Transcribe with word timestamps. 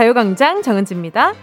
가요광장 0.00 0.62
정은지입니다. 0.62 1.34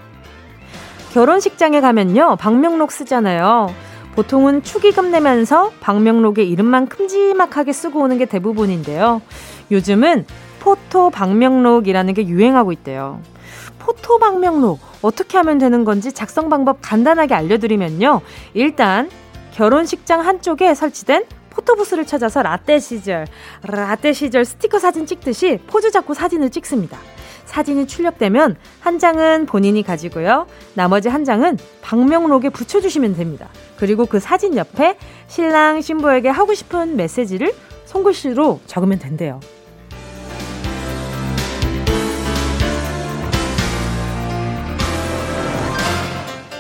결혼식장에 1.14 1.80
가면요, 1.80 2.38
방명록 2.38 2.92
쓰잖아요. 2.92 3.72
보통은 4.16 4.64
축의금 4.64 5.12
내면서 5.12 5.72
방명록에 5.80 6.42
이름만 6.42 6.88
큼지막하게 6.88 7.72
쓰고 7.72 8.00
오는 8.00 8.18
게 8.18 8.26
대부분인데요. 8.26 9.22
요즘은 9.70 10.26
포토 10.60 11.12
방명록이라는 11.12 12.16
게 12.16 12.28
유행하고 12.28 12.72
있대요. 12.72 13.22
포토 13.78 14.18
방명록 14.18 14.80
어떻게 15.04 15.38
하면 15.38 15.60
되는 15.60 15.86
건지 15.86 16.12
작성 16.12 16.50
방법 16.50 16.80
간단하게 16.82 17.36
알려드리면요. 17.36 18.22
일단 18.56 19.12
결혼식장 19.54 20.26
한쪽에 20.26 20.74
설치된 20.74 21.26
포토부스를 21.52 22.08
찾아서 22.08 22.42
라떼 22.42 22.80
시절, 22.80 23.28
라떼 23.62 24.14
시절 24.14 24.46
스티커 24.46 24.80
사진 24.80 25.06
찍듯이 25.06 25.60
포즈 25.68 25.92
잡고 25.92 26.16
사진을 26.16 26.50
찍습니다. 26.50 26.98
사진이 27.48 27.88
출력되면 27.88 28.58
한 28.80 29.00
장은 29.00 29.48
본인이 29.48 29.82
가지고요. 29.82 30.46
나머지 30.76 31.10
한 31.10 31.24
장은 31.24 31.58
방명록에 31.82 32.50
붙여주시면 32.50 33.16
됩니다. 33.16 33.50
그리고 33.78 34.06
그 34.06 34.20
사진 34.20 34.56
옆에 34.56 34.98
신랑, 35.28 35.82
신부에게 35.82 36.30
하고 36.30 36.54
싶은 36.54 36.96
메시지를 36.96 37.54
손글씨로 37.86 38.60
적으면 38.68 39.00
된대요. 39.00 39.40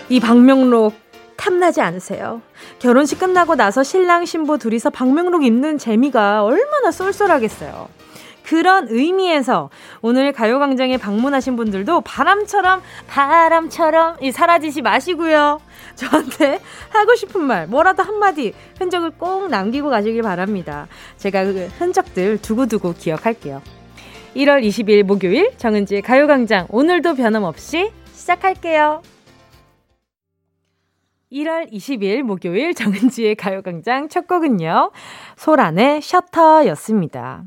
이 0.09 0.21
방명록 0.21 0.93
탐나지 1.35 1.81
않으세요? 1.81 2.41
결혼식 2.79 3.19
끝나고 3.19 3.55
나서 3.55 3.83
신랑 3.83 4.25
신부 4.25 4.57
둘이서 4.57 4.89
방명록 4.89 5.43
입는 5.43 5.77
재미가 5.77 6.45
얼마나 6.45 6.91
쏠쏠하겠어요. 6.91 7.96
그런 8.47 8.87
의미에서 8.89 9.69
오늘 10.01 10.31
가요광장에 10.31 10.97
방문하신 10.97 11.57
분들도 11.57 11.99
바람처럼 12.01 12.81
바람처럼 13.07 14.17
이 14.21 14.31
사라지지 14.31 14.81
마시고요. 14.81 15.59
저한테 15.95 16.59
하고 16.89 17.15
싶은 17.15 17.41
말 17.41 17.67
뭐라도 17.67 18.03
한마디 18.03 18.53
흔적을 18.79 19.11
꼭 19.11 19.49
남기고 19.49 19.89
가시길 19.89 20.21
바랍니다. 20.21 20.87
제가 21.17 21.43
그 21.43 21.67
흔적들 21.77 22.41
두고두고 22.41 22.93
기억할게요. 22.93 23.61
1월 24.35 24.63
20일 24.63 25.03
목요일 25.03 25.51
정은지의 25.57 26.01
가요광장 26.01 26.67
오늘도 26.69 27.15
변함없이 27.15 27.91
시작할게요. 28.13 29.01
1월 31.33 31.69
20일 31.69 32.21
목요일 32.21 32.73
정은지의 32.73 33.35
가요광장 33.35 34.07
첫 34.07 34.25
곡은요. 34.25 34.91
소란의 35.35 36.01
셔터였습니다. 36.01 37.43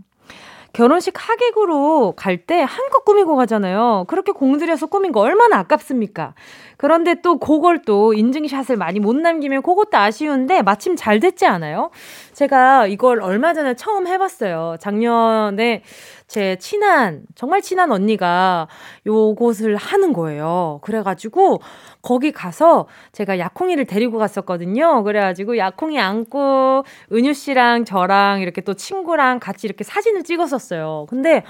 결혼식 0.72 1.14
하객으로 1.16 2.14
갈 2.16 2.40
때 2.46 2.60
한껏 2.62 3.04
꾸미고 3.04 3.36
가잖아요. 3.36 4.04
그렇게 4.08 4.32
공들여서 4.32 4.86
꾸민 4.86 5.12
거 5.12 5.20
얼마나 5.20 5.58
아깝습니까? 5.58 6.34
그런데 6.78 7.16
또 7.20 7.38
그걸 7.38 7.82
또 7.82 8.14
인증샷을 8.14 8.76
많이 8.76 9.00
못 9.00 9.14
남기면 9.14 9.60
그것도 9.62 9.98
아쉬운데 9.98 10.62
마침 10.62 10.96
잘 10.96 11.20
됐지 11.20 11.44
않아요? 11.46 11.90
제가 12.32 12.86
이걸 12.86 13.20
얼마 13.20 13.52
전에 13.52 13.74
처음 13.74 14.06
해봤어요. 14.06 14.76
작년에 14.80 15.82
제 16.30 16.54
친한, 16.60 17.24
정말 17.34 17.60
친한 17.60 17.90
언니가 17.90 18.68
요곳을 19.04 19.74
하는 19.74 20.12
거예요. 20.12 20.78
그래가지고 20.82 21.60
거기 22.02 22.30
가서 22.30 22.86
제가 23.10 23.40
약콩이를 23.40 23.84
데리고 23.84 24.16
갔었거든요. 24.16 25.02
그래가지고 25.02 25.58
약콩이 25.58 25.98
안고 25.98 26.84
은유 27.12 27.34
씨랑 27.34 27.84
저랑 27.84 28.42
이렇게 28.42 28.60
또 28.60 28.74
친구랑 28.74 29.40
같이 29.40 29.66
이렇게 29.66 29.82
사진을 29.82 30.22
찍었었어요. 30.22 31.06
근데 31.08 31.42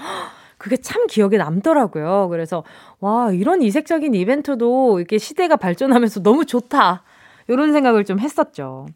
그게 0.57 0.77
참 0.77 1.05
기억에 1.05 1.37
남더라고요. 1.37 2.29
그래서 2.29 2.63
와, 3.01 3.31
이런 3.31 3.61
이색적인 3.61 4.15
이벤트도 4.15 4.97
이렇게 4.97 5.19
시대가 5.19 5.57
발전하면서 5.57 6.23
너무 6.23 6.45
좋다. 6.45 7.03
이런 7.47 7.71
생각을 7.71 8.03
좀 8.03 8.19
했었죠. 8.19 8.87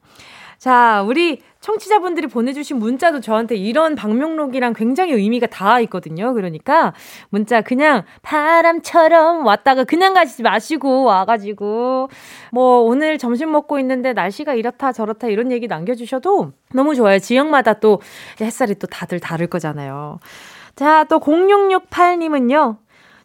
자, 0.66 1.04
우리 1.06 1.44
청취자분들이 1.60 2.26
보내주신 2.26 2.80
문자도 2.80 3.22
저한테 3.22 3.56
이런 3.56 3.94
방명록이랑 3.94 4.74
굉장히 4.74 5.14
의미가 5.14 5.46
다 5.46 5.80
있거든요. 5.82 6.34
그러니까 6.34 6.92
문자 7.30 7.62
그냥 7.62 8.02
바람처럼 8.24 9.46
왔다가 9.46 9.84
그냥 9.84 10.16
가시지 10.16 10.42
마시고 10.42 11.04
와가지고 11.04 12.10
뭐 12.52 12.80
오늘 12.80 13.20
점심 13.20 13.52
먹고 13.52 13.78
있는데 13.78 14.14
날씨가 14.14 14.56
이렇다 14.56 14.92
저렇다 14.92 15.28
이런 15.28 15.52
얘기 15.52 15.68
남겨주셔도 15.68 16.54
너무 16.74 16.96
좋아요. 16.96 17.20
지역마다 17.20 17.74
또 17.74 18.02
햇살이 18.42 18.74
또 18.74 18.88
다들 18.88 19.20
다를 19.20 19.46
거잖아요. 19.46 20.18
자, 20.76 21.04
또 21.04 21.20
0668님은요. 21.20 22.78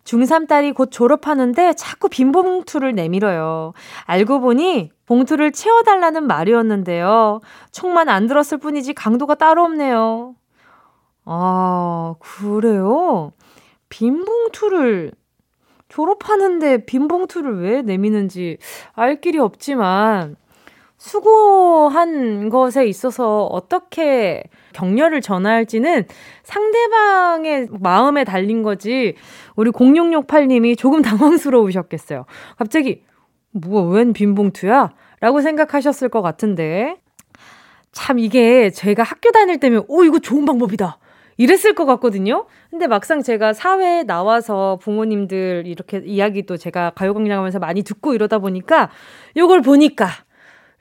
중3 0.04 0.46
딸이 0.46 0.72
곧 0.72 0.90
졸업하는데 0.90 1.72
자꾸 1.72 2.10
빈 2.10 2.32
봉투를 2.32 2.94
내밀어요. 2.94 3.72
알고 4.04 4.40
보니 4.40 4.90
봉투를 5.10 5.50
채워달라는 5.50 6.28
말이었는데요. 6.28 7.40
총만 7.72 8.08
안 8.08 8.28
들었을 8.28 8.58
뿐이지 8.58 8.94
강도가 8.94 9.34
따로 9.34 9.64
없네요. 9.64 10.36
아, 11.24 12.14
그래요? 12.20 13.32
빈 13.88 14.24
봉투를 14.24 15.10
졸업하는데 15.88 16.84
빈 16.84 17.08
봉투를 17.08 17.60
왜 17.60 17.82
내미는지 17.82 18.58
알 18.92 19.20
길이 19.20 19.40
없지만 19.40 20.36
수고한 20.96 22.48
것에 22.48 22.86
있어서 22.86 23.46
어떻게 23.46 24.44
격려를 24.72 25.22
전할지는 25.22 26.04
상대방의 26.44 27.66
마음에 27.80 28.22
달린 28.22 28.62
거지, 28.62 29.16
우리 29.56 29.72
0668님이 29.72 30.78
조금 30.78 31.02
당황스러우셨겠어요. 31.02 32.26
갑자기, 32.58 33.02
뭐, 33.52 33.82
웬 33.82 34.12
빈봉투야? 34.12 34.92
라고 35.20 35.40
생각하셨을 35.40 36.08
것 36.08 36.22
같은데. 36.22 36.96
참, 37.92 38.18
이게 38.18 38.70
제가 38.70 39.02
학교 39.02 39.32
다닐 39.32 39.58
때면, 39.58 39.84
오, 39.88 40.04
이거 40.04 40.18
좋은 40.18 40.44
방법이다. 40.44 40.98
이랬을 41.36 41.74
것 41.74 41.86
같거든요. 41.86 42.46
근데 42.70 42.86
막상 42.86 43.22
제가 43.22 43.54
사회에 43.54 44.02
나와서 44.02 44.78
부모님들 44.82 45.64
이렇게 45.66 46.02
이야기도 46.04 46.56
제가 46.58 46.90
가요광장 46.90 47.38
하면서 47.38 47.58
많이 47.58 47.82
듣고 47.82 48.14
이러다 48.14 48.38
보니까, 48.38 48.90
요걸 49.36 49.62
보니까, 49.62 50.06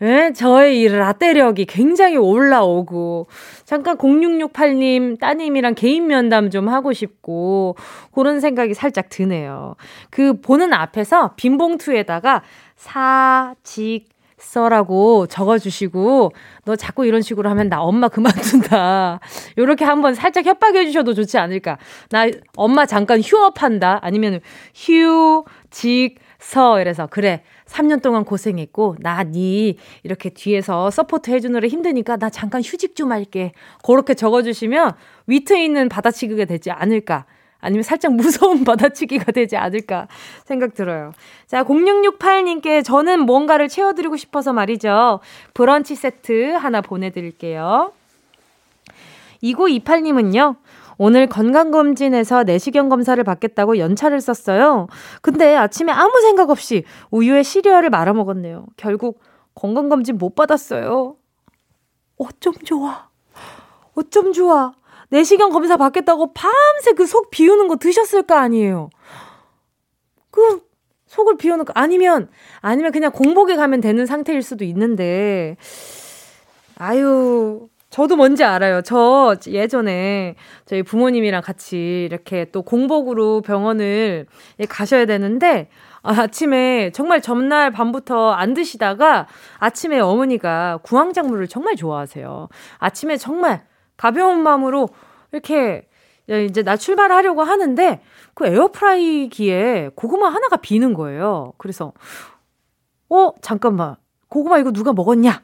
예, 0.01 0.31
저의 0.33 0.79
이 0.79 0.87
라떼력이 0.87 1.65
굉장히 1.65 2.15
올라오고, 2.15 3.27
잠깐 3.65 3.97
0668님 3.97 5.19
따님이랑 5.19 5.75
개인 5.75 6.07
면담 6.07 6.49
좀 6.49 6.69
하고 6.69 6.93
싶고, 6.93 7.75
그런 8.13 8.39
생각이 8.39 8.73
살짝 8.73 9.09
드네요. 9.09 9.75
그 10.09 10.39
보는 10.39 10.71
앞에서 10.71 11.33
빈 11.35 11.57
봉투에다가 11.57 12.43
사, 12.77 13.55
직, 13.63 14.05
써라고 14.37 15.27
적어주시고, 15.27 16.31
너 16.63 16.75
자꾸 16.77 17.05
이런 17.05 17.21
식으로 17.21 17.49
하면 17.49 17.67
나 17.67 17.81
엄마 17.81 18.07
그만둔다. 18.07 19.19
요렇게 19.57 19.83
한번 19.83 20.13
살짝 20.15 20.45
협박해 20.45 20.85
주셔도 20.85 21.13
좋지 21.13 21.37
않을까. 21.37 21.77
나 22.09 22.25
엄마 22.55 22.85
잠깐 22.85 23.19
휴업한다. 23.19 23.99
아니면 24.01 24.39
휴, 24.73 25.43
직, 25.69 26.15
서. 26.39 26.79
이래서, 26.79 27.07
그래. 27.07 27.43
3년 27.69 28.01
동안 28.01 28.25
고생했고, 28.25 28.97
나, 28.99 29.23
니, 29.23 29.77
이렇게 30.03 30.29
뒤에서 30.29 30.89
support 30.89 31.31
해주느라 31.31 31.67
힘드니까, 31.67 32.17
나 32.17 32.29
잠깐 32.29 32.61
휴직 32.61 32.95
좀 32.95 33.11
할게. 33.11 33.53
그렇게 33.85 34.15
적어주시면, 34.15 34.93
위트 35.27 35.55
있는 35.55 35.87
받아치기가 35.87 36.45
되지 36.45 36.71
않을까. 36.71 37.25
아니면 37.61 37.83
살짝 37.83 38.13
무서운 38.13 38.63
받아치기가 38.65 39.31
되지 39.31 39.57
않을까 39.57 40.07
생각 40.45 40.73
들어요. 40.73 41.13
자, 41.45 41.63
0668님께 41.63 42.83
저는 42.83 43.21
뭔가를 43.21 43.67
채워드리고 43.67 44.15
싶어서 44.17 44.53
말이죠. 44.53 45.19
브런치 45.53 45.95
세트 45.95 46.53
하나 46.53 46.81
보내드릴게요. 46.81 47.91
2928님은요, 49.43 50.55
오늘 50.99 51.27
건강검진에서 51.27 52.43
내시경 52.43 52.89
검사를 52.89 53.21
받겠다고 53.23 53.77
연차를 53.77 54.19
썼어요. 54.19 54.87
근데 55.21 55.55
아침에 55.55 55.93
아무 55.93 56.19
생각 56.21 56.49
없이 56.49 56.83
우유에 57.09 57.41
시리얼을 57.41 57.89
말아 57.89 58.11
먹었네요. 58.13 58.65
결국 58.75 59.21
건강검진 59.55 60.17
못 60.17 60.35
받았어요. 60.35 61.15
어쩜 62.17 62.53
좋아. 62.65 63.07
어쩜 63.95 64.33
좋아. 64.33 64.73
내시경 65.09 65.51
검사 65.51 65.77
받겠다고 65.77 66.33
밤새 66.33 66.91
그 66.91 67.05
속 67.07 67.29
비우는 67.31 67.69
거 67.69 67.77
드셨을 67.77 68.23
거 68.23 68.35
아니에요. 68.35 68.89
그 70.31 70.61
속을 71.07 71.37
비우는 71.37 71.63
거 71.63 71.71
아니면 71.75 72.29
아니면 72.59 72.91
그냥 72.91 73.11
공복에 73.13 73.55
가면 73.55 73.79
되는 73.81 74.05
상태일 74.05 74.43
수도 74.43 74.65
있는데 74.65 75.55
아유 76.77 77.67
저도 77.89 78.15
뭔지 78.15 78.43
알아요. 78.43 78.81
저 78.81 79.35
예전에 79.47 80.35
저희 80.65 80.83
부모님이랑 80.83 81.41
같이 81.41 82.05
이렇게 82.05 82.45
또 82.51 82.61
공복으로 82.61 83.41
병원을 83.41 84.27
가셔야 84.69 85.05
되는데 85.07 85.69
아침에 86.03 86.91
정말 86.91 87.19
전날 87.21 87.71
밤부터 87.71 88.31
안 88.31 88.53
드시다가 88.53 89.27
아침에 89.57 89.99
어머니가 89.99 90.79
구황작물을 90.83 91.47
정말 91.47 91.75
좋아하세요. 91.75 92.47
아침에 92.77 93.17
정말 93.17 93.65
가벼운 93.97 94.43
마음으로 94.43 94.89
이렇게 95.31 95.87
이제 96.47 96.61
나 96.61 96.77
출발하려고 96.77 97.41
하는데 97.41 98.01
그 98.35 98.45
에어프라이기에 98.45 99.91
고구마 99.95 100.29
하나가 100.29 100.57
비는 100.57 100.93
거예요. 100.93 101.53
그래서 101.57 101.93
어 103.09 103.31
잠깐만 103.41 103.95
고구마 104.27 104.59
이거 104.59 104.71
누가 104.71 104.93
먹었냐? 104.93 105.41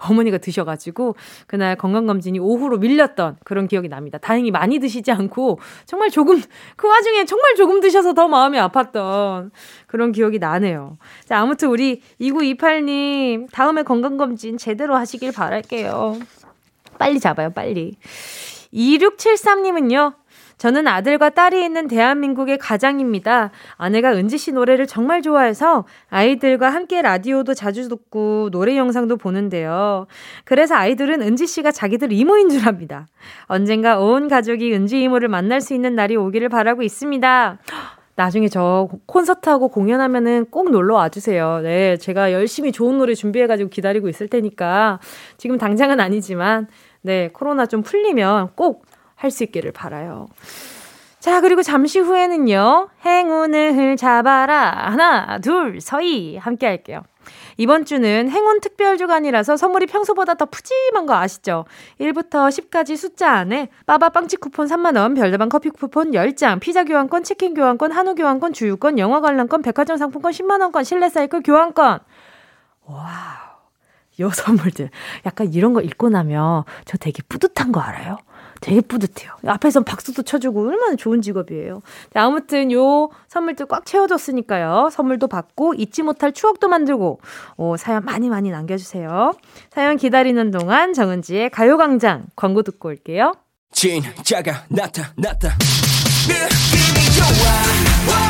어머니가 0.00 0.38
드셔가지고 0.38 1.16
그날 1.46 1.76
건강검진이 1.76 2.38
오후로 2.38 2.78
밀렸던 2.78 3.36
그런 3.44 3.68
기억이 3.68 3.88
납니다. 3.88 4.18
다행히 4.18 4.50
많이 4.50 4.78
드시지 4.78 5.12
않고 5.12 5.58
정말 5.86 6.10
조금 6.10 6.40
그 6.76 6.88
와중에 6.88 7.24
정말 7.24 7.54
조금 7.56 7.80
드셔서 7.80 8.14
더 8.14 8.28
마음이 8.28 8.58
아팠던 8.58 9.50
그런 9.86 10.12
기억이 10.12 10.38
나네요. 10.38 10.98
자 11.24 11.38
아무튼 11.38 11.68
우리 11.68 12.02
2928님 12.20 13.50
다음에 13.52 13.82
건강검진 13.82 14.58
제대로 14.58 14.96
하시길 14.96 15.32
바랄게요. 15.32 16.18
빨리 16.98 17.18
잡아요 17.18 17.50
빨리. 17.50 17.96
2673님은요. 18.72 20.19
저는 20.60 20.86
아들과 20.86 21.30
딸이 21.30 21.64
있는 21.64 21.88
대한민국의 21.88 22.58
가장입니다. 22.58 23.50
아내가 23.78 24.12
은지 24.12 24.36
씨 24.36 24.52
노래를 24.52 24.86
정말 24.86 25.22
좋아해서 25.22 25.86
아이들과 26.10 26.68
함께 26.68 27.00
라디오도 27.00 27.54
자주 27.54 27.88
듣고 27.88 28.50
노래 28.52 28.76
영상도 28.76 29.16
보는데요. 29.16 30.06
그래서 30.44 30.74
아이들은 30.74 31.22
은지 31.22 31.46
씨가 31.46 31.70
자기들 31.70 32.12
이모인 32.12 32.50
줄 32.50 32.68
압니다. 32.68 33.06
언젠가 33.46 33.98
온 33.98 34.28
가족이 34.28 34.74
은지 34.74 35.00
이모를 35.02 35.28
만날 35.28 35.62
수 35.62 35.72
있는 35.72 35.94
날이 35.94 36.14
오기를 36.16 36.50
바라고 36.50 36.82
있습니다. 36.82 37.58
나중에 38.16 38.48
저 38.48 38.86
콘서트하고 39.06 39.68
공연하면은 39.68 40.44
꼭 40.50 40.70
놀러 40.70 40.96
와주세요. 40.96 41.60
네, 41.62 41.96
제가 41.96 42.32
열심히 42.32 42.70
좋은 42.70 42.98
노래 42.98 43.14
준비해가지고 43.14 43.70
기다리고 43.70 44.10
있을 44.10 44.28
테니까 44.28 45.00
지금 45.38 45.56
당장은 45.56 46.00
아니지만 46.00 46.68
네, 47.00 47.30
코로나 47.32 47.64
좀 47.64 47.80
풀리면 47.80 48.50
꼭 48.56 48.84
할 49.20 49.30
수 49.30 49.44
있기를 49.44 49.72
바라요. 49.72 50.28
자, 51.18 51.42
그리고 51.42 51.62
잠시 51.62 51.98
후에는요, 51.98 52.88
행운을 53.04 53.96
잡아라. 53.98 54.70
하나, 54.90 55.38
둘, 55.38 55.80
서희. 55.80 56.38
함께 56.38 56.66
할게요. 56.66 57.02
이번 57.58 57.84
주는 57.84 58.30
행운 58.30 58.60
특별 58.60 58.96
주간이라서 58.96 59.58
선물이 59.58 59.86
평소보다 59.86 60.32
더 60.34 60.46
푸짐한 60.46 61.04
거 61.04 61.14
아시죠? 61.14 61.66
1부터 62.00 62.48
10까지 62.48 62.96
숫자 62.96 63.32
안에 63.32 63.68
빠바 63.84 64.08
빵집 64.08 64.40
쿠폰 64.40 64.66
3만원, 64.66 65.14
별다방 65.14 65.50
커피 65.50 65.68
쿠폰 65.68 66.12
10장, 66.12 66.58
피자 66.58 66.84
교환권, 66.84 67.22
치킨 67.22 67.52
교환권, 67.52 67.92
한우 67.92 68.14
교환권, 68.14 68.54
주유권, 68.54 68.98
영화 68.98 69.20
관람권, 69.20 69.60
백화점 69.60 69.98
상품권 69.98 70.32
10만원권, 70.32 70.84
실내 70.86 71.10
사이클 71.10 71.42
교환권. 71.42 71.98
wow. 72.86 73.50
요 74.20 74.30
선물들. 74.30 74.90
약간 75.26 75.52
이런 75.52 75.74
거 75.74 75.82
읽고 75.82 76.08
나면 76.08 76.64
저 76.86 76.96
되게 76.96 77.22
뿌듯한 77.28 77.72
거 77.72 77.80
알아요? 77.80 78.16
되게 78.60 78.80
뿌듯해요. 78.80 79.32
앞에서 79.46 79.80
박수도 79.82 80.22
쳐주고 80.22 80.68
얼마나 80.68 80.96
좋은 80.96 81.22
직업이에요. 81.22 81.82
자, 82.12 82.24
아무튼 82.24 82.70
요 82.72 83.08
선물도 83.28 83.66
꽉 83.66 83.86
채워줬으니까요. 83.86 84.90
선물도 84.92 85.28
받고 85.28 85.74
잊지 85.74 86.02
못할 86.02 86.32
추억도 86.32 86.68
만들고 86.68 87.20
오, 87.56 87.76
사연 87.76 88.04
많이 88.04 88.28
많이 88.28 88.50
남겨주세요. 88.50 89.32
사연 89.70 89.96
기다리는 89.96 90.50
동안 90.50 90.92
정은지의 90.92 91.50
가요광장 91.50 92.26
광고 92.36 92.62
듣고 92.62 92.88
올게요. 92.88 93.32
진짜가 93.72 94.64
나타났다. 94.68 95.56
느낌이 96.28 97.06
좋아. 97.16 98.29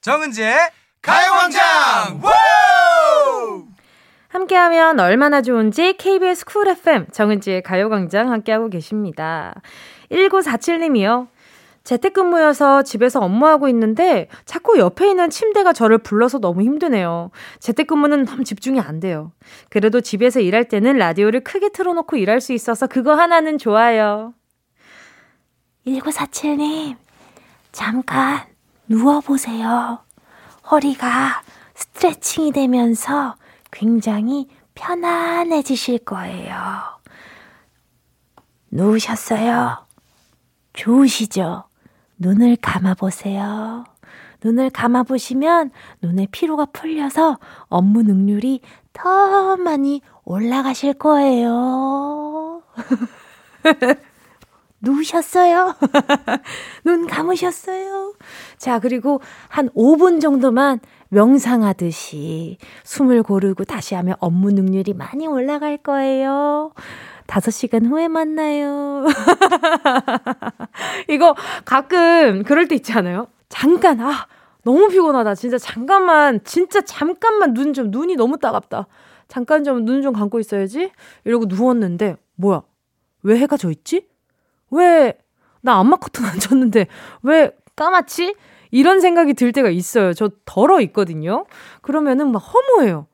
정은지의 0.00 0.56
가요광장 1.02 2.22
함께하면 4.28 4.98
얼마나 4.98 5.42
좋은지 5.42 5.92
KBS 5.92 6.46
쿨 6.46 6.68
FM 6.68 7.08
정은지의 7.12 7.62
가요광장 7.62 8.32
함께하고 8.32 8.70
계십니다. 8.70 9.60
1947님이요. 10.10 11.28
재택근무여서 11.84 12.82
집에서 12.82 13.20
업무하고 13.20 13.68
있는데 13.68 14.28
자꾸 14.46 14.78
옆에 14.78 15.10
있는 15.10 15.28
침대가 15.28 15.74
저를 15.74 15.98
불러서 15.98 16.38
너무 16.38 16.62
힘드네요. 16.62 17.30
재택근무는 17.58 18.24
너무 18.24 18.44
집중이 18.44 18.80
안 18.80 19.00
돼요. 19.00 19.32
그래도 19.68 20.00
집에서 20.00 20.40
일할 20.40 20.64
때는 20.68 20.96
라디오를 20.96 21.40
크게 21.44 21.70
틀어놓고 21.70 22.16
일할 22.16 22.40
수 22.40 22.54
있어서 22.54 22.86
그거 22.86 23.14
하나는 23.14 23.58
좋아요. 23.58 24.32
1947님, 25.86 26.96
잠깐 27.72 28.49
누워보세요. 28.90 30.00
허리가 30.68 31.42
스트레칭이 31.74 32.50
되면서 32.50 33.36
굉장히 33.70 34.48
편안해지실 34.74 36.00
거예요. 36.00 36.54
누우셨어요? 38.72 39.86
좋으시죠? 40.72 41.64
눈을 42.18 42.56
감아보세요. 42.60 43.84
눈을 44.42 44.70
감아보시면 44.70 45.70
눈의 46.02 46.26
피로가 46.32 46.66
풀려서 46.66 47.38
업무 47.68 48.02
능률이 48.02 48.60
더 48.92 49.56
많이 49.56 50.02
올라가실 50.24 50.94
거예요. 50.94 52.62
누우셨어요? 54.80 55.76
눈 56.84 57.06
감으셨어요? 57.06 58.14
자, 58.60 58.78
그리고 58.78 59.22
한 59.48 59.70
5분 59.70 60.20
정도만 60.20 60.80
명상하듯이 61.08 62.58
숨을 62.84 63.22
고르고 63.22 63.64
다시 63.64 63.94
하면 63.94 64.16
업무 64.20 64.52
능률이 64.52 64.92
많이 64.92 65.26
올라갈 65.26 65.78
거예요. 65.78 66.72
5시간 67.26 67.86
후에 67.86 68.08
만나요. 68.08 69.06
이거 71.08 71.34
가끔 71.64 72.42
그럴 72.42 72.68
때 72.68 72.74
있지 72.74 72.92
않아요? 72.92 73.28
잠깐, 73.48 73.98
아, 74.02 74.26
너무 74.62 74.88
피곤하다. 74.88 75.36
진짜 75.36 75.56
잠깐만, 75.56 76.40
진짜 76.44 76.82
잠깐만 76.82 77.54
눈 77.54 77.72
좀, 77.72 77.90
눈이 77.90 78.16
너무 78.16 78.36
따갑다. 78.38 78.86
잠깐 79.26 79.64
좀 79.64 79.86
눈 79.86 80.02
좀 80.02 80.12
감고 80.12 80.38
있어야지? 80.38 80.92
이러고 81.24 81.46
누웠는데, 81.48 82.16
뭐야? 82.36 82.60
왜 83.22 83.38
해가 83.38 83.56
져 83.56 83.70
있지? 83.70 84.06
왜, 84.70 85.16
나 85.62 85.78
안마 85.80 85.96
커튼 85.96 86.26
안 86.26 86.38
쳤는데, 86.38 86.88
왜 87.22 87.52
까맣지? 87.74 88.34
이런 88.70 89.00
생각이 89.00 89.34
들 89.34 89.52
때가 89.52 89.68
있어요. 89.70 90.12
저 90.14 90.30
덜어 90.44 90.80
있거든요. 90.82 91.46
그러면은 91.82 92.30
막 92.32 92.38
허무해요. 92.38 93.06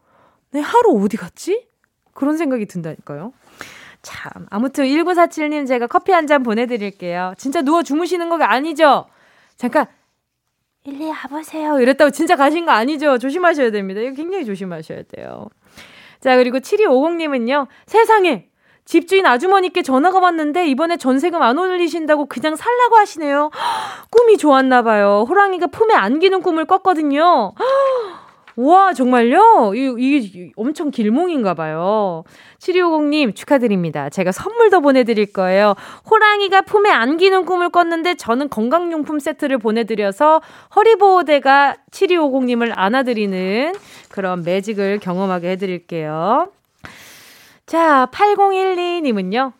내 0.50 0.60
하루 0.60 1.02
어디 1.02 1.16
갔지? 1.16 1.66
그런 2.14 2.36
생각이 2.36 2.66
든다니까요. 2.66 3.32
참. 4.02 4.46
아무튼 4.50 4.84
1947님 4.84 5.66
제가 5.66 5.86
커피 5.86 6.12
한 6.12 6.26
잔 6.26 6.42
보내드릴게요. 6.42 7.34
진짜 7.38 7.62
누워 7.62 7.82
주무시는 7.82 8.28
거 8.28 8.36
아니죠? 8.42 9.06
잠깐, 9.56 9.86
일리 10.84 11.08
와보세요. 11.08 11.80
이랬다고 11.80 12.10
진짜 12.10 12.36
가신 12.36 12.64
거 12.66 12.72
아니죠? 12.72 13.18
조심하셔야 13.18 13.70
됩니다. 13.70 14.00
이거 14.00 14.14
굉장히 14.14 14.44
조심하셔야 14.44 15.02
돼요. 15.04 15.48
자, 16.20 16.36
그리고 16.36 16.58
7250님은요. 16.58 17.66
세상에! 17.86 18.48
집주인 18.86 19.26
아주머니께 19.26 19.82
전화가 19.82 20.20
왔는데 20.20 20.68
이번에 20.68 20.96
전세금 20.96 21.42
안 21.42 21.58
올리신다고 21.58 22.26
그냥 22.26 22.56
살라고 22.56 22.96
하시네요. 22.96 23.50
꿈이 24.10 24.38
좋았나 24.38 24.82
봐요. 24.82 25.26
호랑이가 25.28 25.66
품에 25.66 25.92
안기는 25.92 26.40
꿈을 26.40 26.64
꿨거든요. 26.64 27.52
와, 28.58 28.94
정말요? 28.94 29.74
이, 29.74 30.30
게 30.30 30.50
엄청 30.56 30.90
길몽인가 30.90 31.52
봐요. 31.52 32.24
7250님 32.58 33.34
축하드립니다. 33.34 34.08
제가 34.08 34.32
선물도 34.32 34.80
보내드릴 34.80 35.30
거예요. 35.32 35.74
호랑이가 36.10 36.62
품에 36.62 36.88
안기는 36.88 37.44
꿈을 37.44 37.68
꿨는데 37.68 38.14
저는 38.14 38.48
건강용품 38.48 39.18
세트를 39.18 39.58
보내드려서 39.58 40.40
허리보호대가 40.74 41.76
7250님을 41.90 42.72
안아드리는 42.74 43.74
그런 44.08 44.42
매직을 44.42 45.00
경험하게 45.00 45.50
해드릴게요. 45.50 46.48
자, 47.66 48.08
8012님은요. 48.12 49.52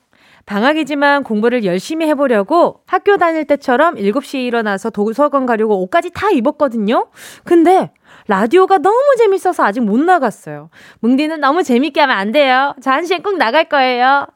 방학이지만 0.46 1.24
공부를 1.24 1.64
열심히 1.64 2.06
해보려고 2.06 2.80
학교 2.86 3.16
다닐 3.16 3.44
때처럼 3.44 3.96
7시에 3.96 4.46
일어나서 4.46 4.90
도서관 4.90 5.44
가려고 5.44 5.82
옷까지 5.82 6.10
다 6.10 6.30
입었거든요. 6.30 7.08
근데 7.44 7.90
라디오가 8.28 8.78
너무 8.78 9.16
재밌어서 9.18 9.64
아직 9.64 9.80
못 9.80 9.98
나갔어요. 9.98 10.70
뭉디는 11.00 11.40
너무 11.40 11.64
재밌게 11.64 12.00
하면 12.00 12.16
안 12.16 12.30
돼요. 12.30 12.74
저한 12.80 13.06
시엔 13.06 13.24
꼭 13.24 13.38
나갈 13.38 13.64
거예요. 13.64 14.28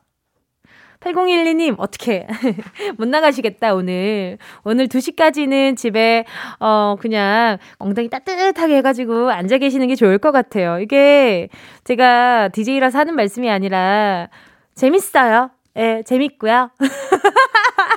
8012님, 1.00 1.76
어떻게, 1.78 2.26
못 2.98 3.08
나가시겠다, 3.08 3.74
오늘. 3.74 4.36
오늘 4.64 4.86
2시까지는 4.86 5.76
집에, 5.76 6.24
어, 6.60 6.96
그냥 7.00 7.56
엉덩이 7.78 8.10
따뜻하게 8.10 8.76
해가지고 8.76 9.30
앉아 9.30 9.58
계시는 9.58 9.88
게 9.88 9.94
좋을 9.94 10.18
것 10.18 10.30
같아요. 10.30 10.78
이게 10.78 11.48
제가 11.84 12.48
DJ라서 12.48 12.98
하는 12.98 13.16
말씀이 13.16 13.50
아니라, 13.50 14.28
재밌어요. 14.74 15.50
예, 15.76 16.02
재밌고요. 16.04 16.70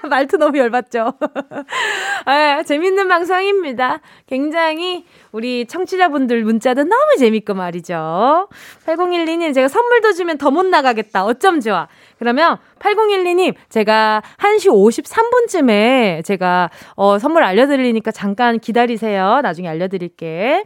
말투 0.09 0.37
너무 0.37 0.57
열받죠? 0.57 1.13
아, 2.25 2.63
재밌는 2.63 3.07
방송입니다. 3.07 4.01
굉장히 4.27 5.05
우리 5.31 5.65
청취자분들 5.65 6.43
문자도 6.43 6.83
너무 6.83 7.17
재밌고 7.17 7.53
말이죠. 7.53 8.47
8012님, 8.85 9.53
제가 9.53 9.67
선물도 9.67 10.13
주면 10.13 10.37
더 10.37 10.53
못 10.53 10.67
나가겠다. 10.67 11.25
어쩜 11.25 11.59
좋아. 11.61 11.87
그러면 12.19 12.57
8012님, 12.77 13.55
제가 13.69 14.21
1시 14.37 14.69
53분쯤에 14.69 16.23
제가 16.23 16.69
어, 16.95 17.17
선물 17.17 17.43
알려드리니까 17.43 18.11
잠깐 18.11 18.59
기다리세요. 18.59 19.41
나중에 19.41 19.67
알려드릴게. 19.67 20.65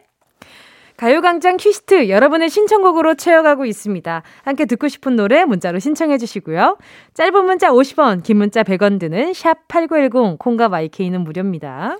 가요광장 0.97 1.57
퀴스트 1.57 2.09
여러분의 2.09 2.49
신청곡으로 2.49 3.15
채워가고 3.15 3.65
있습니다. 3.65 4.23
함께 4.43 4.65
듣고 4.65 4.87
싶은 4.87 5.15
노래 5.15 5.45
문자로 5.45 5.77
신청해 5.77 6.17
주시고요. 6.17 6.77
짧은 7.13 7.45
문자 7.45 7.69
50원, 7.69 8.23
긴 8.23 8.37
문자 8.37 8.63
100원 8.63 8.99
드는 8.99 9.33
샵 9.33 9.67
8910, 9.67 10.39
콩과 10.39 10.69
마이케이는 10.69 11.21
무료입니다. 11.21 11.97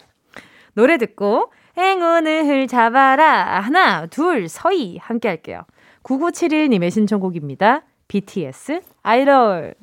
노래 0.73 0.97
듣고 0.97 1.51
행운을 1.77 2.67
잡아라. 2.67 3.59
하나, 3.61 4.07
둘, 4.07 4.49
서희 4.49 4.97
함께 4.97 5.27
할게요. 5.27 5.61
9971님의 6.03 6.89
신청곡입니다. 6.89 7.83
BTS 8.07 8.81
아이돌. 9.03 9.75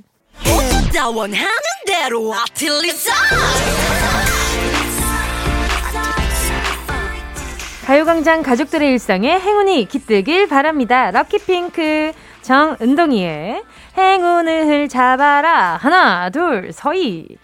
가요광장 7.85 8.43
가족들의 8.43 8.93
일상에 8.93 9.38
행운이 9.38 9.85
깃들길 9.88 10.49
바랍니다. 10.49 11.11
럭키핑크 11.11 12.12
정은동이의 12.41 13.62
행운을 13.99 14.88
잡아라. 14.88 15.76
하나, 15.76 16.31
둘, 16.31 16.73
서희. 16.73 17.37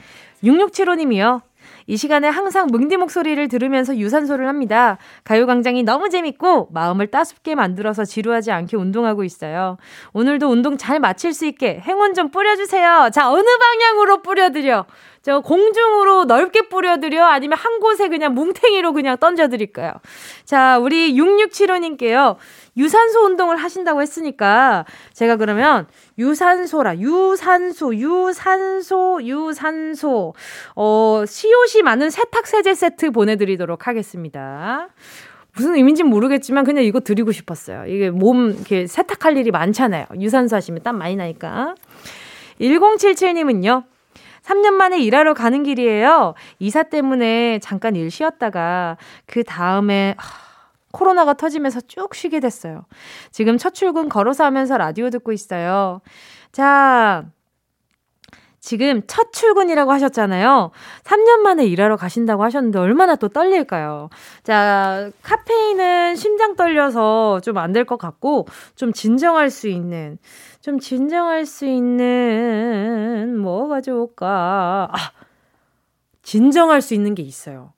6675님이요. 0.42 1.42
이 1.86 1.96
시간에 1.98 2.28
항상 2.28 2.68
뭉디 2.68 2.96
목소리를 2.96 3.48
들으면서 3.48 3.98
유산소를 3.98 4.48
합니다. 4.48 4.96
가요광장이 5.24 5.82
너무 5.82 6.08
재밌고 6.08 6.68
마음을 6.72 7.08
따숩게 7.08 7.54
만들어서 7.54 8.06
지루하지 8.06 8.50
않게 8.50 8.78
운동하고 8.78 9.24
있어요. 9.24 9.76
오늘도 10.14 10.48
운동 10.48 10.78
잘 10.78 11.00
마칠 11.00 11.34
수 11.34 11.44
있게 11.44 11.80
행운 11.80 12.14
좀 12.14 12.30
뿌려주세요. 12.30 13.10
자, 13.12 13.30
어느 13.30 13.42
방향으로 13.42 14.22
뿌려드려? 14.22 14.86
저 15.22 15.40
공중으로 15.40 16.24
넓게 16.24 16.68
뿌려드려? 16.68 17.24
아니면 17.26 17.58
한 17.58 17.78
곳에 17.80 18.08
그냥 18.08 18.34
뭉탱이로 18.34 18.94
그냥 18.94 19.18
던져드릴까요? 19.18 19.92
자, 20.44 20.78
우리 20.78 21.14
6675님께요. 21.14 22.36
유산소 22.78 23.24
운동을 23.24 23.56
하신다고 23.56 24.00
했으니까 24.00 24.86
제가 25.12 25.36
그러면 25.36 25.86
유산소라 26.18 26.98
유산소 26.98 27.94
유산소 27.94 29.20
유산소 29.22 30.34
어 30.74 31.24
시옷이 31.26 31.82
많은 31.82 32.08
세탁 32.08 32.46
세제 32.46 32.74
세트 32.74 33.10
보내드리도록 33.10 33.86
하겠습니다. 33.86 34.88
무슨 35.54 35.74
의미인지 35.74 36.04
모르겠지만 36.04 36.64
그냥 36.64 36.84
이거 36.84 37.00
드리고 37.00 37.32
싶었어요. 37.32 37.84
이게 37.86 38.08
몸 38.08 38.52
이렇게 38.52 38.86
세탁할 38.86 39.36
일이 39.36 39.50
많잖아요. 39.50 40.06
유산소 40.18 40.56
하시면 40.56 40.82
땀 40.82 40.96
많이 40.96 41.16
나니까. 41.16 41.74
1077님은요. 42.60 43.89
3년 44.50 44.72
만에 44.72 44.98
일하러 44.98 45.34
가는 45.34 45.62
길이에요. 45.62 46.34
이사 46.58 46.82
때문에 46.82 47.60
잠깐 47.60 47.94
일 47.96 48.10
쉬었다가 48.10 48.96
그 49.26 49.44
다음에 49.44 50.16
코로나가 50.92 51.34
터지면서 51.34 51.82
쭉 51.82 52.14
쉬게 52.14 52.40
됐어요. 52.40 52.84
지금 53.30 53.58
첫 53.58 53.74
출근 53.74 54.08
걸어서 54.08 54.44
하면서 54.44 54.76
라디오 54.76 55.08
듣고 55.10 55.32
있어요. 55.32 56.00
자, 56.50 57.24
지금 58.62 59.00
첫 59.06 59.32
출근이라고 59.32 59.90
하셨잖아요. 59.92 60.70
3년 61.04 61.38
만에 61.38 61.64
일하러 61.64 61.96
가신다고 61.96 62.44
하셨는데 62.44 62.78
얼마나 62.78 63.16
또 63.16 63.28
떨릴까요? 63.28 64.10
자, 64.42 65.10
카페인은 65.22 66.16
심장 66.16 66.56
떨려서 66.56 67.40
좀 67.42 67.56
안 67.56 67.72
될 67.72 67.84
것 67.86 67.96
같고, 67.98 68.46
좀 68.76 68.92
진정할 68.92 69.48
수 69.48 69.68
있는, 69.68 70.18
좀 70.60 70.78
진정할 70.78 71.46
수 71.46 71.64
있는, 71.66 73.38
뭐가 73.38 73.80
좋을까? 73.80 74.88
아, 74.92 75.10
진정할 76.22 76.82
수 76.82 76.92
있는 76.92 77.14
게 77.14 77.22
있어요. 77.22 77.72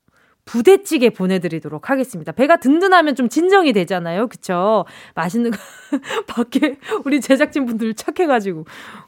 부대찌개 0.45 1.09
보내드리도록 1.09 1.89
하겠습니다. 1.89 2.33
배가 2.33 2.57
든든하면 2.57 3.15
좀 3.15 3.29
진정이 3.29 3.71
되잖아요. 3.71 4.27
그쵸? 4.27 4.83
맛있는 5.15 5.51
거, 5.51 5.57
밖에 6.27 6.77
우리 7.05 7.21
제작진분들 7.21 7.93
착해가지고, 7.93 8.65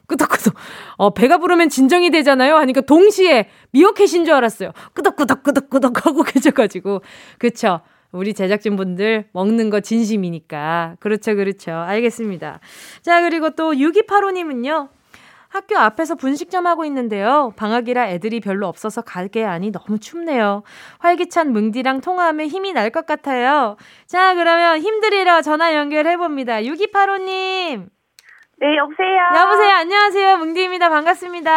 끄덕끄덕. 0.08 0.54
어, 0.96 1.14
배가 1.14 1.38
부르면 1.38 1.68
진정이 1.68 2.12
되잖아요. 2.12 2.56
하니까 2.56 2.80
동시에 2.80 3.50
미어캣인 3.72 4.24
줄 4.24 4.34
알았어요. 4.34 4.72
끄덕끄덕 4.94 5.44
끄덕끄덕 5.44 6.06
하고 6.06 6.24
계셔가지고. 6.24 7.02
그쵸? 7.40 7.82
우리 8.16 8.34
제작진분들 8.34 9.26
먹는 9.34 9.70
거 9.70 9.80
진심이니까. 9.82 10.96
그렇죠, 11.00 11.36
그렇죠. 11.36 11.72
알겠습니다. 11.74 12.60
자, 13.02 13.22
그리고 13.22 13.52
또 13.52 13.72
6285님은요. 13.74 14.90
학교 15.50 15.78
앞에서 15.78 16.16
분식점 16.16 16.68
하고 16.68 16.84
있는데요. 16.86 17.54
방학이라 17.56 18.10
애들이 18.10 18.42
별로 18.42 18.68
없어서 18.68 19.02
가게 19.02 19.46
안이 19.46 19.72
너무 19.72 20.00
춥네요. 20.00 20.64
활기찬 21.00 21.54
뭉디랑 21.54 22.02
통화하면 22.02 22.48
힘이 22.48 22.74
날 22.74 22.90
것 22.90 23.06
같아요. 23.06 23.78
자, 24.06 24.34
그러면 24.36 24.80
힘들이라 24.80 25.42
전화 25.44 25.74
연결해봅니다. 25.76 26.62
6285님. 26.62 27.88
네, 28.58 28.68
여보세요. 28.78 29.42
여보세요. 29.44 29.76
안녕하세요. 29.76 30.38
뭉디입니다. 30.38 30.90
반갑습니다. 30.90 31.52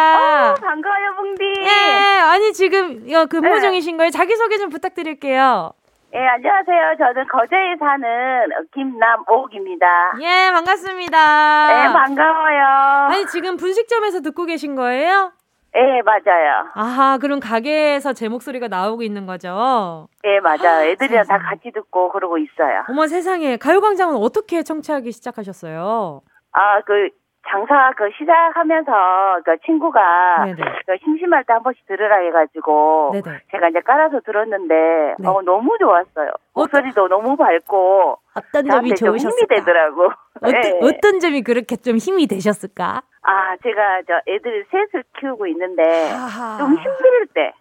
어, 0.51 0.53
반가워요, 0.55 1.13
뭉디. 1.17 1.43
예, 1.61 2.19
아니, 2.19 2.51
지금 2.53 3.05
근무 3.29 3.47
네. 3.47 3.61
중이신 3.61 3.95
거예요? 3.97 4.11
자기소개 4.11 4.57
좀 4.57 4.69
부탁드릴게요. 4.69 5.71
예, 6.13 6.25
안녕하세요. 6.25 6.95
저는 6.97 7.27
거제에 7.27 7.75
사는 7.79 8.49
김남옥입니다. 8.73 10.13
예, 10.21 10.51
반갑습니다. 10.51 11.67
네, 11.67 11.93
반가워요. 11.93 12.65
아니, 13.11 13.25
지금 13.27 13.57
분식점에서 13.57 14.21
듣고 14.21 14.45
계신 14.45 14.75
거예요? 14.75 15.31
예, 15.75 16.01
맞아요. 16.01 16.65
아하, 16.73 17.19
그럼 17.19 17.39
가게에서 17.39 18.13
제 18.13 18.27
목소리가 18.27 18.67
나오고 18.69 19.03
있는 19.03 19.27
거죠? 19.27 20.07
예, 20.23 20.39
맞아요. 20.39 20.89
애들이랑 20.89 21.25
다 21.27 21.37
같이 21.37 21.71
듣고 21.71 22.11
그러고 22.11 22.39
있어요. 22.39 22.85
어머 22.89 23.05
세상에, 23.05 23.57
가요광장은 23.57 24.15
어떻게 24.15 24.63
청취하기 24.63 25.11
시작하셨어요? 25.11 26.21
아, 26.53 26.81
그, 26.81 27.09
장사 27.49 27.91
그 27.97 28.09
시작하면서 28.17 29.41
그 29.45 29.57
친구가 29.65 30.45
그 30.85 30.97
심심할 31.03 31.43
때 31.45 31.53
한 31.53 31.63
번씩 31.63 31.85
들으라 31.87 32.17
해가지고 32.17 33.11
네네. 33.13 33.39
제가 33.51 33.69
이제 33.69 33.81
깔아서 33.81 34.21
들었는데 34.21 35.15
네. 35.19 35.27
어, 35.27 35.41
너무 35.41 35.77
좋았어요. 35.79 36.31
목소리도 36.53 37.05
어떤, 37.05 37.09
너무 37.09 37.35
밝고 37.35 38.17
어떤 38.35 38.69
점이 38.69 38.95
좋으셨을까? 38.95 39.29
힘이 39.35 39.47
되더라고. 39.47 40.11
어떤, 40.41 40.61
네. 40.61 40.79
어떤 40.81 41.19
점이 41.19 41.41
그렇게 41.41 41.75
좀 41.75 41.97
힘이 41.97 42.27
되셨을까? 42.27 43.01
아 43.23 43.57
제가 43.63 44.01
저 44.07 44.21
애들 44.31 44.65
셋을 44.71 45.03
키우고 45.19 45.47
있는데 45.47 45.83
아하. 46.13 46.57
좀 46.59 46.69
힘들 46.75 47.27
때 47.33 47.51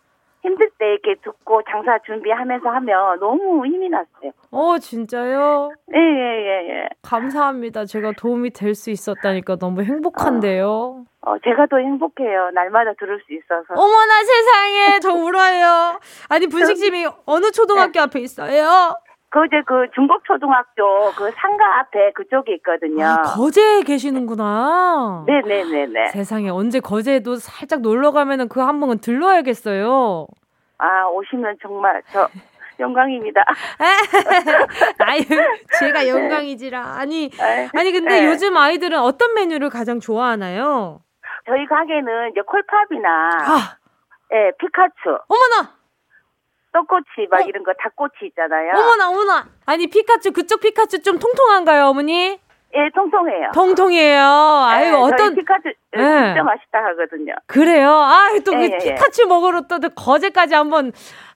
힘들 0.42 0.71
때 0.78 0.87
이렇게 0.92 1.14
듣고 1.23 1.62
장사 1.71 1.99
준비하면서 2.07 2.68
하면 2.68 3.18
너무 3.18 3.66
힘이 3.66 3.88
났어요. 3.88 4.30
어, 4.50 4.78
진짜요? 4.78 5.71
예, 5.95 5.99
예, 5.99 6.00
예, 6.00 6.68
예. 6.85 6.88
감사합니다. 7.02 7.85
제가 7.85 8.12
도움이 8.12 8.50
될 8.50 8.75
수 8.75 8.90
있었다니까 8.90 9.57
너무 9.57 9.83
행복한데요. 9.83 10.68
어, 10.68 11.04
어, 11.33 11.38
제가 11.45 11.66
더 11.66 11.78
행복해요. 11.78 12.50
날마다 12.54 12.92
들을 12.99 13.21
수 13.26 13.33
있어서. 13.35 13.75
어머나 13.75 14.23
세상에, 14.25 15.00
저 15.00 15.12
울어요. 15.12 15.99
아니, 16.28 16.47
분식집이 16.47 17.07
어느 17.26 17.50
초등학교 17.50 17.92
네. 17.92 18.00
앞에 18.00 18.21
있어요? 18.21 18.95
거제 19.30 19.62
그 19.66 19.87
중국초등학교 19.94 21.11
그 21.16 21.30
상가 21.32 21.80
앞에 21.80 22.12
그쪽에 22.12 22.54
있거든요. 22.56 23.04
아, 23.04 23.23
거제에 23.23 23.82
계시는구나. 23.82 25.25
네네네네. 25.26 26.08
세상에 26.08 26.49
언제 26.49 26.80
거제에도 26.80 27.37
살짝 27.37 27.80
놀러 27.82 28.12
가면은 28.12 28.49
그 28.49 28.61
한 28.62 28.80
번은 28.80 28.99
들러야겠어요. 28.99 30.26
아 30.78 31.06
오시면 31.08 31.58
정말 31.61 32.02
저 32.11 32.28
영광입니다. 32.80 33.42
아유 35.00 35.20
제가 35.80 36.06
영광이지라. 36.08 36.80
아니 36.80 37.30
아니 37.76 37.92
근데 37.92 38.20
네. 38.20 38.26
요즘 38.26 38.56
아이들은 38.56 38.99
어떤 38.99 39.35
메뉴를 39.35 39.68
가장 39.70 40.00
좋아하나요? 40.00 41.00
저희 41.47 41.66
가게는 41.66 42.30
이제 42.32 42.40
콜팝이나 42.42 43.08
아. 43.40 43.76
예, 44.32 44.52
피카츄. 44.58 45.18
어머나 45.28 45.77
떡꼬치 46.78 47.28
막 47.30 47.40
어? 47.40 47.44
이런 47.49 47.64
거 47.64 47.73
닭꼬치 47.75 48.26
있잖아요. 48.26 48.73
어머나 48.75 49.08
어머나. 49.11 49.49
아니 49.66 49.87
피카츄 49.87 50.32
그쪽 50.32 50.61
피카츄 50.61 51.02
좀 51.02 51.18
통통한가요, 51.18 51.87
어머니? 51.87 52.38
예, 52.75 52.90
통통해요. 52.94 53.50
통통해요. 53.54 54.20
아유, 54.20 54.90
네, 54.90 54.92
어떤 54.92 55.35
피카츄 55.35 55.68
네. 55.92 56.26
진짜 56.26 56.42
맛있다 56.42 56.78
하거든요. 56.78 57.35
그래요. 57.47 57.90
아, 57.90 58.28
또 58.44 58.52
예, 58.54 58.64
예, 58.73 58.78
피카츄 58.78 59.26
먹으러 59.26 59.62
또 59.62 59.78
거제까지 59.80 60.54
한번 60.54 60.92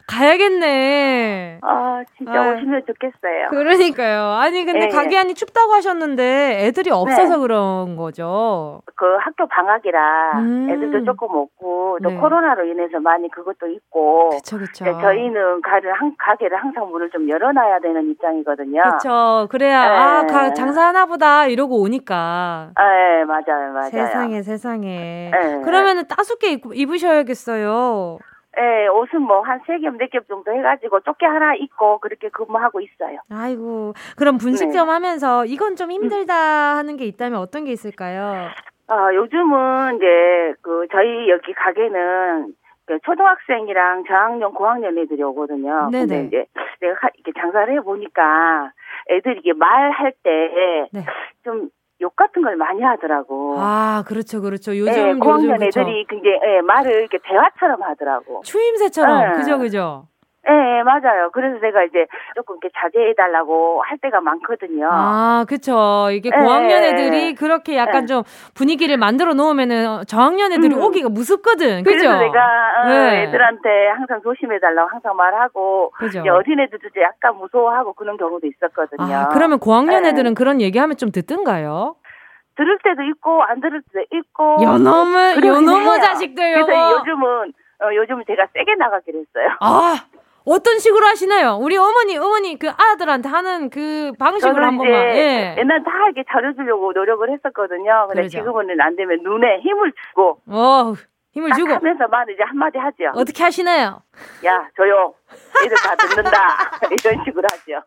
가야겠네. 0.07 1.59
아, 1.63 2.03
진짜 2.17 2.33
아, 2.33 2.51
오시면 2.55 2.83
좋겠어요. 2.87 3.49
그러니까요. 3.51 4.33
아니, 4.33 4.65
근데 4.65 4.87
네. 4.87 4.89
가기 4.89 5.17
안이 5.17 5.35
춥다고 5.35 5.73
하셨는데 5.73 6.67
애들이 6.67 6.91
없어서 6.91 7.37
네. 7.37 7.41
그런 7.41 7.97
거죠. 7.97 8.83
그 8.97 9.17
학교 9.21 9.47
방학이라 9.49 10.39
음. 10.39 10.71
애들도 10.71 11.05
조금 11.05 11.29
없고 11.31 11.99
또 12.03 12.09
네. 12.11 12.17
코로나로 12.17 12.65
인해서 12.67 12.99
많이 13.01 13.31
그것도 13.31 13.69
있고. 13.69 14.31
그쵸, 14.31 14.59
그쵸. 14.59 14.85
저희는 14.85 15.63
가를, 15.63 15.93
한, 15.93 16.15
가게를 16.19 16.57
항상 16.57 16.91
문을 16.91 17.11
좀 17.11 17.29
열어놔야 17.29 17.81
되는 17.81 18.11
입장이거든요. 18.11 18.83
그렇죠. 18.83 19.47
그래야, 19.51 19.83
아, 19.83 20.27
가, 20.27 20.49
네. 20.49 20.55
장사하나 20.55 21.07
보다 21.07 21.47
이러고 21.47 21.81
오니까. 21.81 22.71
네, 22.77 23.25
맞아요, 23.25 23.73
맞아요. 23.73 23.91
세상에, 23.91 24.43
세상에. 24.43 25.31
네. 25.33 25.61
그러면은 25.65 26.07
따숩게 26.09 26.61
입으셔야겠어요. 26.75 28.19
예, 28.59 28.87
옷은 28.89 29.23
뭐 29.23 29.43
한 29.43 29.61
세 29.67 29.79
겹, 29.79 29.97
네 29.97 30.07
겹 30.09 30.27
정도 30.29 30.53
해가지고 30.53 31.01
조끼 31.01 31.25
하나 31.25 31.55
입고 31.55 31.99
그렇게 32.01 32.29
근무하고 32.29 32.81
있어요. 32.81 33.19
아이고, 33.31 33.95
그럼 34.17 34.37
분식점 34.39 34.87
네. 34.87 34.93
하면서 34.93 35.45
이건 35.47 35.77
좀 35.77 35.91
힘들다 35.91 36.35
하는 36.77 36.97
게 36.97 37.05
있다면 37.07 37.39
어떤 37.41 37.65
게 37.65 37.73
있을까요? 37.73 38.49
아, 38.89 39.15
요즘은 39.15 39.97
이제 39.97 40.55
그 40.61 40.87
저희 40.93 41.31
여기 41.31 41.55
가게는 41.55 42.55
그 42.85 42.99
초등학생이랑 43.05 44.05
저학년, 44.07 44.53
고학년 44.53 44.99
애들이 44.99 45.23
오거든요. 45.23 45.89
네네. 45.91 46.07
근데 46.07 46.27
이제 46.27 46.47
내가 46.81 47.09
이렇게 47.15 47.33
장사를 47.41 47.73
해보니까 47.79 48.73
애들이 49.09 49.39
이게 49.39 49.53
말할 49.55 50.13
때좀 50.23 50.89
네. 50.93 51.69
욕 52.03 52.15
같은 52.17 52.43
걸 52.43 52.57
많이 52.57 52.83
하더라고. 52.83 53.55
아, 53.59 54.03
그렇죠, 54.07 54.41
그렇죠. 54.43 54.77
요즘 54.77 54.93
네, 54.93 55.15
고학년 55.15 55.63
요즘, 55.63 55.67
애들이 55.67 56.05
그렇죠. 56.05 56.07
굉장히 56.09 56.39
네, 56.41 56.61
말을 56.63 56.93
이렇게 56.93 57.19
대화처럼 57.25 57.83
하더라고. 57.83 58.43
추임새처럼, 58.45 59.33
네. 59.33 59.39
그죠, 59.39 59.59
그죠. 59.59 60.09
예, 60.49 60.53
네, 60.53 60.83
맞아요. 60.83 61.31
그래서 61.33 61.61
제가 61.61 61.85
이제 61.85 62.07
조금 62.35 62.57
이렇게 62.57 62.71
자제해달라고 62.77 63.83
할 63.83 63.99
때가 63.99 64.21
많거든요. 64.21 64.89
아, 64.91 65.45
그쵸. 65.49 66.09
이게 66.11 66.31
네. 66.31 66.37
고학년 66.37 66.83
애들이 66.83 67.35
그렇게 67.35 67.77
약간 67.77 68.03
네. 68.03 68.07
좀 68.07 68.23
분위기를 68.55 68.97
만들어 68.97 69.35
놓으면은 69.35 70.05
저학년 70.09 70.53
애들이 70.53 70.75
음. 70.75 70.83
오기가 70.83 71.09
무섭거든. 71.11 71.85
그죠? 71.85 71.97
그래서 71.97 72.19
내가 72.19 72.41
어, 72.83 72.89
네. 72.89 73.23
애들한테 73.23 73.89
항상 73.97 74.21
조심해달라고 74.23 74.89
항상 74.91 75.17
말하고. 75.17 75.93
그죠. 75.97 76.23
어린 76.29 76.59
애들도 76.59 76.89
이제 76.89 77.03
약간 77.03 77.37
무서워하고 77.37 77.93
그런 77.93 78.17
경우도 78.17 78.47
있었거든요. 78.47 79.15
아, 79.15 79.29
그러면 79.29 79.61
고학년 79.61 80.05
애들은 80.07 80.35
그런 80.35 80.61
얘기하면 80.61 80.97
좀 80.97 81.13
듣든가요? 81.13 81.95
들을 82.57 82.79
때도 82.83 83.03
있고 83.03 83.43
안 83.45 83.61
들을 83.61 83.81
때도 83.93 84.05
있고 84.13 84.59
요놈의 84.63 85.37
요놈의 85.43 86.01
자식들 86.03 86.65
그래서 86.65 86.93
요즘은 86.93 87.53
어, 87.83 87.95
요즘은 87.95 88.25
제가 88.27 88.47
세게 88.53 88.75
나가기로 88.75 89.21
했어요. 89.21 89.49
아 89.61 89.95
어떤 90.45 90.79
식으로 90.79 91.07
하시나요? 91.07 91.57
우리 91.61 91.77
어머니, 91.77 92.17
어머니 92.17 92.59
그 92.59 92.69
아들한테 92.71 93.29
하는 93.29 93.71
그 93.71 94.13
방식으로 94.19 94.65
한 94.65 94.77
번만. 94.77 94.95
예. 94.95 95.55
옛날 95.59 95.83
다 95.85 95.91
이렇게 96.07 96.25
잘해주려고 96.31 96.93
노력을 96.93 97.31
했었거든요. 97.31 98.07
근데 98.09 98.23
그러죠. 98.23 98.39
지금은 98.39 98.81
안 98.81 98.97
되면 98.97 99.23
눈에 99.23 99.61
힘을 99.61 99.93
주고. 100.09 100.41
어, 100.49 100.95
힘을 101.33 101.53
주고. 101.53 101.75
하면서 101.75 102.09
만 102.09 102.27
이제 102.29 102.43
한마디 102.43 102.79
하죠. 102.79 103.13
어떻게 103.15 103.43
하시나요? 103.45 104.03
야, 104.45 104.69
조용. 104.77 105.15
애들 105.65 105.77
다 105.77 105.95
듣는다. 105.97 106.71
이런 106.91 107.25
식으로 107.25 107.47
하죠. 107.53 107.85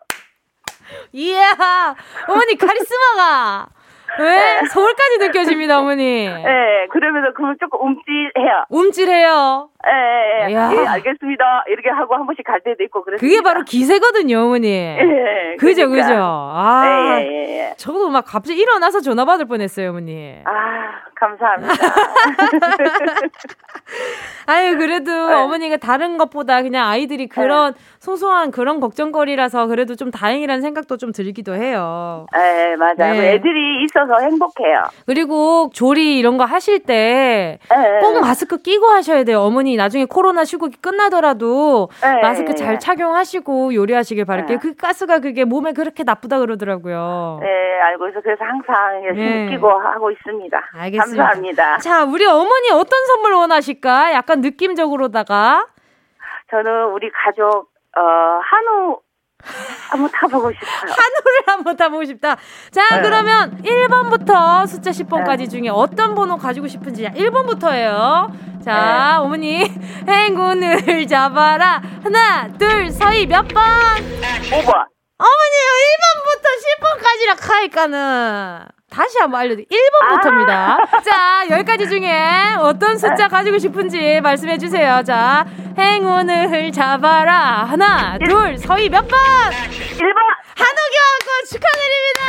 이야, 1.14 1.96
어머니 2.30 2.56
카리스마가. 2.58 3.68
왜? 4.20 4.62
서울까지 4.68 5.18
느껴집니다, 5.20 5.80
어머니. 5.80 6.28
네, 6.28 6.88
그러면서 6.92 7.34
그걸 7.34 7.56
조금 7.60 7.80
움찔해요. 7.88 8.66
움찔해요. 8.70 9.70
예, 9.88 10.46
예, 10.46 10.50
예. 10.50 10.54
예, 10.54 10.58
알겠습니다. 10.88 11.66
이렇게 11.68 11.90
하고 11.90 12.16
한 12.16 12.26
번씩 12.26 12.46
갈 12.46 12.62
때도 12.62 12.84
있고 12.86 13.04
그래서. 13.04 13.20
그게 13.20 13.42
바로 13.42 13.64
기세거든요, 13.64 14.40
어머니. 14.40 14.68
예, 14.70 15.56
그죠, 15.60 15.88
그러니까. 15.90 16.08
그죠. 16.08 16.20
아, 16.22 17.18
예, 17.20 17.28
예, 17.28 17.60
예. 17.60 17.74
저도 17.78 18.10
막 18.10 18.24
갑자기 18.26 18.62
일어나서 18.62 19.02
전화 19.02 19.26
받을 19.26 19.46
뻔했어요, 19.46 19.90
어머니. 19.90 20.36
아, 20.46 20.52
감사합니다. 21.16 21.74
아유, 24.48 24.78
그래도 24.78 25.28
네. 25.28 25.34
어머니가 25.34 25.78
다른 25.78 26.18
것보다 26.18 26.62
그냥 26.62 26.88
아이들이 26.88 27.28
그런 27.28 27.74
네. 27.74 27.80
소소한 28.00 28.52
그런 28.52 28.80
걱정거리라서 28.80 29.68
그래도 29.68 29.96
좀 29.96 30.12
다행이라는 30.12 30.62
생각도 30.62 30.98
좀 30.98 31.12
들기도 31.12 31.56
해요. 31.56 32.28
네, 32.34 32.76
맞아요. 32.76 32.96
네. 33.14 33.34
애들이 33.34 33.84
있어서 33.96 34.20
행복해요. 34.20 34.84
그리고 35.06 35.70
조리 35.74 36.20
이런 36.20 36.38
거 36.38 36.44
하실 36.44 36.80
때꼭 36.80 37.60
네. 37.70 38.20
마스크 38.22 38.58
끼고 38.58 38.88
하셔야 38.88 39.24
돼요. 39.24 39.40
어머니 39.42 39.78
나중에 39.78 40.06
코로나 40.06 40.44
시국이 40.44 40.78
끝나더라도 40.82 41.90
네. 42.02 42.22
마스크 42.22 42.54
잘 42.54 42.78
착용하시고 42.80 43.74
요리하시길 43.74 44.26
바랄게요. 44.26 44.60
그 44.60 44.76
가스가 44.76 45.20
그게 45.20 45.46
몸에 45.46 45.72
그렇게 45.72 46.04
나쁘다 46.04 46.40
그러더라고요. 46.40 47.40
네, 47.42 47.48
알고 47.82 48.10
있어. 48.10 48.22
그래서 48.22 48.44
항상 48.44 49.04
열심히 49.06 49.50
끼고 49.52 49.70
하고 49.70 50.12
있습니다. 50.12 50.62
알겠습니다. 50.74 51.24
감사합니다. 51.24 51.78
자, 51.78 52.04
우리 52.04 52.26
어머니 52.26 52.72
어떤 52.72 53.06
선물 53.06 53.34
원하실까? 53.34 54.14
약간 54.14 54.42
느낌적으로다가. 54.42 55.68
저는 56.52 56.92
우리 56.92 57.10
가족 57.12 57.70
어, 57.98 58.02
한우 58.42 58.98
한번 59.90 60.10
타보고 60.12 60.52
싶어요. 60.52 60.70
한우를 60.82 61.44
한번 61.48 61.78
타보고 61.78 62.06
싶다. 62.06 62.38
자, 62.72 62.96
네. 62.96 63.02
그러면 63.02 63.62
1번부터 63.64 64.68
숫자 64.68 64.92
10번까지 64.92 65.38
네. 65.38 65.48
중에 65.48 65.70
어떤 65.70 66.16
번호 66.16 66.38
가지고 66.38 66.68
싶은지 66.68 67.06
1번부터예요. 67.06 68.64
자, 68.64 69.18
네. 69.20 69.24
어머니, 69.24 69.72
행운을 70.08 71.08
잡아라. 71.08 71.82
하나, 72.04 72.48
둘, 72.58 72.92
서희 72.92 73.26
몇 73.28 73.48
번? 73.48 73.64
5번. 73.64 74.86
어머니, 75.18 75.56
1번부터 75.86 76.46
10번까지라 76.66 77.48
카이까는. 77.48 78.66
다시 78.96 79.20
한번 79.20 79.42
알려드릴게요. 79.42 79.78
1번부터입니다. 79.78 80.50
아~ 80.50 80.78
자, 81.04 81.46
여기까지 81.50 81.90
중에 81.90 82.56
어떤 82.62 82.98
숫자 82.98 83.28
가지고 83.28 83.58
싶은지 83.58 84.22
말씀해 84.22 84.58
주세요. 84.58 85.04
자, 85.04 85.46
행운을 85.78 86.72
잡아라. 86.72 87.66
하나, 87.66 88.18
둘, 88.18 88.58
서희 88.58 88.88
몇 88.88 89.06
번? 89.06 89.20
1번! 89.20 90.18
한우교환권 90.56 91.30
축하드립니다! 91.52 92.22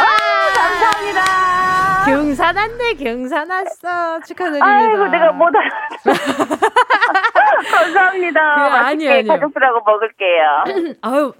아, 0.00 0.54
감사합니다. 0.54 2.04
경사 2.06 2.52
났네, 2.52 2.94
경사 2.94 3.44
났어. 3.44 4.20
축하드립니다. 4.26 4.66
아이고, 4.66 5.08
내가 5.08 5.32
못 5.32 5.50
알았어. 5.54 6.24
감사합니다. 7.72 8.54
그, 8.54 8.60
아니, 8.76 9.08
아니. 9.08 9.26
가족들하고 9.28 9.80
먹을게요. 9.84 10.94
아유, 11.02 11.32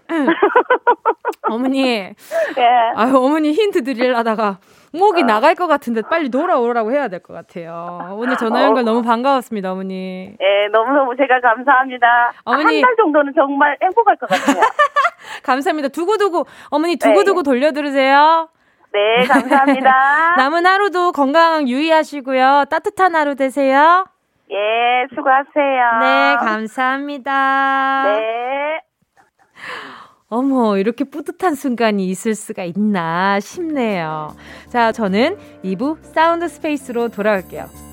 어머니. 1.49 1.85
예. 2.59 2.67
아유, 2.95 3.17
어머니 3.17 3.53
힌트 3.53 3.85
드리려다가 3.85 4.59
목이 4.93 5.23
어. 5.23 5.27
나갈 5.27 5.55
것 5.55 5.67
같은데 5.67 6.03
빨리 6.03 6.31
돌아오라고 6.31 6.91
해야 6.93 7.09
될 7.09 7.21
것 7.21 7.35
같아요. 7.35 8.17
오늘 8.19 8.37
전화 8.37 8.63
연결 8.65 8.83
어. 8.83 8.85
너무 8.85 9.03
반가웠습니다, 9.03 9.73
어머니. 9.73 10.35
예, 10.41 10.69
너무너무 10.73 11.15
제가 11.17 11.41
감사합니다. 11.41 12.33
어머니. 12.45 12.81
한 12.83 12.83
달 12.83 12.97
정도는 12.97 13.33
정말 13.35 13.77
행복할 13.83 14.17
것 14.17 14.29
같아요. 14.29 14.63
감사합니다. 15.43 15.89
두고두고, 15.89 16.47
어머니 16.71 16.97
두고두고 16.97 17.43
네. 17.43 17.51
돌려 17.51 17.73
들으세요. 17.73 18.49
네, 18.93 19.27
감사합니다. 19.27 20.37
남은 20.39 20.65
하루도 20.65 21.13
건강 21.13 21.69
유의하시고요. 21.69 22.65
따뜻한 22.71 23.15
하루 23.15 23.35
되세요. 23.35 24.07
예, 24.51 25.07
수고하세요. 25.15 25.99
네, 26.01 26.37
감사합니다. 26.45 28.05
네. 28.05 28.81
어머, 30.29 30.77
이렇게 30.77 31.05
뿌듯한 31.05 31.55
순간이 31.55 32.09
있을 32.09 32.35
수가 32.35 32.65
있나 32.65 33.39
싶네요. 33.41 34.35
자, 34.69 34.93
저는 34.93 35.37
2부 35.63 36.03
사운드 36.03 36.49
스페이스로 36.49 37.09
돌아올게요. 37.09 37.86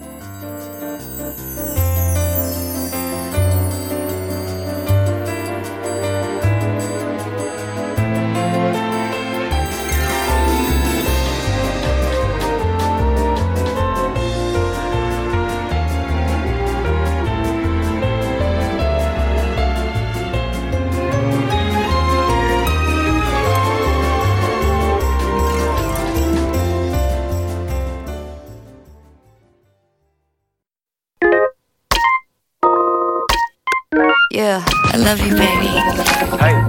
Yeah, 34.43 34.60
I 34.91 34.97
love 34.97 35.21
you, 35.23 35.38
baby. 35.38 35.71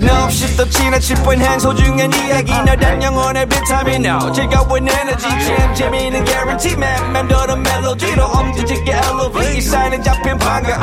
No. 0.01 0.15
없이 0.23 0.57
또 0.57 0.65
지나칠 0.71 1.17
뻔한 1.25 1.59
소중한 1.59 2.09
이야기. 2.15 2.53
너란 2.53 3.03
영혼의 3.03 3.49
비타민 3.49 4.07
O 4.07 4.31
즐거운 4.31 4.89
에너지. 4.89 5.27
참 5.29 5.75
재미있는 5.75 6.25
guarantee 6.25 6.77
man. 6.77 7.13
맴도는 7.13 7.65
멜로디로 7.65 8.27
엄지짓게 8.27 8.93
elevate 8.93 9.59
이 9.59 9.61
사인에 9.61 10.01
잡힌 10.03 10.39
반가움 10.39 10.81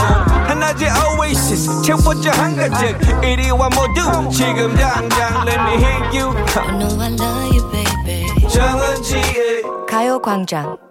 하나의 0.49 0.91
oasis. 1.17 1.81
채워져 1.81 2.29
한가득 2.31 3.23
이리와 3.23 3.69
모두 3.69 4.29
지금 4.29 4.75
당장 4.75 5.47
let 5.47 5.61
me 5.61 5.73
hit 5.81 6.19
you. 6.19 6.35
I 6.57 6.77
know 6.77 6.99
I 6.99 7.13
love 7.13 7.55
you 7.55 7.71
baby. 7.71 8.49
정은지의 8.49 9.63
가요광장 9.89 10.90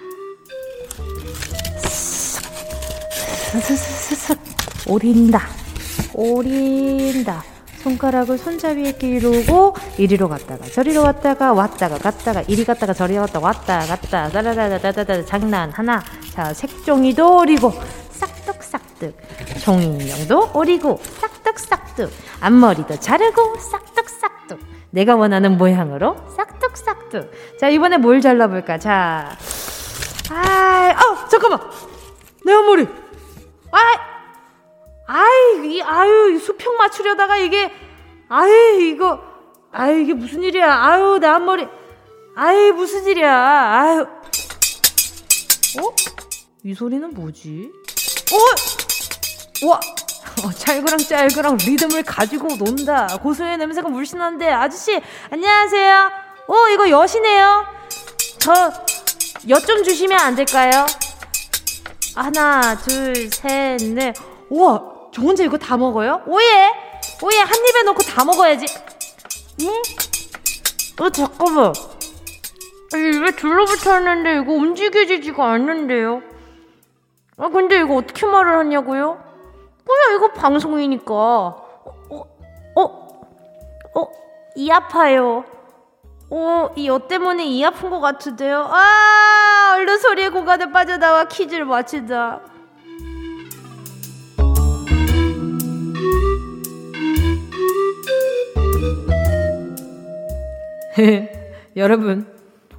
스스스스 3.59 4.35
오린다. 4.87 5.41
오린다. 6.13 7.43
손가락을 7.83 8.37
손잡이에 8.37 8.93
끼르고 8.93 9.75
이리로 9.97 10.29
갔다가 10.29 10.65
저리로 10.67 11.01
갔다가 11.01 11.51
왔다가 11.51 11.97
갔다가 11.97 12.43
이리 12.47 12.63
갔다가 12.63 12.93
저리 12.93 13.15
갔다 13.15 13.39
왔다 13.39 13.79
갔다 13.79 14.29
따라다다다다다 14.29 15.25
장난 15.25 15.71
하나. 15.71 16.01
자 16.33 16.53
색종이도 16.53 17.39
오리고 17.39 17.73
싹둑싹둑. 18.11 19.17
종이 19.63 19.85
인형도 19.85 20.51
오리고 20.53 21.01
싹둑싹둑. 21.19 22.11
앞머리도 22.39 22.99
자르고 22.99 23.57
싹둑싹둑. 23.59 24.59
내가 24.91 25.15
원하는 25.15 25.57
모양으로 25.57 26.15
싹둑싹둑. 26.37 27.31
자 27.59 27.67
이번에 27.67 27.97
뭘 27.97 28.21
잘라볼까? 28.21 28.77
자. 28.77 29.35
아, 30.29 30.93
어 30.95 31.27
잠깐만. 31.27 31.59
내 32.45 32.53
앞머리 32.53 32.87
아이, 33.71 33.95
아이, 35.07 35.67
이, 35.67 35.81
아유, 35.81 36.39
수평 36.39 36.75
맞추려다가 36.77 37.37
이게, 37.37 37.71
아이, 38.29 38.89
이거, 38.89 39.21
아이, 39.71 40.03
이게 40.03 40.13
무슨 40.13 40.43
일이야. 40.43 40.73
아유, 40.73 41.17
내 41.19 41.27
앞머리. 41.27 41.67
아이, 42.35 42.71
무슨 42.71 43.05
일이야. 43.05 43.33
아유. 43.33 44.01
어? 45.79 45.95
이 46.63 46.73
소리는 46.73 47.13
뭐지? 47.13 47.71
어? 48.33 49.67
와! 49.67 49.79
어, 50.45 50.51
짤그랑 50.51 50.97
짤그랑 50.99 51.57
리듬을 51.57 52.03
가지고 52.03 52.55
논다. 52.55 53.07
고소의 53.21 53.57
냄새가 53.57 53.89
물씬 53.89 54.19
나는데, 54.19 54.49
아저씨, 54.49 55.01
안녕하세요. 55.29 56.11
어, 56.47 56.69
이거 56.69 56.89
엿이네요. 56.89 57.65
저, 58.39 58.71
엿좀 59.47 59.83
주시면 59.83 60.19
안 60.19 60.35
될까요? 60.35 60.85
하나, 62.15 62.75
둘, 62.75 63.29
셋, 63.29 63.77
넷. 63.93 64.15
우와, 64.49 64.83
저 65.13 65.21
혼자 65.21 65.43
이거 65.43 65.57
다 65.57 65.77
먹어요? 65.77 66.21
오예! 66.27 66.71
오예, 67.23 67.39
한 67.39 67.49
입에 67.49 67.83
넣고 67.83 68.03
다 68.03 68.25
먹어야지. 68.25 68.65
응? 69.61 71.05
어, 71.05 71.09
잠깐만. 71.09 71.73
입에 72.93 73.31
둘러붙었는데 73.31 74.41
이거 74.41 74.51
움직여지지가 74.51 75.51
않는데요? 75.51 76.21
아, 77.37 77.47
근데 77.47 77.79
이거 77.79 77.95
어떻게 77.95 78.25
말을 78.25 78.57
하냐고요? 78.57 79.17
뭐야, 79.85 80.15
이거 80.15 80.31
방송이니까. 80.33 81.13
어, 81.13 81.65
어, 82.09 82.25
어, 82.75 82.83
어, 83.95 84.07
이 84.55 84.69
아파요. 84.69 85.45
어, 86.33 86.69
이엿 86.77 87.09
때문에 87.09 87.45
이 87.45 87.61
아픈 87.65 87.89
것 87.89 87.99
같은데요? 87.99 88.69
아, 88.71 89.73
얼른 89.75 89.99
소리의 89.99 90.29
공간에 90.29 90.71
빠져나와 90.71 91.25
퀴즈를 91.25 91.65
맞히자. 91.65 92.39
여러분, 101.75 102.25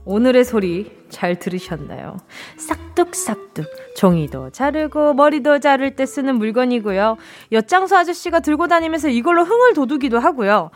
오늘의 0.07 0.45
소리 0.45 0.91
잘 1.11 1.39
들으셨나요? 1.39 2.17
싹둑싹둑 2.57 3.67
종이도 3.95 4.51
자르고 4.51 5.15
머리도 5.15 5.61
자를 5.61 5.95
때 5.97 6.07
쓰는 6.07 6.37
물건이고요. 6.37 7.17
엿장수 7.53 7.97
아저씨가 7.97 8.41
들고 8.41 8.69
다니면서 8.69 9.09
이걸로 9.09 9.45
흥을 9.45 9.75
돋우기도 9.75 10.19
하고요. 10.19 10.71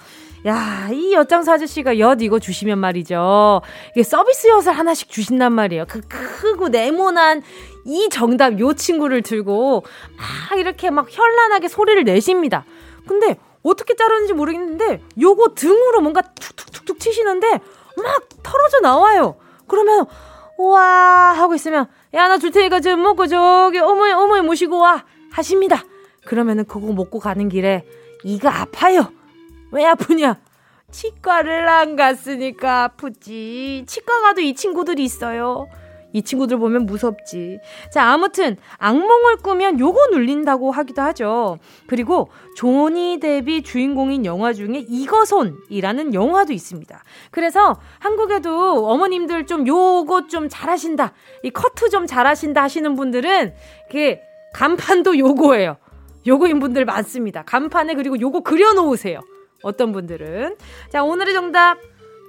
야, 0.46 0.88
이 0.92 1.12
엿장사 1.12 1.54
아저씨가 1.54 1.98
엿 1.98 2.22
이거 2.22 2.38
주시면 2.38 2.78
말이죠. 2.78 3.62
이게 3.92 4.02
서비스 4.02 4.48
엿을 4.48 4.72
하나씩 4.72 5.08
주신단 5.08 5.52
말이에요. 5.52 5.86
그 5.88 6.00
크고 6.02 6.68
네모난 6.68 7.42
이 7.84 8.08
정답 8.10 8.58
요 8.60 8.72
친구를 8.72 9.22
들고 9.22 9.84
막 10.16 10.58
이렇게 10.58 10.90
막 10.90 11.06
현란하게 11.10 11.68
소리를 11.68 12.04
내십니다. 12.04 12.64
근데 13.08 13.36
어떻게 13.62 13.96
자르는지 13.96 14.34
모르겠는데 14.34 15.02
요거 15.20 15.54
등으로 15.54 16.00
뭔가 16.00 16.22
툭툭툭툭 16.22 17.00
치시는데 17.00 17.50
막 17.96 18.28
털어져 18.42 18.80
나와요. 18.80 19.36
그러면 19.66 20.06
우와 20.58 21.32
하고 21.32 21.54
있으면 21.54 21.86
야 22.16 22.28
나 22.28 22.38
줄 22.38 22.50
테니까 22.50 22.80
좀 22.80 23.02
먹고 23.02 23.26
저기 23.26 23.78
어머니 23.78 24.12
어머니 24.12 24.42
모시고 24.46 24.78
와 24.78 25.04
하십니다. 25.30 25.84
그러면은 26.24 26.64
그거 26.64 26.92
먹고 26.92 27.18
가는 27.20 27.48
길에 27.48 27.84
이가 28.24 28.62
아파요. 28.62 29.12
왜 29.70 29.84
아프냐? 29.84 30.38
치과를 30.90 31.68
안 31.68 31.94
갔으니까 31.96 32.84
아프지. 32.84 33.84
치과 33.86 34.20
가도 34.22 34.40
이 34.40 34.54
친구들이 34.54 35.04
있어요. 35.04 35.68
이 36.16 36.22
친구들 36.22 36.56
보면 36.56 36.86
무섭지. 36.86 37.60
자, 37.92 38.04
아무튼 38.04 38.56
악몽을 38.78 39.36
꾸면 39.42 39.78
요거 39.78 40.06
눌린다고 40.12 40.70
하기도 40.70 41.02
하죠. 41.02 41.58
그리고 41.86 42.30
조니 42.56 43.18
데비 43.20 43.60
주인공인 43.60 44.24
영화 44.24 44.54
중에 44.54 44.86
이거손이라는 44.88 46.14
영화도 46.14 46.54
있습니다. 46.54 47.04
그래서 47.30 47.78
한국에도 47.98 48.88
어머님들 48.88 49.44
좀 49.44 49.66
요거 49.66 50.28
좀 50.28 50.48
잘하신다. 50.48 51.12
이 51.42 51.50
커트 51.50 51.90
좀 51.90 52.06
잘하신다 52.06 52.62
하시는 52.62 52.96
분들은 52.96 53.52
그 53.90 54.16
간판도 54.54 55.18
요거예요. 55.18 55.76
요거인 56.26 56.60
분들 56.60 56.86
많습니다. 56.86 57.42
간판에 57.42 57.94
그리고 57.94 58.18
요거 58.18 58.40
그려 58.40 58.72
놓으세요. 58.72 59.20
어떤 59.62 59.92
분들은. 59.92 60.56
자, 60.90 61.04
오늘의 61.04 61.34
정답 61.34 61.76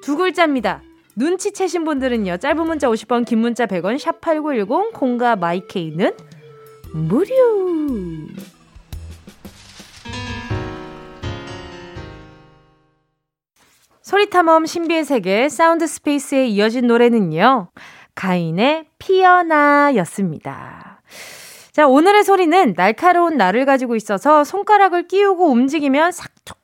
두 0.02 0.18
글자입니다. 0.18 0.82
눈치채신 1.18 1.84
분들은요. 1.84 2.38
짧은 2.38 2.66
문자 2.66 2.88
50원, 2.88 3.26
긴 3.26 3.40
문자 3.40 3.66
100원, 3.66 3.98
샵 3.98 4.22
8910, 4.22 4.94
콩과 4.94 5.36
마이케이는 5.36 6.16
무료. 6.94 7.36
소리탐험 14.04 14.68
신비의 14.68 15.04
세계 15.04 15.50
사운드 15.50 15.88
스페이스에 15.88 16.46
이어진 16.46 16.88
노래는요. 16.88 17.72
가인의 18.16 18.86
피어나였습니다. 19.00 21.02
자, 21.72 21.88
오늘의 21.88 22.24
소리는 22.24 22.74
날카로운 22.76 23.38
날을 23.38 23.66
가지고 23.66 23.96
있어서 23.96 24.44
손가락을 24.44 25.08
끼우고 25.08 25.50
움직이면 25.50 26.12
싹둑 26.12 26.58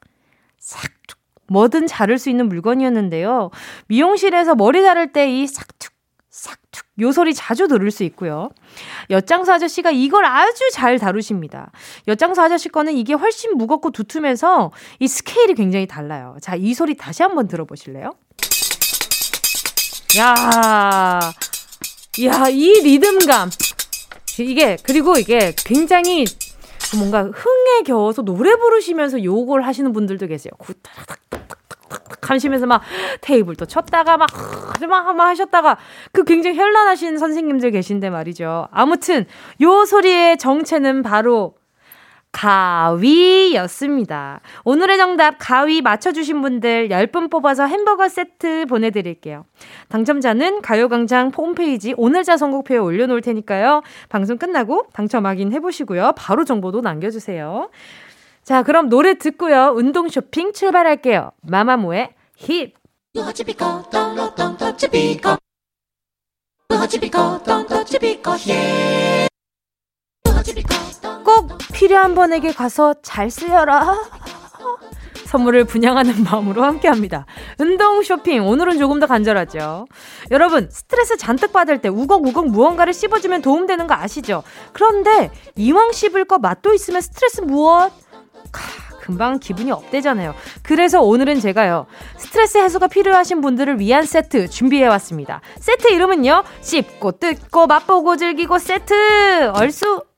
싹둑 0.58 1.02
뭐든 1.47 1.88
자를 1.88 2.17
수 2.17 2.29
있는 2.29 2.47
물건이었는데요. 2.49 3.51
미용실에서 3.88 4.56
머리 4.56 4.82
자를 4.82 5.12
때 5.12 5.29
이 5.29 5.47
싹둑 5.47 5.91
싹둑 6.29 6.86
요 6.99 7.12
소리 7.12 7.34
자주 7.34 7.67
들을 7.67 7.89
수 7.91 8.03
있고요. 8.03 8.49
엿장수 9.10 9.51
아저씨가 9.53 9.91
이걸 9.91 10.25
아주 10.25 10.69
잘 10.71 10.97
다루십니다. 10.97 11.71
엿장수 12.08 12.41
아저씨 12.41 12.69
거는 12.69 12.93
이게 12.93 13.13
훨씬 13.13 13.56
무겁고 13.56 13.91
두툼해서 13.91 14.71
이 14.99 15.08
스케일이 15.08 15.53
굉장히 15.53 15.86
달라요. 15.86 16.36
자, 16.41 16.56
이 16.56 16.73
소리 16.73 16.95
다시 16.95 17.21
한번 17.21 17.47
들어보실래요? 17.47 18.15
야, 20.17 21.19
야, 22.25 22.49
이 22.49 22.82
리듬감. 22.82 23.49
이게, 24.39 24.77
그리고 24.84 25.17
이게 25.17 25.53
굉장히 25.65 26.25
뭔가 26.97 27.23
흥에 27.23 27.84
겨워서 27.86 28.21
노래 28.21 28.56
부르시면서 28.56 29.23
요걸 29.23 29.63
하시는 29.63 29.91
분들도 29.93 30.27
계세요. 30.27 30.51
하시면서 32.21 32.65
막 32.65 32.82
테이블도 33.21 33.65
쳤다가 33.65 34.17
막, 34.17 34.29
막, 34.88 35.15
막 35.15 35.27
하셨다가 35.27 35.77
그 36.12 36.23
굉장히 36.23 36.58
현란하신 36.58 37.17
선생님들 37.17 37.71
계신데 37.71 38.10
말이죠. 38.10 38.67
아무튼 38.71 39.25
요 39.62 39.86
소리의 39.86 40.38
정체는 40.38 41.03
바로 41.03 41.56
가위였습니다. 42.34 44.02
오늘의 44.65 44.98
정답 44.98 45.36
가위 45.39 45.82
맞춰주신 45.82 46.41
분들 46.41 46.89
10분 46.89 47.32
뽑아서 47.32 47.65
햄버거 47.67 48.10
세트 48.10 48.65
보내드릴게요. 48.65 49.46
당첨자는 49.88 50.62
가요광장 50.62 51.32
홈페이지 51.38 51.93
오늘자 51.96 52.36
선곡표에 52.36 52.78
올려놓을 52.78 53.22
테니까요. 53.22 53.84
방송 54.10 54.38
끝나고 54.38 54.88
당첨 54.91 55.26
확인 55.26 55.54
해보시고요. 55.54 56.13
바로 56.17 56.43
정보도 56.43 56.82
남겨주세요. 56.82 57.69
자, 58.43 58.63
그럼 58.63 58.89
노래 58.89 59.13
듣고요. 59.13 59.72
운동 59.76 60.10
쇼핑 60.10 60.52
출발할게요. 60.52 61.32
마마무의 61.43 62.10
힙! 62.36 62.74
꼭 71.34 71.58
필요한 71.74 72.13
분에게 72.13 72.54
가서 72.54 72.93
잘 73.02 73.32
쓰여라. 73.32 73.98
선물을 75.26 75.63
분양하는 75.63 76.24
마음으로 76.24 76.63
함께 76.63 76.88
합니다. 76.88 77.26
운동 77.58 78.04
쇼핑, 78.04 78.46
오늘은 78.46 78.78
조금 78.78 79.00
더 79.00 79.08
간절하죠. 79.08 79.88
여러분, 80.30 80.69
스트레스 80.69 81.17
잔뜩 81.17 81.52
받을 81.52 81.82
때 81.82 81.89
우걱우걱 81.89 82.50
무언가를 82.50 82.93
씹어주면 82.93 83.41
도움되는 83.41 83.88
거 83.88 83.96
아시죠? 83.96 84.43
그런데 84.74 85.32
이왕 85.56 85.91
씹을 85.91 86.26
거 86.26 86.38
맛도 86.38 86.72
있으면 86.72 87.02
스트레스 87.02 87.41
무엇? 87.41 87.91
카, 88.52 88.62
금방 89.02 89.39
기분이 89.39 89.72
업되잖아요. 89.72 90.36
그래서 90.62 91.02
오늘은 91.02 91.39
제가요, 91.39 91.88
스트레스 92.17 92.60
해소가 92.60 92.88
필요하신 92.88 93.41
분들을 93.41 93.80
위한 93.80 94.04
세트 94.04 94.50
준비해왔습니다. 94.50 95.41
세트 95.60 95.91
이름은요, 95.93 96.43
씹고 96.62 97.13
뜯고 97.13 97.65
맛보고 97.65 98.17
즐기고 98.17 98.60
세트! 98.60 99.52
얼쑤! 99.56 100.12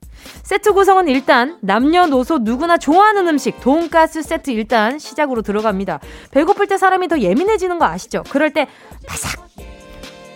세트 0.45 0.73
구성은 0.73 1.07
일단 1.07 1.57
남녀노소 1.61 2.37
누구나 2.37 2.77
좋아하는 2.77 3.27
음식 3.27 3.59
돈가스 3.61 4.21
세트 4.21 4.51
일단 4.51 4.99
시작으로 4.99 5.41
들어갑니다. 5.41 5.99
배고플 6.29 6.67
때 6.67 6.77
사람이 6.77 7.07
더 7.07 7.17
예민해지는 7.17 7.79
거 7.79 7.85
아시죠? 7.85 8.21
그럴 8.29 8.53
때 8.53 8.67
바삭 9.07 9.43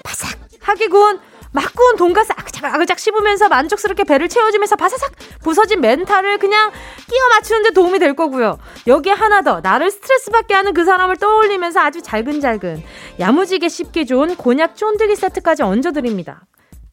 바삭 0.04 0.40
하게 0.62 0.88
구운 0.88 1.20
막 1.52 1.72
구운 1.76 1.96
돈가스 1.96 2.32
아그작 2.36 2.66
아그작 2.66 2.98
씹으면서 2.98 3.50
만족스럽게 3.50 4.04
배를 4.04 4.30
채워주면서 4.30 4.78
바사삭 4.78 5.12
부서진 5.44 5.80
멘탈을 5.80 6.40
그냥 6.40 6.72
끼워 7.08 7.28
맞추는데 7.36 7.72
도움이 7.72 8.00
될 8.00 8.16
거고요. 8.16 8.58
여기에 8.88 9.14
하나 9.14 9.44
더 9.44 9.62
나를 9.62 9.92
스트레스 9.92 10.32
받게 10.32 10.56
하는 10.56 10.74
그 10.74 10.86
사람을 10.86 11.18
떠올리면서 11.18 11.82
아주 11.82 12.02
잘근잘근 12.02 12.82
야무지게 13.20 13.70
씹기 13.70 14.08
좋은 14.08 14.36
곤약 14.36 14.76
쫀득이 14.76 15.16
세트까지 15.16 15.62
얹어드립니다. 15.62 16.48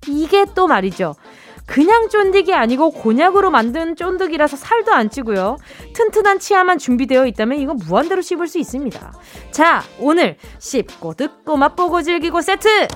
이게 0.06 0.44
또 0.54 0.66
말이죠. 0.66 1.14
그냥 1.66 2.08
쫀득이 2.08 2.54
아니고 2.54 2.90
곤약으로 2.92 3.50
만든 3.50 3.96
쫀득이라서 3.96 4.56
살도 4.56 4.92
안 4.94 5.10
찌고요. 5.10 5.56
튼튼한 5.94 6.38
치아만 6.38 6.78
준비되어 6.78 7.26
있다면 7.26 7.58
이거 7.58 7.74
무한대로 7.74 8.22
씹을 8.22 8.46
수 8.46 8.58
있습니다. 8.58 9.12
자, 9.50 9.82
오늘 9.98 10.36
씹고 10.58 11.14
듣고 11.14 11.56
맛보고 11.56 12.02
즐기고 12.02 12.40
세트! 12.40 12.86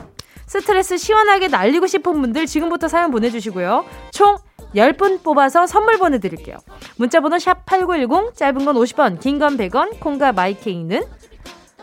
스트레스 0.47 0.97
시원하게 0.99 1.49
날리고 1.49 1.87
싶은 1.87 2.21
분들 2.21 2.47
지금부터 2.47 2.89
사연 2.89 3.11
보내주시고요. 3.11 3.85
총 4.13 4.37
10분 4.75 5.23
뽑아서 5.23 5.67
선물 5.67 5.99
보내드릴게요. 5.99 6.57
문자번호 6.97 7.37
샵8910, 7.37 8.35
짧은 8.37 8.65
건 8.65 8.77
50원, 8.77 9.21
긴 9.21 9.39
건 9.39 9.57
100원, 9.57 9.99
콩과 10.01 10.33
마이케이는 10.33 11.03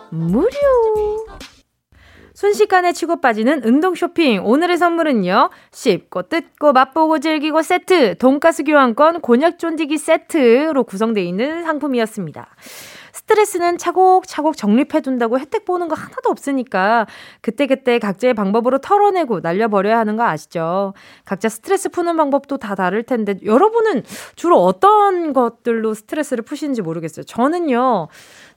무료! 0.10 0.50
순식간에 2.38 2.94
치고 2.94 3.20
빠지는 3.20 3.64
운동 3.64 3.96
쇼핑. 3.96 4.46
오늘의 4.46 4.78
선물은요. 4.78 5.50
씹고 5.72 6.30
뜯고 6.30 6.72
맛보고 6.72 7.18
즐기고 7.18 7.64
세트, 7.64 8.20
돈가스 8.20 8.64
교환권, 8.64 9.22
곤약 9.22 9.58
쫀디기 9.58 9.98
세트로 9.98 10.84
구성되어 10.84 11.24
있는 11.24 11.64
상품이었습니다. 11.64 12.48
스트레스는 13.12 13.80
차곡차곡 13.80 14.56
정립해둔다고 14.56 15.40
혜택 15.40 15.66
보는 15.66 15.88
거 15.88 15.96
하나도 15.96 16.30
없으니까 16.30 17.08
그때그때 17.42 17.98
각자의 17.98 18.36
방법으로 18.36 18.78
털어내고 18.78 19.40
날려버려야 19.40 19.98
하는 19.98 20.16
거 20.16 20.24
아시죠? 20.24 20.94
각자 21.26 21.50
스트레스 21.50 21.90
푸는 21.90 22.16
방법도 22.16 22.58
다 22.58 22.76
다를 22.76 23.02
텐데 23.02 23.36
여러분은 23.44 24.04
주로 24.36 24.64
어떤 24.64 25.34
것들로 25.34 25.96
스트레스를 25.96 26.44
푸시는지 26.44 26.84
모르겠어요. 26.84 27.26
저는요. 27.26 28.08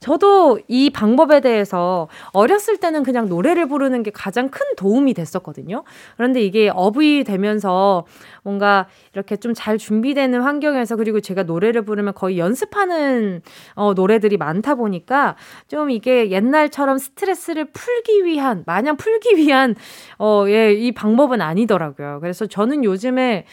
저도 0.00 0.58
이 0.66 0.90
방법에 0.90 1.40
대해서 1.40 2.08
어렸을 2.32 2.78
때는 2.78 3.02
그냥 3.02 3.28
노래를 3.28 3.68
부르는 3.68 4.02
게 4.02 4.10
가장 4.10 4.48
큰 4.48 4.60
도움이 4.76 5.14
됐었거든요. 5.14 5.84
그런데 6.16 6.42
이게 6.42 6.70
업이 6.74 7.24
되면서 7.24 8.04
뭔가 8.42 8.86
이렇게 9.12 9.36
좀 9.36 9.50
잘 9.60 9.76
준비되는 9.76 10.40
환경에서 10.40 10.96
그리고 10.96 11.20
제가 11.20 11.42
노래를 11.42 11.82
부르면 11.82 12.14
거의 12.14 12.38
연습하는 12.38 13.42
어, 13.74 13.92
노래들이 13.92 14.38
많다 14.38 14.74
보니까 14.76 15.36
좀 15.68 15.90
이게 15.90 16.30
옛날처럼 16.30 16.96
스트레스를 16.96 17.66
풀기 17.66 18.24
위한 18.24 18.62
마냥 18.64 18.96
풀기 18.96 19.36
위한 19.36 19.74
어, 20.18 20.44
예, 20.48 20.72
이 20.72 20.92
방법은 20.92 21.42
아니더라고요. 21.42 22.20
그래서 22.22 22.46
저는 22.46 22.84
요즘에 22.84 23.44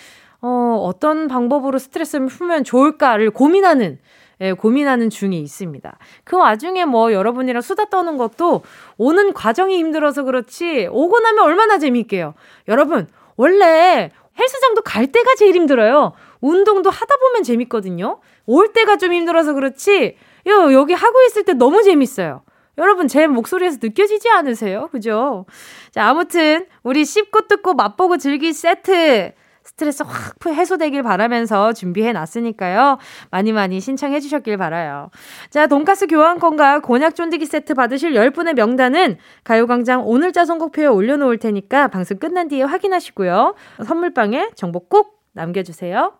어, 0.41 0.79
어떤 0.85 1.27
방법으로 1.27 1.77
스트레스를 1.77 2.27
풀면 2.27 2.63
좋을까를 2.63 3.31
고민하는 3.31 3.99
예, 4.41 4.53
고민하는 4.53 5.09
중에 5.09 5.31
있습니다. 5.33 5.97
그 6.23 6.37
와중에 6.37 6.85
뭐 6.85 7.11
여러분이랑 7.11 7.61
수다 7.61 7.85
떠는 7.85 8.17
것도 8.17 8.63
오는 8.97 9.33
과정이 9.33 9.77
힘들어서 9.77 10.23
그렇지 10.23 10.87
오고 10.91 11.19
나면 11.19 11.43
얼마나 11.43 11.77
재미있게요. 11.79 12.33
여러분, 12.67 13.07
원래 13.35 14.11
헬스장도 14.39 14.81
갈 14.83 15.07
때가 15.07 15.35
제일 15.35 15.55
힘들어요. 15.55 16.13
운동도 16.41 16.89
하다 16.89 17.17
보면 17.17 17.43
재밌거든요. 17.43 18.19
올 18.45 18.73
때가 18.73 18.97
좀 18.97 19.13
힘들어서 19.13 19.53
그렇지 19.53 20.15
요, 20.47 20.73
여기 20.73 20.93
하고 20.93 21.21
있을 21.23 21.43
때 21.43 21.53
너무 21.53 21.83
재밌어요. 21.83 22.43
여러분, 22.77 23.07
제 23.07 23.25
목소리에서 23.25 23.79
느껴지지 23.81 24.29
않으세요? 24.29 24.87
그죠? 24.91 25.45
자, 25.91 26.07
아무튼, 26.07 26.67
우리 26.83 27.05
씹고 27.05 27.47
뜯고 27.47 27.73
맛보고 27.73 28.17
즐길 28.17 28.53
세트. 28.53 29.31
스트레스 29.77 30.01
확 30.01 30.33
해소되길 30.43 31.03
바라면서 31.03 31.71
준비해 31.71 32.11
놨으니까요. 32.11 32.97
많이 33.29 33.51
많이 33.51 33.79
신청해 33.79 34.19
주셨길 34.21 34.57
바라요. 34.57 35.11
자, 35.51 35.67
돈가스 35.67 36.07
교환권과 36.07 36.79
곤약 36.79 37.15
쫀디기 37.15 37.45
세트 37.45 37.75
받으실 37.75 38.13
10분의 38.13 38.55
명단은 38.55 39.17
가요광장 39.43 40.01
오늘자 40.07 40.45
선곡표에 40.45 40.87
올려놓을 40.87 41.37
테니까 41.37 41.89
방송 41.89 42.17
끝난 42.17 42.47
뒤에 42.47 42.63
확인하시고요. 42.63 43.53
선물방에 43.85 44.49
정보 44.55 44.79
꼭 44.79 45.21
남겨주세요. 45.33 46.13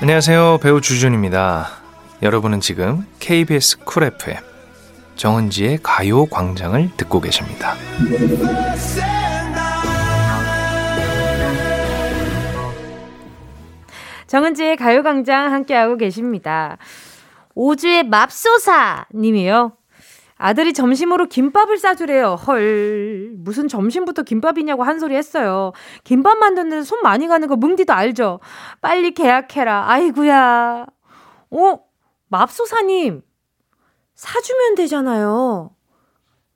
안녕하세요. 0.00 0.60
배우 0.62 0.80
주준입니다. 0.80 1.68
여러분은 2.22 2.60
지금 2.60 3.06
KBS 3.20 3.84
쿨 3.84 4.04
FM 4.04 4.53
정은지의 5.16 5.78
가요 5.82 6.26
광장을 6.26 6.90
듣고 6.96 7.20
계십니다. 7.20 7.74
정은지의 14.26 14.76
가요 14.76 15.02
광장 15.02 15.52
함께하고 15.52 15.96
계십니다. 15.96 16.76
오주의 17.54 18.02
맙소사 18.04 19.06
님이요. 19.14 19.76
아들이 20.36 20.72
점심으로 20.72 21.26
김밥을 21.26 21.78
싸주래요. 21.78 22.34
헐, 22.34 23.30
무슨 23.36 23.68
점심부터 23.68 24.24
김밥이냐고 24.24 24.82
한 24.82 24.98
소리 24.98 25.14
했어요. 25.14 25.72
김밥 26.02 26.38
만드는데 26.38 26.82
손 26.82 27.00
많이 27.02 27.28
가는 27.28 27.46
거 27.46 27.54
뭉디도 27.54 27.92
알죠? 27.92 28.40
빨리 28.80 29.12
계약해라. 29.12 29.84
아이구야. 29.88 30.86
어? 31.50 31.78
맙소사님, 32.28 33.22
사주면 34.14 34.74
되잖아요. 34.76 35.70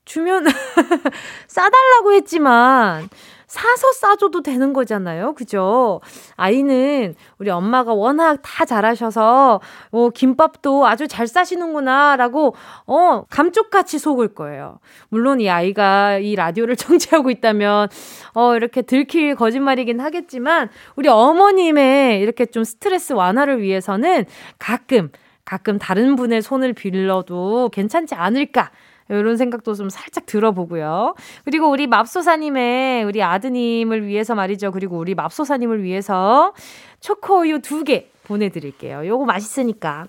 주면, 0.05 0.45
싸달라고 1.49 2.13
했지만, 2.15 3.09
사서 3.47 3.93
싸줘도 3.93 4.43
되는 4.43 4.75
거잖아요. 4.75 5.35
그죠? 5.35 6.01
아이는 6.37 7.15
우리 7.39 7.51
엄마가 7.51 7.95
워낙 7.95 8.41
다 8.43 8.65
잘하셔서, 8.67 9.61
어, 9.91 10.11
김밥도 10.11 10.87
아주 10.87 11.09
잘 11.09 11.27
싸시는구나, 11.27 12.17
라고, 12.17 12.55
어, 12.87 13.25
감쪽같이 13.31 13.99
속을 13.99 14.29
거예요. 14.35 14.79
물론 15.09 15.41
이 15.41 15.51
아이가 15.51 16.19
이 16.19 16.37
라디오를 16.37 16.77
청취하고 16.77 17.31
있다면, 17.31 17.89
어, 18.35 18.55
이렇게 18.55 18.83
들킬 18.83 19.35
거짓말이긴 19.35 20.01
하겠지만, 20.01 20.69
우리 20.97 21.09
어머님의 21.09 22.21
이렇게 22.21 22.47
좀 22.47 22.65
스트레스 22.65 23.15
완화를 23.15 23.63
위해서는 23.63 24.27
가끔, 24.59 25.11
가끔 25.49 25.79
다른 25.79 26.15
분의 26.15 26.43
손을 26.43 26.75
빌려도 26.75 27.71
괜찮지 27.73 28.15
않을까 28.15 28.71
이런 29.09 29.39
생각도 29.39 29.73
좀 29.73 29.89
살짝 29.89 30.27
들어보고요. 30.27 31.15
그리고 31.47 31.71
우리 31.71 31.87
맙소사님의 31.87 33.05
우리 33.05 33.23
아드님을 33.23 34.07
위해서 34.07 34.35
말이죠. 34.35 34.73
그리고 34.73 34.99
우리 34.99 35.15
맙소사님을 35.15 35.83
위해서 35.83 36.53
초코우유 37.01 37.63
두 37.63 37.85
개 37.85 38.11
보내드릴게요. 38.25 39.07
요거 39.07 39.25
맛있으니까. 39.25 40.07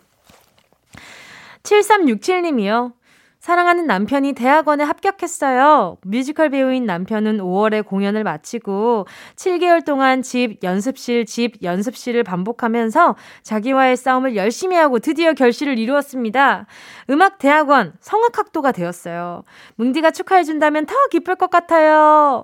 7367님이요. 1.63 2.91
사랑하는 3.39 3.87
남편이 3.87 4.33
대학원에 4.33 4.83
합격했어요. 4.83 5.97
뮤지컬 6.03 6.49
배우인 6.49 6.85
남편은 6.85 7.37
5월에 7.37 7.85
공연을 7.85 8.25
마치고 8.25 9.07
7개월 9.37 9.85
동안 9.85 10.21
집, 10.21 10.61
연습실, 10.61 11.25
집, 11.25 11.63
연습실을 11.63 12.23
반복하면서 12.23 13.15
자기와의 13.43 13.95
싸움을 13.95 14.35
열심히 14.35 14.75
하고 14.75 14.99
드디어 14.99 15.31
결실을 15.33 15.79
이루었습니다. 15.79 16.65
음악 17.09 17.37
대학원 17.37 17.93
성악학도가 18.01 18.73
되었어요. 18.73 19.43
뭉디가 19.75 20.11
축하해준다면 20.11 20.85
더 20.85 20.95
기쁠 21.09 21.35
것 21.35 21.49
같아요. 21.49 22.43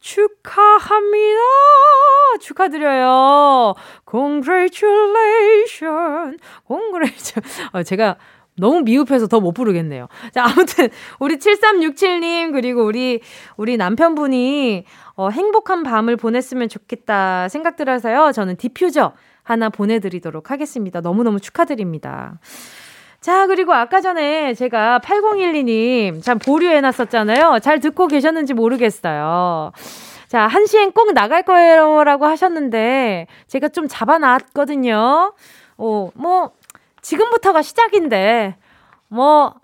축하합니다. 0.00 1.40
축하드려요. 2.40 3.74
Congratulation. 4.08 6.38
Congratulation. 6.66 7.70
어, 7.72 7.82
제가 7.82 8.16
너무 8.58 8.80
미흡해서 8.82 9.26
더 9.26 9.38
못 9.40 9.52
부르겠네요. 9.52 10.08
자, 10.32 10.44
아무튼 10.44 10.88
우리 11.20 11.36
7367님 11.36 12.52
그리고 12.52 12.84
우리 12.84 13.20
우리 13.56 13.76
남편분이 13.76 14.84
어, 15.14 15.28
행복한 15.30 15.82
밤을 15.84 16.16
보냈으면 16.16 16.68
좋겠다 16.68 17.48
생각 17.48 17.76
들어서요. 17.76 18.32
저는 18.32 18.56
디퓨저 18.56 19.12
하나 19.44 19.68
보내드리도록 19.68 20.50
하겠습니다. 20.50 21.00
너무너무 21.00 21.40
축하드립니다. 21.40 22.40
자, 23.20 23.46
그리고 23.46 23.72
아까 23.74 24.00
전에 24.00 24.54
제가 24.54 25.00
8012님 25.04 26.22
참 26.22 26.38
보류해놨었잖아요. 26.38 27.58
잘 27.62 27.80
듣고 27.80 28.06
계셨는지 28.06 28.54
모르겠어요. 28.54 29.72
자, 30.28 30.46
한 30.46 30.66
시엔 30.66 30.92
꼭 30.92 31.12
나갈 31.14 31.42
거예요. 31.42 32.04
라고 32.04 32.26
하셨는데, 32.26 33.26
제가 33.46 33.68
좀 33.70 33.88
잡아놨거든요. 33.88 35.32
어, 35.78 36.10
뭐, 36.14 36.50
지금부터가 37.08 37.62
시작인데, 37.62 38.56
뭐, 39.08 39.54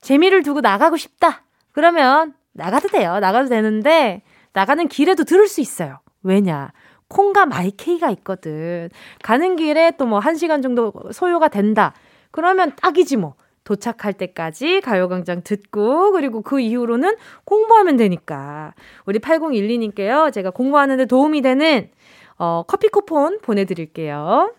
재미를 0.00 0.44
두고 0.44 0.60
나가고 0.60 0.96
싶다. 0.96 1.42
그러면 1.72 2.34
나가도 2.52 2.86
돼요. 2.88 3.18
나가도 3.18 3.48
되는데, 3.48 4.22
나가는 4.52 4.86
길에도 4.86 5.24
들을 5.24 5.48
수 5.48 5.60
있어요. 5.60 5.98
왜냐? 6.22 6.70
콩과 7.08 7.46
마이케이가 7.46 8.10
있거든. 8.10 8.88
가는 9.24 9.56
길에 9.56 9.94
또뭐한 9.98 10.36
시간 10.36 10.62
정도 10.62 10.92
소요가 11.10 11.48
된다. 11.48 11.92
그러면 12.30 12.72
딱이지 12.76 13.16
뭐. 13.16 13.34
도착할 13.64 14.12
때까지 14.12 14.80
가요광장 14.80 15.42
듣고, 15.42 16.12
그리고 16.12 16.40
그 16.40 16.60
이후로는 16.60 17.16
공부하면 17.44 17.96
되니까. 17.96 18.74
우리 19.06 19.18
8012님께요. 19.18 20.32
제가 20.32 20.50
공부하는데 20.50 21.06
도움이 21.06 21.42
되는, 21.42 21.90
어, 22.38 22.62
커피 22.68 22.86
쿠폰 22.86 23.40
보내드릴게요. 23.40 24.52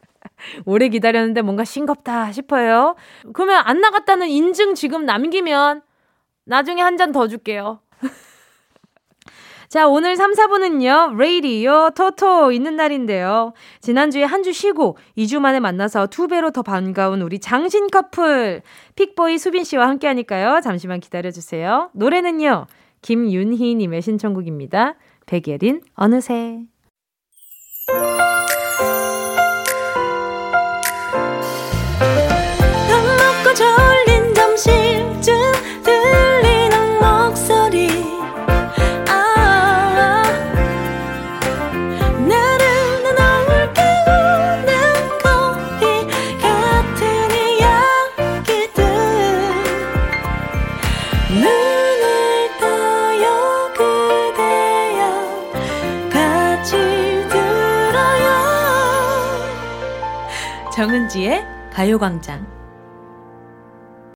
오래 0.66 0.88
기다렸는데 0.90 1.42
뭔가 1.42 1.64
싱겁다 1.64 2.32
싶어요. 2.32 2.96
그러면 3.34 3.62
안 3.66 3.82
나갔다는 3.82 4.28
인증 4.30 4.76
지금 4.76 5.06
남기면 5.06 5.82
나중에 6.46 6.82
한 6.82 6.98
잔 6.98 7.12
더 7.12 7.28
줄게요. 7.28 7.82
자, 9.70 9.86
오늘 9.86 10.16
3, 10.16 10.32
4분은요, 10.32 11.18
레이디요, 11.18 11.90
토토 11.96 12.54
있는 12.54 12.78
날인데요. 12.78 13.52
지난주에 13.82 14.24
한 14.24 14.42
주 14.44 14.54
쉬고 14.54 14.98
2주 15.18 15.40
만에 15.40 15.60
만나서 15.60 16.08
두 16.08 16.28
배로 16.30 16.52
더 16.52 16.62
반가운 16.62 17.22
우리 17.22 17.40
장신 17.40 17.88
커플, 17.88 18.62
픽보이 18.96 19.38
수빈 19.38 19.66
씨와 19.66 19.90
함께 19.90 20.08
하니까요. 20.08 20.62
잠시만 20.62 21.02
기다려주세요. 21.02 21.90
노래는요, 21.94 22.68
김윤희님의 23.02 24.02
신청곡입니다. 24.02 24.96
백예린, 25.26 25.82
어느새. 25.96 26.60
정은지의 60.88 61.44
가요광장. 61.74 62.48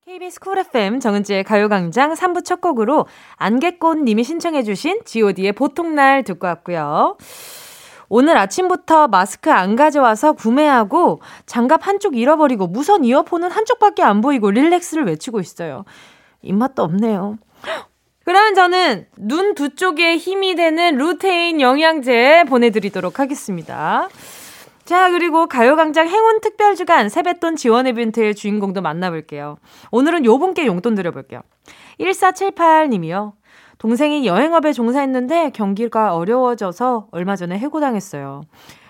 KBS 0.05 0.39
Cool 0.39 0.57
FM 0.57 1.01
정은지의 1.01 1.43
가요광장 1.43 2.13
3부 2.13 2.45
첫 2.45 2.61
곡으로 2.61 3.07
안개꽃님이 3.35 4.23
신청해주신 4.23 5.01
god의 5.03 5.51
보통날 5.51 6.23
듣고 6.23 6.47
왔고요. 6.47 7.17
오늘 8.07 8.37
아침부터 8.37 9.09
마스크 9.09 9.51
안 9.51 9.75
가져와서 9.75 10.31
구매하고 10.31 11.19
장갑 11.45 11.85
한쪽 11.85 12.15
잃어버리고 12.15 12.67
무선 12.67 13.03
이어폰은 13.03 13.51
한쪽밖에 13.51 14.01
안 14.01 14.21
보이고 14.21 14.49
relax를 14.49 15.05
외치고 15.07 15.41
있어요. 15.41 15.83
입맛도 16.41 16.83
없네요. 16.83 17.37
그러면 18.23 18.55
저는 18.55 19.07
눈 19.17 19.55
두 19.55 19.75
쪽에 19.75 20.15
힘이 20.15 20.55
되는 20.55 20.95
루테인 20.95 21.59
영양제 21.59 22.45
보내드리도록 22.47 23.19
하겠습니다. 23.19 24.07
자, 24.85 25.09
그리고 25.11 25.47
가요광장 25.47 26.07
행운 26.07 26.41
특별주간 26.41 27.09
세뱃돈 27.09 27.55
지원 27.55 27.87
이벤트의 27.87 28.35
주인공도 28.35 28.81
만나볼게요. 28.81 29.57
오늘은 29.91 30.25
요 30.25 30.37
분께 30.37 30.65
용돈 30.65 30.95
드려볼게요. 30.95 31.41
1478님이요. 31.99 33.33
동생이 33.77 34.25
여행업에 34.25 34.73
종사했는데 34.73 35.51
경기가 35.51 36.15
어려워져서 36.15 37.07
얼마 37.11 37.35
전에 37.35 37.57
해고당했어요. 37.57 38.41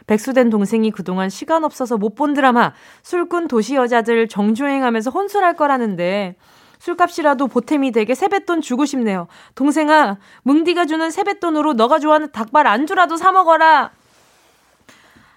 백수된 0.07 0.49
동생이 0.49 0.91
그동안 0.91 1.29
시간 1.29 1.63
없어서 1.63 1.97
못 1.97 2.15
본 2.15 2.33
드라마 2.33 2.73
술꾼 3.03 3.47
도시 3.47 3.75
여자들 3.75 4.27
정주행하면서 4.27 5.11
혼술할 5.11 5.55
거라는데 5.55 6.35
술값이라도 6.79 7.47
보탬이 7.47 7.91
되게 7.91 8.15
세뱃돈 8.15 8.61
주고 8.61 8.85
싶네요. 8.85 9.27
동생아, 9.55 10.17
뭉디가 10.43 10.85
주는 10.87 11.09
세뱃돈으로 11.11 11.73
너가 11.73 11.99
좋아하는 11.99 12.31
닭발 12.31 12.65
안주라도 12.67 13.17
사 13.17 13.31
먹어라. 13.31 13.91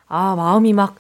아, 0.09 0.35
마음이 0.35 0.73
막 0.73 0.97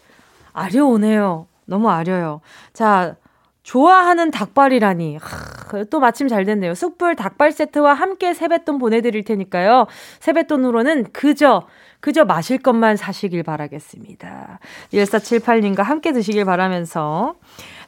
아려오네요. 0.52 1.46
너무 1.66 1.90
아려요. 1.90 2.40
자, 2.72 3.16
좋아하는 3.62 4.30
닭발이라니. 4.30 5.18
하, 5.20 5.84
또 5.90 5.98
마침 5.98 6.28
잘 6.28 6.44
됐네요. 6.44 6.74
숯불 6.74 7.16
닭발 7.16 7.50
세트와 7.50 7.94
함께 7.94 8.34
세뱃돈 8.34 8.78
보내드릴 8.78 9.24
테니까요. 9.24 9.86
세뱃돈으로는 10.20 11.06
그저, 11.12 11.66
그저 12.00 12.24
마실 12.24 12.58
것만 12.58 12.96
사시길 12.96 13.42
바라겠습니다. 13.42 14.60
1478님과 14.92 15.82
함께 15.82 16.12
드시길 16.12 16.44
바라면서. 16.44 17.36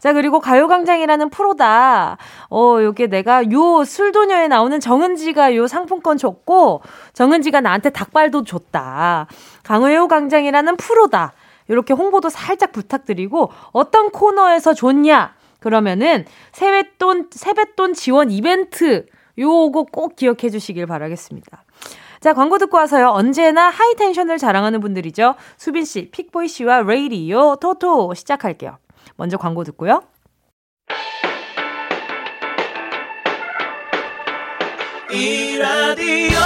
자, 0.07 0.13
그리고 0.13 0.39
가요광장이라는 0.39 1.31
프로다. 1.31 2.17
어, 2.49 2.79
요게 2.81 3.09
내가 3.09 3.51
요 3.51 3.83
술도녀에 3.83 4.47
나오는 4.47 4.79
정은지가 4.79 5.57
요 5.57 5.67
상품권 5.67 6.17
줬고, 6.17 6.83
정은지가 7.13 7.61
나한테 7.61 7.91
닭발도 7.91 8.45
줬다. 8.45 9.27
가요광장이라는 9.65 10.77
프로다. 10.77 11.33
이렇게 11.67 11.93
홍보도 11.93 12.29
살짝 12.29 12.71
부탁드리고, 12.71 13.51
어떤 13.73 14.11
코너에서 14.11 14.75
줬냐? 14.75 15.35
그러면은, 15.59 16.25
세뱃돈, 16.53 17.31
세뱃돈 17.33 17.95
지원 17.95 18.31
이벤트, 18.31 19.07
요거 19.37 19.87
꼭 19.91 20.15
기억해 20.15 20.51
주시길 20.51 20.87
바라겠습니다. 20.87 21.65
자, 22.21 22.33
광고 22.33 22.59
듣고 22.59 22.77
와서요. 22.77 23.09
언제나 23.09 23.71
high 23.71 23.90
tension을 23.90 24.39
자랑하는 24.39 24.79
분들이죠. 24.79 25.35
수빈 25.57 25.85
씨, 25.85 26.13
픽보이 26.13 26.47
씨와 26.47 26.83
레이디오 26.83 27.57
토토 27.57 28.15
시작할게요. 28.15 28.79
먼저 29.17 29.37
광고 29.37 29.65
듣고요. 29.65 30.03
이 35.11 35.57
라디오 35.59 36.39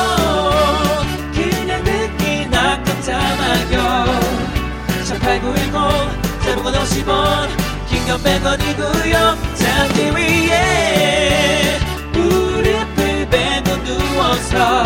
그냥 1.34 1.82
듣기나 1.82 2.82
깜짝마요. 2.82 4.04
18910 5.08 6.40
대목원 6.44 6.74
50원 6.74 7.48
긴건 7.88 8.18
100원이고요. 8.18 9.56
잠기 9.56 10.10
위에 10.14 11.78
무릎을 12.12 13.28
베고 13.30 13.84
누워서 13.84 14.84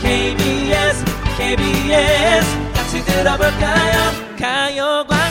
KBS 0.00 1.04
KBS 1.36 2.72
같이 2.72 3.04
들어볼까요? 3.04 4.10
가요광 4.40 5.23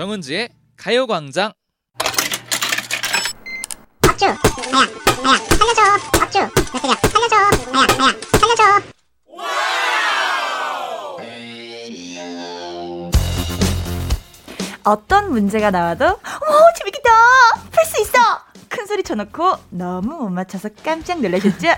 정은지의 0.00 0.48
가요광장. 0.78 1.52
박주. 4.00 4.24
아야 4.24 4.34
아야 5.26 5.36
살려줘. 5.36 5.82
몇 6.18 6.30
대냐 6.30 6.50
살려줘. 7.02 7.36
아야 7.36 7.86
아야 8.00 8.14
살려줘. 8.40 8.80
어떤 14.84 15.30
문제가 15.32 15.70
나와도 15.70 16.06
어머 16.06 16.72
재밌겠다. 16.78 17.10
풀 17.70 17.84
수 17.84 18.00
있어 18.00 18.18
큰 18.70 18.86
소리 18.86 19.02
쳐놓고 19.02 19.52
너무 19.70 20.14
못 20.22 20.28
맞춰서 20.30 20.68
깜짝 20.84 21.20
놀라셨죠? 21.20 21.68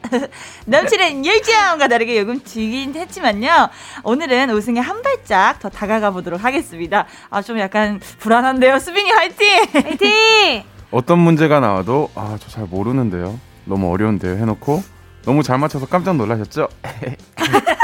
넘치는 0.66 1.24
열정과 1.26 1.88
다르게 1.88 2.18
요금치긴 2.20 2.94
했지만요. 2.94 3.68
오늘은 4.02 4.50
우승에 4.50 4.80
한 4.80 5.02
발짝 5.02 5.60
더 5.60 5.68
다가가 5.68 6.10
보도록 6.10 6.42
하겠습니다. 6.42 7.06
아, 7.28 7.42
좀 7.42 7.58
약간 7.58 8.00
불안한데요. 8.18 8.78
수빈이 8.78 9.10
화이팅! 9.10 9.46
화이팅! 9.74 10.62
어떤 10.90 11.18
문제가 11.18 11.60
나와도 11.60 12.10
아, 12.14 12.36
저 12.40 12.48
잘 12.48 12.64
모르는데요. 12.64 13.38
너무 13.66 13.92
어려운데요. 13.92 14.36
해놓고 14.38 14.82
너무 15.24 15.42
잘 15.42 15.58
맞춰서 15.58 15.86
깜짝 15.86 16.16
놀라셨죠? 16.16 16.66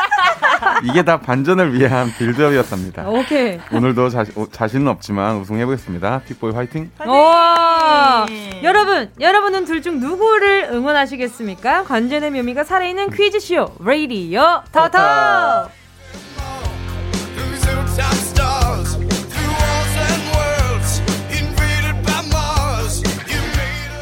이게 0.84 1.02
다 1.02 1.20
반전을 1.20 1.72
위한 1.74 2.12
빌드업이었답니다. 2.18 3.08
오케이. 3.08 3.58
오늘도 3.72 4.08
자, 4.10 4.24
자신은 4.52 4.88
없지만 4.88 5.36
우승해보겠습니다. 5.36 6.22
픽보이 6.26 6.52
화이팅! 6.52 6.90
와! 7.06 8.26
여러분, 8.62 9.10
여러분은 9.20 9.64
둘 9.64 9.78
중 9.82 10.00
누구를 10.00 10.68
응원하시겠습니까? 10.72 11.84
관전의 11.84 12.32
묘미가 12.32 12.64
살아있는 12.64 13.10
퀴즈쇼, 13.10 13.76
레이디어 13.84 14.64
터터! 14.72 15.77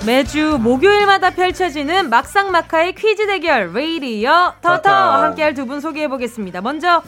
매주 0.06 0.58
목요일마다 0.60 1.30
펼쳐지는 1.30 2.10
막상막하의 2.10 2.94
퀴즈 2.94 3.26
대결 3.26 3.72
레이디어 3.72 4.54
터터 4.62 4.88
함께할 4.90 5.54
두 5.54 5.66
분 5.66 5.80
소개해 5.80 6.06
보겠습니다. 6.08 6.60
먼저 6.60 7.02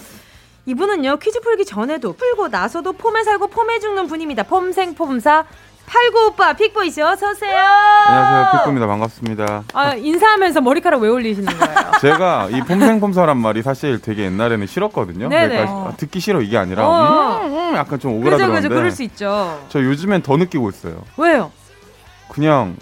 이분은요 0.66 1.18
퀴즈 1.18 1.40
풀기 1.40 1.64
전에도 1.64 2.12
풀고 2.14 2.48
나서도 2.48 2.94
폼에 2.94 3.22
살고 3.22 3.46
폼에 3.48 3.78
죽는 3.78 4.08
분입니다. 4.08 4.42
폼생폼사 4.42 5.44
팔구 5.86 6.26
오빠 6.26 6.52
픽보이 6.54 6.85
씨 6.85 7.00
어서 7.02 7.30
오세요. 7.30 7.56
안녕하세요 7.56 8.50
픽보입니다. 8.58 8.86
반갑습니다. 8.88 9.62
아 9.74 9.94
인사하면서 9.94 10.60
머리카락 10.60 11.00
왜 11.00 11.08
올리시는 11.08 11.56
거예요? 11.56 11.76
제가 12.02 12.48
이 12.50 12.60
폼생폼사란 12.62 13.36
말이 13.36 13.62
사실 13.62 14.00
되게 14.02 14.24
옛날에는 14.24 14.66
싫었거든요. 14.66 15.28
네네. 15.28 15.66
그러니까 15.66 15.94
듣기 15.96 16.18
싫어 16.18 16.40
이게 16.42 16.58
아니라 16.58 16.86
어. 16.88 17.40
음, 17.44 17.54
음, 17.54 17.76
약간 17.76 18.00
좀 18.00 18.14
오그라들었는데. 18.14 18.56
그죠 18.60 18.68
그죠 18.68 18.74
그럴 18.74 18.90
수 18.90 19.02
있죠. 19.04 19.64
저 19.68 19.80
요즘엔 19.80 20.22
더 20.22 20.36
느끼고 20.36 20.68
있어요. 20.70 21.04
왜요? 21.16 21.52
그냥 22.28 22.76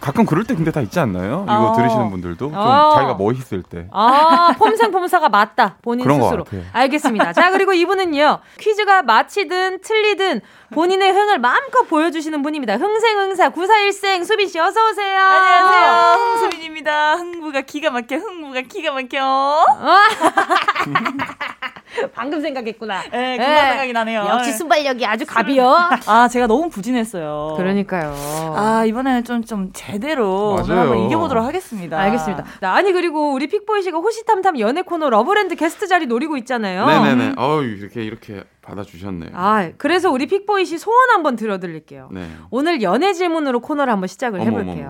가끔 0.00 0.24
그럴 0.24 0.44
때 0.44 0.54
근데 0.54 0.70
다 0.72 0.80
있지 0.80 0.98
않나요? 0.98 1.44
이거 1.44 1.70
어. 1.70 1.76
들으시는 1.76 2.10
분들도 2.10 2.36
좀 2.50 2.54
어. 2.56 2.92
자기가 2.94 3.14
멋있을 3.14 3.62
때. 3.62 3.86
아, 3.92 4.54
폼생폼사가 4.58 5.28
맞다. 5.28 5.76
본인 5.82 6.04
스스로. 6.04 6.44
알겠습니다. 6.72 7.32
자, 7.34 7.50
그리고 7.50 7.72
이분은요. 7.72 8.38
퀴즈가 8.58 9.02
마치든 9.02 9.80
틀리든 9.82 10.40
본인의 10.72 11.10
흥을 11.10 11.38
마음껏 11.38 11.82
보여주시는 11.84 12.42
분입니다. 12.42 12.76
흥생흥사 12.76 13.50
94일생 13.50 14.24
수빈 14.24 14.48
씨 14.48 14.58
어서 14.60 14.80
오세요. 14.88 15.18
안녕하세요. 15.18 16.14
흥수빈입니다. 16.14 17.16
흥부가 17.16 17.62
기가 17.62 17.90
막혀. 17.90 18.16
흥부가 18.16 18.60
기가 18.62 18.92
막혀. 18.92 19.64
방금 22.14 22.40
생각했구나. 22.40 23.02
네, 23.10 23.36
금방 23.36 23.54
네. 23.54 23.68
생각이 23.70 23.92
나네요. 23.92 24.26
역시 24.30 24.52
순발력이 24.52 25.04
아주 25.04 25.26
갑이요. 25.26 25.76
아, 26.06 26.28
제가 26.28 26.46
너무 26.46 26.70
부진했어요. 26.70 27.54
그러니까요. 27.56 28.14
아, 28.56 28.84
이번에는 28.86 29.24
좀, 29.24 29.44
좀 29.44 29.70
제대로 29.72 30.56
오늘 30.62 30.78
한번 30.78 30.98
이겨보도록 31.06 31.44
하겠습니다. 31.44 31.98
알겠습니다. 31.98 32.44
아니, 32.60 32.92
그리고 32.92 33.32
우리 33.32 33.48
픽보이 33.48 33.82
씨가 33.82 33.98
호시탐탐 33.98 34.60
연애 34.60 34.82
코너 34.82 35.10
러브랜드 35.10 35.56
게스트 35.56 35.88
자리 35.88 36.06
노리고 36.06 36.36
있잖아요. 36.38 36.86
네네네. 36.86 37.34
어우, 37.36 37.64
이렇게, 37.64 38.04
이렇게 38.04 38.44
받아주셨네요. 38.70 39.30
아, 39.34 39.70
그래서 39.76 40.10
우리 40.10 40.26
픽보이 40.26 40.64
씨 40.64 40.78
소원 40.78 41.10
한번 41.10 41.36
들어드릴게요. 41.36 42.08
네. 42.12 42.28
오늘 42.50 42.80
연애 42.82 43.12
질문으로 43.12 43.60
코너를 43.60 43.92
한번 43.92 44.06
시작을 44.08 44.40
해볼게요. 44.40 44.88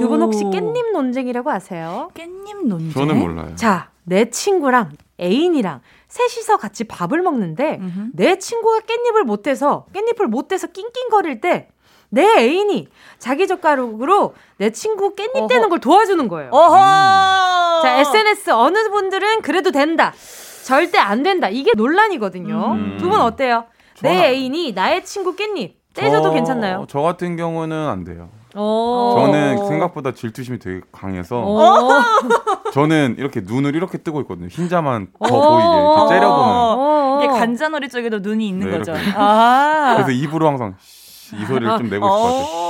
두 0.00 0.08
분 0.08 0.22
혹시 0.22 0.44
깻잎 0.44 0.92
논쟁이라고 0.92 1.50
아세요? 1.50 2.10
깻잎 2.14 2.66
논쟁? 2.66 2.92
저는 2.92 3.18
몰라요. 3.18 3.52
자, 3.56 3.90
내 4.04 4.30
친구랑 4.30 4.92
애인이랑 5.20 5.80
셋이서 6.08 6.56
같이 6.58 6.84
밥을 6.84 7.20
먹는데 7.22 7.78
음흠. 7.82 8.00
내 8.14 8.38
친구가 8.38 8.80
깻잎을 8.80 9.24
못해서 9.24 9.86
깻잎을 9.92 10.26
못해서 10.26 10.66
낑낑거릴 10.68 11.40
때 11.40 11.68
내 12.08 12.22
애인이 12.38 12.86
자기 13.18 13.48
젓가락으로 13.48 14.34
내 14.58 14.70
친구 14.70 15.16
깻잎 15.16 15.34
어허. 15.38 15.46
떼는 15.48 15.68
걸 15.68 15.80
도와주는 15.80 16.28
거예요. 16.28 16.50
어허. 16.52 17.82
자 17.82 17.96
SNS 17.98 18.50
어느 18.50 18.90
분들은 18.90 19.42
그래도 19.42 19.72
된다. 19.72 20.14
절대 20.66 20.98
안 20.98 21.22
된다. 21.22 21.48
이게 21.48 21.70
논란이거든요. 21.76 22.72
음. 22.72 22.96
두분 22.98 23.20
어때요? 23.20 23.66
내 24.02 24.30
애인이 24.30 24.72
나의 24.72 25.04
친구 25.04 25.36
깻잎 25.36 25.74
떼줘도 25.94 26.24
저, 26.24 26.34
괜찮나요? 26.34 26.86
저 26.88 27.02
같은 27.02 27.36
경우는 27.36 27.88
안 27.88 28.02
돼요. 28.02 28.30
저는 28.52 29.68
생각보다 29.68 30.12
질투심이 30.12 30.58
되게 30.58 30.80
강해서 30.90 31.44
저는 32.74 33.14
이렇게 33.18 33.42
눈을 33.44 33.76
이렇게 33.76 33.98
뜨고 33.98 34.20
있거든요. 34.22 34.48
흰자만 34.48 35.08
더 35.24 35.50
보이게 35.50 35.68
이렇게 35.68 36.08
째려보는. 36.08 37.22
이게 37.22 37.38
관자놀이 37.38 37.88
쪽에도 37.88 38.18
눈이 38.18 38.48
있는 38.48 38.68
네, 38.68 38.78
거죠. 38.78 38.92
아~ 39.14 39.94
그래서 39.94 40.10
입으로 40.10 40.48
항상 40.48 40.74
이 41.34 41.44
소리를 41.44 41.78
좀 41.78 41.88
내고 41.90 42.06
싶어요. 42.06 42.66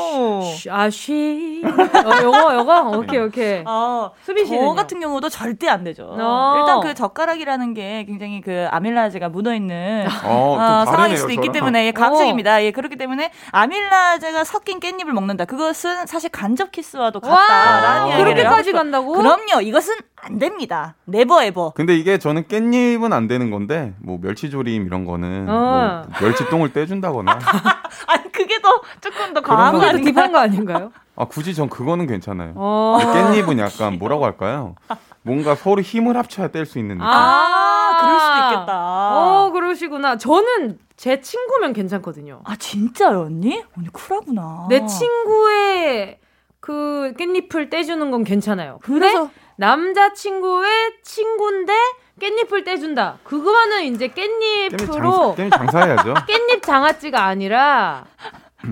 아, 0.71 0.89
쉬. 0.91 1.63
어, 1.65 2.23
요거, 2.23 2.55
요거? 2.55 2.91
오케이, 2.99 3.21
오케이. 3.21 3.63
어, 3.67 4.11
수빈 4.23 4.47
씨. 4.47 4.57
저 4.57 4.73
같은 4.73 5.01
경우도 5.01 5.29
절대 5.29 5.69
안 5.69 5.85
되죠. 5.85 6.09
어. 6.19 6.55
일단 6.59 6.81
그 6.81 6.95
젓가락이라는 6.95 7.75
게 7.75 8.05
굉장히 8.07 8.41
그 8.41 8.67
아밀라제가 8.71 9.29
묻어 9.29 9.55
있는 9.55 10.07
어, 10.25 10.57
어, 10.59 10.85
상황일 10.87 11.17
수도 11.19 11.33
있기 11.33 11.51
때문에 11.53 11.87
예, 11.87 11.93
과학적입니다. 11.93 12.65
예, 12.65 12.71
그렇기 12.71 12.97
때문에 12.97 13.31
아밀라제가 13.53 14.45
섞인 14.45 14.81
깻잎을 14.81 15.13
먹는다. 15.13 15.45
그것은 15.45 16.07
사실 16.07 16.31
간접 16.31 16.73
키스와도 16.73 17.21
같다라는 17.21 18.09
이야기를 18.09 18.35
그렇게까지 18.35 18.73
간다고? 18.73 19.13
그럼요. 19.13 19.61
이것은 19.63 19.95
안 20.17 20.39
됩니다. 20.39 20.95
never 21.05 21.43
ever. 21.43 21.73
근데 21.77 21.97
이게 21.97 22.19
저는 22.19 22.45
깻잎은 22.45 23.13
안 23.13 23.29
되는 23.29 23.51
건데 23.51 23.95
뭐 24.01 24.19
멸치조림 24.21 24.87
이런 24.87 25.05
거는 25.05 25.47
어. 25.49 26.05
뭐 26.09 26.21
멸치똥을 26.21 26.73
떼준다거나 26.73 27.39
아니 28.09 28.33
그게 28.33 28.56
더 28.63 28.81
조금 29.01 29.35
더 29.35 29.41
강한 29.41 29.75
거 29.79 29.93
딥한 29.99 30.33
거 30.33 30.39
아닌가요? 30.39 30.93
아 31.17 31.25
굳이 31.25 31.55
전 31.55 31.69
그거는 31.69 32.07
괜찮아요. 32.07 32.53
어. 32.57 32.99
깻잎은 33.01 33.59
약간 33.59 33.99
뭐라고 33.99 34.25
할까요? 34.25 34.75
뭔가 35.23 35.55
서로 35.55 35.81
힘을 35.81 36.17
합쳐야 36.17 36.49
뗄 36.49 36.67
수 36.67 36.79
있는 36.79 36.99
느낌. 36.99 37.09
아, 37.09 37.99
그럴 38.01 38.21
수도 38.21 38.55
있겠다. 38.55 39.17
어, 39.17 39.51
그러시구나. 39.51 40.17
저는 40.19 40.79
제 40.97 41.21
친구면 41.21 41.73
괜찮거든요. 41.73 42.43
아, 42.45 42.55
진짜요, 42.57 43.23
언니? 43.23 43.63
언니 43.77 43.89
쿨하구나. 43.89 44.67
내 44.69 44.87
친구의 44.87 46.19
그 46.61 47.13
깻잎을 47.19 47.71
떼주는 47.71 48.11
건 48.11 48.23
괜찮아요. 48.25 48.79
그래서 48.83 49.31
남자친구의 49.57 50.71
친구인데 51.03 51.73
깻잎을 52.21 52.65
떼준다. 52.65 53.19
그거는 53.25 53.85
이제 53.85 54.09
깻잎으로 54.09 55.35
깻잎, 55.37 55.51
장사, 55.51 55.85
해야죠 55.85 56.15
깻잎 56.27 56.63
장아찌가 56.63 57.25
아니라 57.25 58.05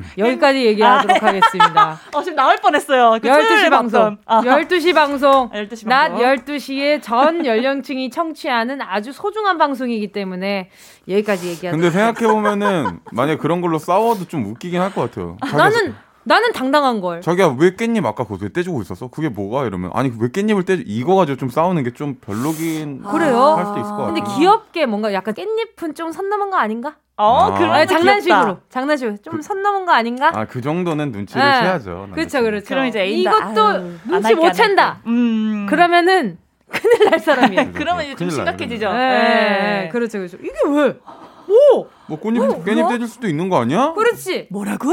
여기까지 0.19 0.65
얘기하도록 0.67 1.23
아, 1.23 1.27
하겠습니다. 1.27 2.01
어, 2.15 2.23
지금 2.23 2.37
나올 2.37 2.57
뻔했어요. 2.57 3.19
그 3.21 3.29
12시 3.29 3.71
방송. 3.71 4.17
아. 4.27 4.41
12시 4.41 4.95
방송. 4.95 5.51
12시 5.55 5.89
낮 5.89 6.13
12시에 6.13 7.03
전 7.03 7.45
연령층이 7.47 8.11
청취하는 8.11 8.81
아주 8.83 9.13
소중한 9.13 9.59
방송이기 9.59 10.13
때문에 10.13 10.71
여기까지 11.09 11.49
얘기하도록 11.49 11.81
근데 11.81 11.91
생각해보면은 11.97 13.01
만약 13.13 13.39
그런 13.39 13.61
걸로 13.61 13.79
싸워도 13.79 14.27
좀 14.29 14.45
웃기긴 14.47 14.81
할 14.81 14.91
것 14.95 15.11
같아요. 15.11 15.37
나는 15.53 15.95
나는 16.27 16.53
당당한 16.53 17.03
걸. 17.03 17.21
자기야 17.21 17.55
왜 17.59 17.73
깻잎 17.77 18.05
아까 18.07 18.25
그거 18.25 18.39
왜 18.41 18.49
떼주고 18.51 18.81
있었어? 18.81 19.09
그게 19.09 19.29
뭐가 19.29 19.67
이러면 19.67 19.91
아니 19.93 20.11
왜 20.19 20.29
깻잎을 20.29 20.65
떼 20.65 20.83
이거 20.87 21.17
가지고 21.17 21.37
좀 21.37 21.51
싸우는 21.51 21.83
게 21.85 21.91
좀 21.91 22.15
별로긴 22.21 23.03
아. 23.05 23.11
그래요. 23.13 23.37
할 23.57 23.67
수도 23.67 23.79
있을 23.81 23.91
것 23.91 23.97
같아요. 23.99 24.15
근데 24.15 24.23
귀엽게 24.35 24.87
뭔가 24.87 25.13
약간 25.13 25.35
깻잎은 25.35 25.95
좀 25.95 26.13
선 26.13 26.31
넘은 26.31 26.49
거 26.51 26.57
아닌가? 26.57 26.97
어, 27.17 27.51
아. 27.53 27.59
그런 27.59 27.87
장난식으로 27.87 28.59
장난식으로 28.69 29.17
좀선 29.23 29.59
그, 29.59 29.63
넘은 29.63 29.87
거 29.87 29.93
아닌가? 29.93 30.31
아 30.35 30.45
그 30.47 30.61
정도는 30.61 31.13
눈치를 31.13 31.43
네. 31.43 31.61
채야죠. 31.61 32.09
그렇죠, 32.13 32.43
그렇죠. 32.43 32.67
그럼 32.67 32.87
이제 32.87 33.07
이것도 33.07 33.67
아유, 33.67 33.99
눈치 34.05 34.35
못 34.35 34.51
챈다. 34.53 34.97
음. 35.07 35.67
그러면은 35.69 36.39
큰일 36.69 37.11
날 37.11 37.19
사람이야. 37.21 37.73
그러면 37.73 38.05
이제 38.05 38.17
좀 38.17 38.31
심각해지죠. 38.31 38.93
네. 38.93 38.99
네. 38.99 39.89
그렇죠, 39.93 40.19
그렇죠. 40.19 40.39
이게 40.39 40.53
왜? 40.67 40.97
뭐? 41.47 41.89
뭐 42.07 42.21
깻잎 42.21 42.39
뭐, 42.39 42.65
깻잎 42.65 42.89
떼줄 42.89 43.07
수도 43.07 43.29
있는 43.29 43.49
거 43.49 43.61
아니야? 43.61 43.93
그렇지. 43.95 44.49
뭐라고? 44.51 44.93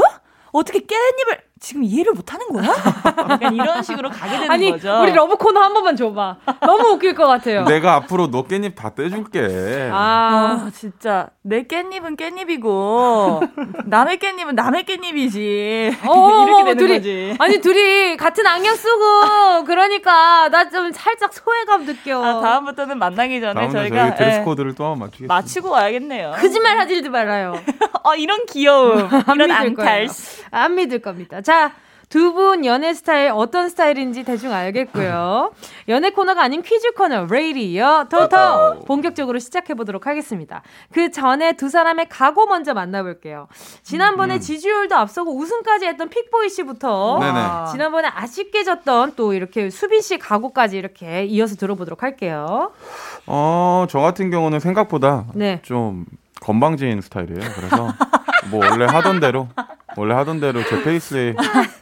어떻게 0.52 0.80
깻잎을 0.80 1.38
지금 1.62 1.84
이해를 1.84 2.12
못 2.12 2.32
하는 2.34 2.48
거야? 2.48 2.74
약간 3.06 3.54
이런 3.54 3.82
식으로 3.84 4.10
가게 4.10 4.32
되는 4.32 4.50
아니, 4.50 4.72
거죠. 4.72 5.00
우리 5.00 5.12
러브 5.12 5.36
코너 5.36 5.60
한 5.60 5.72
번만 5.72 5.94
줘봐. 5.94 6.36
너무 6.60 6.88
웃길 6.94 7.14
것 7.14 7.28
같아요. 7.28 7.62
내가 7.70 7.94
앞으로 7.94 8.30
너 8.32 8.42
깻잎 8.42 8.74
다 8.74 8.90
떼줄게. 8.90 9.88
아, 9.92 10.64
어, 10.66 10.70
진짜 10.74 11.28
내 11.42 11.62
깻잎은 11.68 12.16
깻잎이고 12.18 13.86
남의 13.86 14.18
깻잎은 14.18 14.54
남의 14.54 14.84
깻잎이지. 14.84 16.04
어, 16.08 16.44
이렇게 16.48 16.64
되는 16.64 16.76
둘이, 16.76 16.94
거지. 16.98 17.36
아니 17.38 17.58
둘이 17.60 18.16
같은 18.16 18.44
안경 18.44 18.74
쓰고 18.74 19.64
그러니까 19.64 20.48
나 20.48 20.72
좀 20.72 20.90
살짝 20.90 21.32
소외감 21.34 21.84
느껴. 21.84 22.22
아, 22.24 22.40
다음부터는 22.40 22.98
만나기 22.98 23.40
전에 23.40 23.68
저희가 23.70 24.06
저희 24.08 24.16
드레스 24.16 24.38
예. 24.40 24.42
코드를 24.42 24.74
또 24.74 24.84
한번 24.84 25.00
맞추겠습니다. 25.00 25.34
맞추고 25.34 25.70
와야겠네요. 25.70 26.32
거짓말 26.40 26.78
하지도 26.78 27.10
말아요. 27.10 27.54
어, 28.04 28.14
이런 28.16 28.46
귀여움, 28.46 29.08
이런 29.34 29.50
앙탈. 29.50 30.08
안 30.50 30.74
믿을 30.74 31.00
겁니다. 31.00 31.40
자, 31.42 31.51
두 32.12 32.34
분 32.34 32.66
연애 32.66 32.92
스타일 32.92 33.30
어떤 33.34 33.70
스타일인지 33.70 34.22
대충 34.22 34.52
알겠고요. 34.52 35.52
연애 35.88 36.10
코너가 36.10 36.42
아닌 36.42 36.60
퀴즈 36.60 36.92
코너 36.92 37.24
레이디어 37.24 38.04
토토 38.10 38.80
본격적으로 38.86 39.38
시작해 39.38 39.72
보도록 39.72 40.06
하겠습니다. 40.06 40.60
그 40.92 41.10
전에 41.10 41.54
두 41.54 41.70
사람의 41.70 42.10
각오 42.10 42.44
먼저 42.46 42.74
만나볼게요. 42.74 43.48
지난번에 43.82 44.34
음. 44.34 44.40
지지율도 44.40 44.94
앞서고 44.94 45.34
우승까지 45.34 45.86
했던 45.86 46.10
픽보이 46.10 46.50
씨부터 46.50 47.18
네네. 47.18 47.40
지난번에 47.72 48.08
아쉽게 48.12 48.62
졌던 48.62 49.14
또 49.16 49.32
이렇게 49.32 49.70
수빈 49.70 50.02
씨 50.02 50.18
각오까지 50.18 50.76
이렇게 50.76 51.24
이어서 51.24 51.56
들어보도록 51.56 52.02
할게요. 52.02 52.72
어, 53.26 53.86
저 53.88 54.00
같은 54.00 54.30
경우는 54.30 54.60
생각보다 54.60 55.24
네. 55.34 55.60
좀 55.62 56.04
건방진 56.42 57.00
스타일이에요. 57.00 57.40
그래서 57.56 57.88
뭐 58.50 58.60
원래 58.68 58.84
하던 58.84 59.20
대로 59.20 59.48
원래 59.96 60.14
하던 60.14 60.40
대로 60.40 60.62
제 60.64 60.80
페이스에 60.82 61.34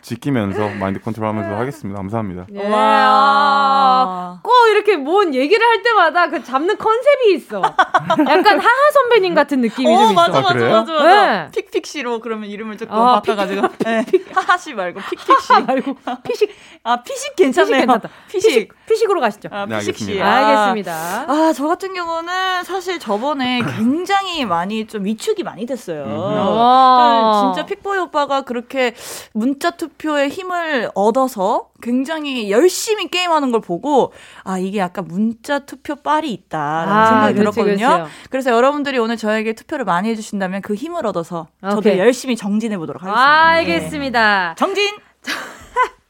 지키면서 0.02 0.68
마인드 0.80 1.00
컨트롤하면서 1.00 1.56
하겠습니다. 1.56 1.98
감사합니다. 1.98 2.46
예. 2.54 2.68
와. 2.68 4.40
꼭 4.42 4.52
이렇게 4.70 4.96
뭔 4.96 5.34
얘기를 5.34 5.64
할 5.64 5.82
때마다 5.82 6.28
그 6.28 6.42
잡는 6.42 6.76
컨셉이 6.78 7.34
있어. 7.34 7.60
약간 7.60 8.58
하하 8.58 8.90
선배님 8.92 9.34
같은 9.34 9.60
느낌이 9.60 9.92
어, 9.94 10.06
좀 10.06 10.14
맞아, 10.14 10.38
있어. 10.38 10.40
맞아, 10.40 10.64
맞아, 10.68 10.92
맞아, 10.92 11.26
네. 11.44 11.48
픽픽씨로 11.52 12.20
그러면 12.20 12.48
이름을 12.48 12.76
조금 12.78 12.94
아, 12.96 13.20
바꿔가지고 13.20 13.68
네. 13.84 14.04
하하씨 14.34 14.74
말고 14.74 15.00
픽픽씨 15.10 15.52
말고 15.66 15.96
피식. 16.24 16.50
아 16.82 17.02
피식 17.02 17.36
괜찮네요. 17.36 17.72
피식 17.72 17.86
괜찮다. 17.86 18.08
피식 18.28 18.72
피식 18.86 19.10
으로 19.10 19.20
가시죠. 19.20 19.48
아, 19.52 19.66
네, 19.66 19.78
피식씨. 19.78 20.20
아, 20.22 20.32
알겠습니다. 20.36 20.92
아, 21.28 21.52
저 21.54 21.66
같은 21.66 21.94
경우는 21.94 22.64
사실 22.64 22.98
저번에 22.98 23.60
굉장히 23.76 24.44
많이 24.44 24.86
좀 24.86 25.04
위축이 25.04 25.42
많이 25.42 25.66
됐어요. 25.66 26.04
음. 26.04 27.52
진짜 27.54 27.66
픽보이 27.66 27.98
오빠가 28.00 28.42
그렇게 28.42 28.94
문자 29.32 29.70
투표에 29.70 30.28
힘을 30.28 30.90
얻어서 30.94 31.68
굉장히 31.82 32.50
열심히 32.50 33.08
게임하는 33.08 33.52
걸 33.52 33.60
보고 33.60 34.12
아 34.44 34.58
이게 34.58 34.78
약간 34.78 35.06
문자 35.08 35.60
투표 35.60 35.96
빨이 35.96 36.32
있다라는 36.32 36.92
아, 36.92 37.06
생각이 37.06 37.34
그렇지, 37.34 37.54
들었거든요. 37.54 37.88
그렇지. 37.88 38.12
그래서 38.30 38.50
여러분들이 38.50 38.98
오늘 38.98 39.16
저에게 39.16 39.52
투표를 39.54 39.84
많이 39.84 40.08
해주신다면 40.10 40.62
그 40.62 40.74
힘을 40.74 41.06
얻어서 41.06 41.48
오케이. 41.62 41.70
저도 41.70 41.98
열심히 41.98 42.36
정진해 42.36 42.76
보도록 42.78 43.02
하겠습니다. 43.02 43.20
아, 43.20 43.48
알겠습니다. 43.50 44.48
네. 44.50 44.54
정진. 44.56 44.86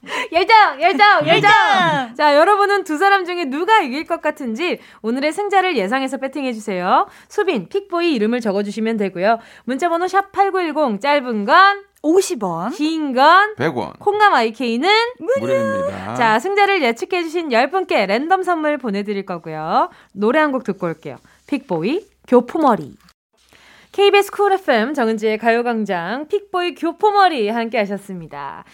열정, 0.32 0.80
열정, 0.80 1.26
열정. 1.26 1.50
자, 2.16 2.34
여러분은 2.36 2.84
두 2.84 2.96
사람 2.96 3.24
중에 3.24 3.44
누가 3.46 3.80
이길 3.80 4.06
것 4.06 4.22
같은지 4.22 4.78
오늘의 5.02 5.32
승자를 5.32 5.76
예상해서 5.76 6.16
배팅해 6.16 6.52
주세요. 6.54 7.06
수빈, 7.28 7.68
픽보이 7.68 8.14
이름을 8.14 8.40
적어 8.40 8.62
주시면 8.62 8.96
되고요. 8.96 9.38
문자 9.64 9.88
번호 9.90 10.08
샵 10.08 10.32
#8910 10.32 11.00
짧은 11.00 11.44
건 11.44 11.84
50원, 12.02 12.74
긴 12.76 13.12
건 13.12 13.54
100원, 13.56 13.98
콩감 13.98 14.32
IK는 14.32 14.88
무료입니다. 15.18 16.14
자, 16.14 16.38
승자를 16.38 16.82
예측해 16.82 17.22
주신 17.22 17.50
10분께 17.50 18.06
랜덤 18.06 18.42
선물 18.42 18.78
보내 18.78 19.02
드릴 19.02 19.26
거고요. 19.26 19.90
노래 20.14 20.38
한 20.40 20.50
곡 20.52 20.64
듣고 20.64 20.86
올게요. 20.86 21.18
픽보이, 21.46 22.06
교포머리. 22.26 22.94
KBS 23.92 24.30
쿨 24.30 24.52
FM 24.52 24.94
정은지의 24.94 25.36
가요광장 25.38 26.28
픽보이 26.28 26.74
교포머리 26.76 27.48
함께 27.48 27.76
하셨습니다. 27.78 28.64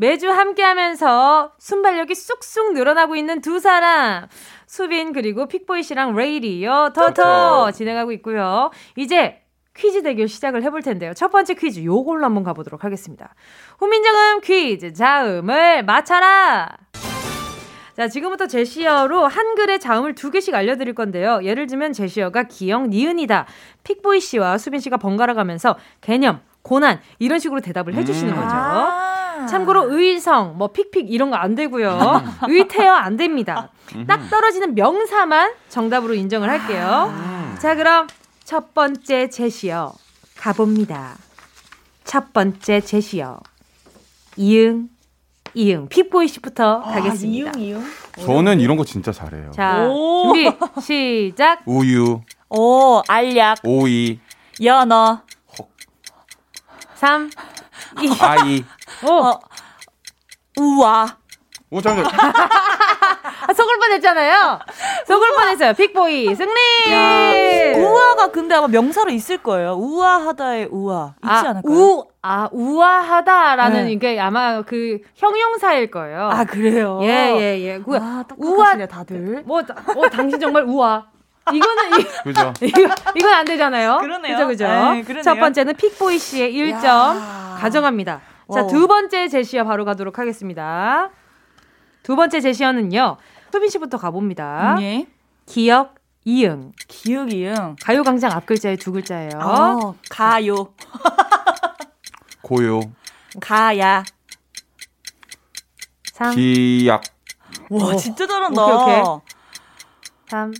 매주 0.00 0.30
함께 0.30 0.62
하면서 0.62 1.52
순발력이 1.58 2.14
쑥쑥 2.14 2.72
늘어나고 2.72 3.16
있는 3.16 3.42
두 3.42 3.60
사람. 3.60 4.28
수빈 4.66 5.12
그리고 5.12 5.46
픽보이 5.46 5.82
씨랑 5.82 6.16
레이디오 6.16 6.92
터터 6.94 7.72
진행하고 7.72 8.10
있고요. 8.12 8.70
이제 8.96 9.42
퀴즈 9.76 10.02
대결 10.02 10.26
시작을 10.26 10.62
해볼 10.62 10.80
텐데요. 10.80 11.12
첫 11.12 11.30
번째 11.30 11.52
퀴즈 11.52 11.84
요걸로 11.84 12.24
한번 12.24 12.44
가보도록 12.44 12.82
하겠습니다. 12.82 13.34
훈민정음 13.78 14.40
퀴즈 14.40 14.94
자음을 14.94 15.84
맞춰라. 15.84 16.78
자, 17.94 18.08
지금부터 18.08 18.46
제시어로 18.46 19.26
한글의 19.26 19.80
자음을 19.80 20.14
두 20.14 20.30
개씩 20.30 20.54
알려드릴 20.54 20.94
건데요. 20.94 21.40
예를 21.42 21.66
들면 21.66 21.92
제시어가 21.92 22.44
기역, 22.44 22.88
니은이다. 22.88 23.44
픽보이 23.84 24.20
씨와 24.20 24.56
수빈 24.56 24.80
씨가 24.80 24.96
번갈아 24.96 25.34
가면서 25.34 25.76
개념, 26.00 26.40
고난 26.62 27.00
이런 27.18 27.38
식으로 27.38 27.60
대답을 27.60 27.92
해주시는 27.92 28.32
음. 28.32 28.36
거죠. 28.36 28.56
아~ 28.56 29.19
참고로 29.46 29.92
의성, 29.98 30.56
뭐 30.58 30.68
픽픽 30.68 31.10
이런 31.12 31.30
거 31.30 31.36
안 31.36 31.54
되고요. 31.54 32.22
의태어 32.48 32.92
안 32.92 33.16
됩니다. 33.16 33.70
딱 34.06 34.28
떨어지는 34.30 34.74
명사만 34.74 35.52
정답으로 35.68 36.14
인정을 36.14 36.48
할게요. 36.48 37.12
아~ 37.14 37.56
자, 37.60 37.74
그럼 37.74 38.06
첫 38.44 38.74
번째 38.74 39.28
제시어 39.28 39.92
가봅니다. 40.36 41.16
첫 42.04 42.32
번째 42.32 42.80
제시어 42.80 43.40
이응, 44.36 44.88
이응. 45.54 45.88
픽보이 45.88 46.28
씨부터 46.28 46.80
아, 46.80 46.92
가겠습니다. 46.92 47.52
이응, 47.58 47.64
이응. 47.68 47.84
저는 48.24 48.60
이런 48.60 48.76
거 48.76 48.84
진짜 48.84 49.12
잘해요. 49.12 49.50
자, 49.52 49.86
준비 49.88 50.50
시작. 50.80 51.62
우유. 51.66 52.20
오, 52.48 53.02
알약. 53.08 53.58
오이. 53.64 54.18
연어. 54.62 55.22
3, 56.96 57.30
2, 58.02 58.10
아이. 58.20 58.64
5. 59.04 59.08
어, 59.12 59.40
우와. 60.58 61.16
오, 61.70 61.80
잠깐 61.80 62.04
아, 63.50 63.52
속을 63.52 63.78
뻔했잖아요. 63.78 64.58
속을 65.06 65.34
뻔했어요. 65.34 65.72
픽보이 65.74 66.34
승리. 66.34 66.60
야, 66.92 67.78
우아가 67.78 68.28
근데 68.30 68.54
아마 68.54 68.68
명사로 68.68 69.10
있을 69.10 69.38
거예요. 69.38 69.74
우아하다의 69.74 70.68
우아 70.70 71.14
있지 71.22 71.28
아, 71.30 71.50
않을까요? 71.50 71.72
우, 71.72 72.06
아 72.22 72.48
우아하다라는 72.52 73.84
네. 73.86 73.92
이게 73.92 74.20
아마 74.20 74.62
그 74.62 74.98
형용사일 75.16 75.90
거예요. 75.90 76.28
아 76.30 76.44
그래요. 76.44 77.00
예예 77.02 77.36
예, 77.40 77.60
예. 77.60 77.78
그 77.78 77.96
아, 77.96 78.24
우아 78.36 78.86
다들. 78.86 79.42
뭐, 79.46 79.60
어 79.60 80.08
당신 80.10 80.38
정말 80.38 80.64
우아. 80.64 81.04
이거는 81.52 82.00
이, 82.00 82.04
그죠. 82.24 82.52
이거 82.62 82.94
이건 83.14 83.32
안 83.32 83.44
되잖아요. 83.44 83.98
그러네요. 83.98 84.36
그죠 84.36 84.46
그죠. 84.48 84.66
에이, 84.66 85.22
첫 85.22 85.34
번째는 85.36 85.74
픽보이 85.74 86.18
씨의 86.18 86.52
1점 86.52 86.84
야. 86.84 87.56
가져갑니다. 87.60 88.20
자, 88.52 88.66
두 88.66 88.86
번째 88.86 89.28
제시어 89.28 89.64
바로 89.64 89.84
가도록 89.84 90.18
하겠습니다. 90.18 91.10
두 92.02 92.16
번째 92.16 92.40
제시어는요. 92.40 93.16
소빈 93.52 93.68
씨부터 93.68 93.98
가봅니다. 93.98 94.76
예. 94.80 95.06
기억 95.46 95.96
이응. 96.24 96.72
기억 96.88 97.32
이응. 97.32 97.76
가요 97.82 98.02
광장 98.02 98.30
앞 98.32 98.46
글자에 98.46 98.76
두 98.76 98.92
글자예요. 98.92 99.30
어, 99.40 99.94
가요. 100.08 100.74
고요. 102.42 102.80
가야. 103.40 104.04
3. 106.12 106.34
기약. 106.34 107.02
와, 107.70 107.86
오. 107.86 107.96
진짜 107.96 108.26
잘한다. 108.26 108.64
오케이, 108.64 109.00
오케이. 109.00 109.20
3. 110.28 110.52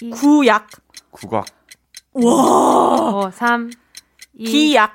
2. 0.00 0.10
구약. 0.10 0.68
국악. 1.10 1.46
와. 2.14 2.32
어, 2.32 3.30
3. 3.30 3.70
2. 4.34 4.44
기약. 4.44 4.94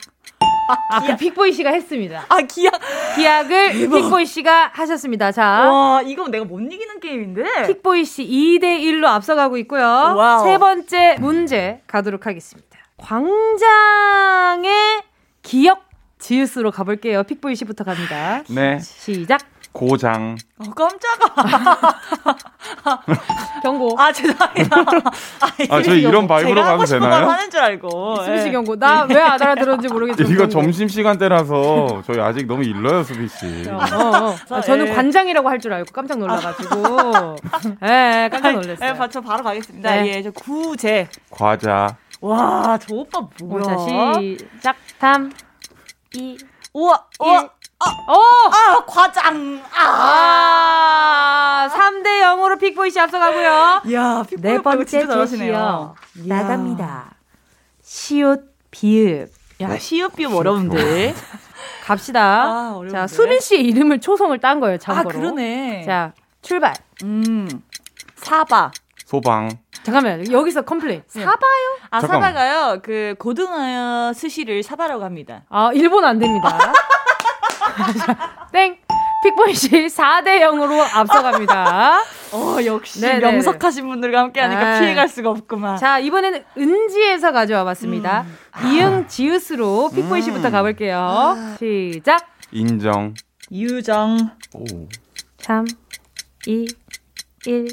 아, 0.89 1.01
그 1.05 1.17
픽보이 1.17 1.51
씨가 1.53 1.71
했습니다. 1.71 2.25
아, 2.29 2.37
기약. 2.41 2.73
기약을 3.15 3.73
대박. 3.73 3.97
픽보이 3.97 4.25
씨가 4.25 4.71
하셨습니다. 4.73 5.31
자. 5.31 5.43
와, 5.69 6.01
이거 6.01 6.27
내가 6.27 6.45
못 6.45 6.59
이기는 6.59 6.99
게임인데? 6.99 7.67
픽보이 7.67 8.05
씨 8.05 8.25
2대 8.25 8.79
1로 8.81 9.05
앞서가고 9.05 9.57
있고요. 9.57 9.83
Wow. 9.83 10.43
세 10.45 10.57
번째 10.57 11.17
문제 11.19 11.81
가도록 11.87 12.25
하겠습니다. 12.27 12.69
광장의 12.97 14.71
기역 15.41 15.89
지읒으로 16.19 16.71
가볼게요. 16.71 17.23
픽보이 17.23 17.55
씨부터 17.55 17.83
갑니다. 17.83 18.43
네. 18.49 18.79
시작. 18.79 19.41
고장. 19.73 20.37
어, 20.59 20.63
깜짝아. 20.73 21.93
경고. 23.63 23.95
아, 23.99 24.11
죄송합니다. 24.11 24.77
아, 25.41 25.47
아 25.69 25.81
저희 25.81 26.01
이런 26.01 26.27
바이브로 26.27 26.61
가도 26.61 26.85
되나요? 26.85 27.27
하는 27.29 27.49
줄 27.49 27.59
알고. 27.59 28.23
수비 28.23 28.41
씨 28.41 28.51
경고. 28.51 28.75
나 28.77 29.05
왜 29.05 29.19
안 29.19 29.41
알아들었는지 29.41 29.87
모르겠지만. 29.91 30.31
이거 30.31 30.47
점심 30.47 30.87
시간대라서 30.87 32.03
저희 32.05 32.19
아직 32.19 32.45
너무 32.45 32.63
일러요, 32.63 33.03
수비 33.03 33.27
씨. 33.27 33.67
어, 33.69 33.77
어. 33.77 34.35
아, 34.55 34.61
저는 34.61 34.87
예. 34.89 34.93
관장이라고 34.93 35.49
할 35.49 35.59
줄 35.59 35.71
알고 35.73 35.91
깜짝 35.93 36.17
놀라가지고. 36.19 37.35
예, 37.87 38.29
깜짝 38.31 38.51
놀랐어요. 38.53 38.89
예, 39.01 39.07
저 39.09 39.21
바로 39.21 39.43
가겠습니다. 39.43 39.91
네. 39.95 40.07
예, 40.17 40.21
저 40.23 40.29
구제. 40.31 41.07
과자. 41.29 41.95
와, 42.21 42.77
저 42.81 42.93
오빠 42.95 43.21
뭐야? 43.41 43.63
자, 43.63 44.19
시작. 44.19 44.75
3, 44.99 45.31
2, 46.13 46.37
우와, 46.73 47.05
우와. 47.19 47.39
아, 47.39 47.49
어! 48.07 48.15
아, 48.51 48.85
과장! 48.85 49.61
아! 49.73 51.67
아 51.67 51.69
3대 51.69 52.21
0으로 52.23 52.59
픽보이 52.59 52.89
씨 52.91 52.99
앞서가고요. 52.99 53.81
야, 53.93 54.23
네 54.39 54.61
번째 54.61 55.07
제시어. 55.07 55.95
나갑니다. 56.25 57.15
시옷, 57.81 58.41
비읍. 58.71 59.29
야, 59.61 59.77
시옷, 59.77 60.15
비읍 60.15 60.33
어려운데. 60.33 61.13
갑시다. 61.83 62.43
아, 62.43 62.81
자, 62.91 63.07
수빈 63.07 63.39
씨의 63.39 63.63
이름을 63.65 63.99
초성을 63.99 64.37
딴 64.39 64.59
거예요, 64.59 64.77
참고로. 64.77 65.09
아, 65.09 65.11
그러네. 65.13 65.83
자, 65.85 66.13
출발. 66.41 66.73
음. 67.03 67.47
사바. 68.15 68.71
소방. 69.05 69.49
잠깐만 69.83 70.31
여기서 70.31 70.61
complain. 70.61 71.03
네. 71.13 71.23
사바요? 71.23 71.77
아 71.91 71.99
잠깐만. 71.99 72.33
사바가요. 72.33 72.79
그 72.81 73.15
고등어 73.19 74.13
스시를 74.13 74.63
사바라고 74.63 75.03
합니다. 75.03 75.43
아 75.49 75.71
일본 75.73 76.05
안 76.05 76.19
됩니다. 76.19 76.57
땡. 78.51 78.77
픽보이 79.23 79.53
씨 79.55 79.69
4대 79.69 80.41
0으로 80.41 80.85
앞서갑니다. 80.93 82.01
어, 82.33 82.57
역시 82.65 82.99
네네. 82.99 83.19
명석하신 83.19 83.87
분들과 83.87 84.19
함께 84.19 84.41
하니까 84.41 84.75
아. 84.75 84.79
피해갈 84.79 85.07
수가 85.07 85.29
없구만. 85.29 85.77
자, 85.77 85.97
이번에는 85.99 86.43
은지에서 86.57 87.31
가져와 87.31 87.63
봤습니다. 87.63 88.25
음. 88.63 88.67
이응 88.71 89.07
지읒으로 89.07 89.91
픽보이 89.95 90.21
씨부터 90.21 90.49
음. 90.49 90.51
가볼게요. 90.51 90.97
아. 90.99 91.55
시작. 91.57 92.27
인정. 92.51 93.13
유정. 93.51 94.17
오. 94.55 94.65
3, 95.39 95.65
2, 96.45 96.67
1. 97.45 97.67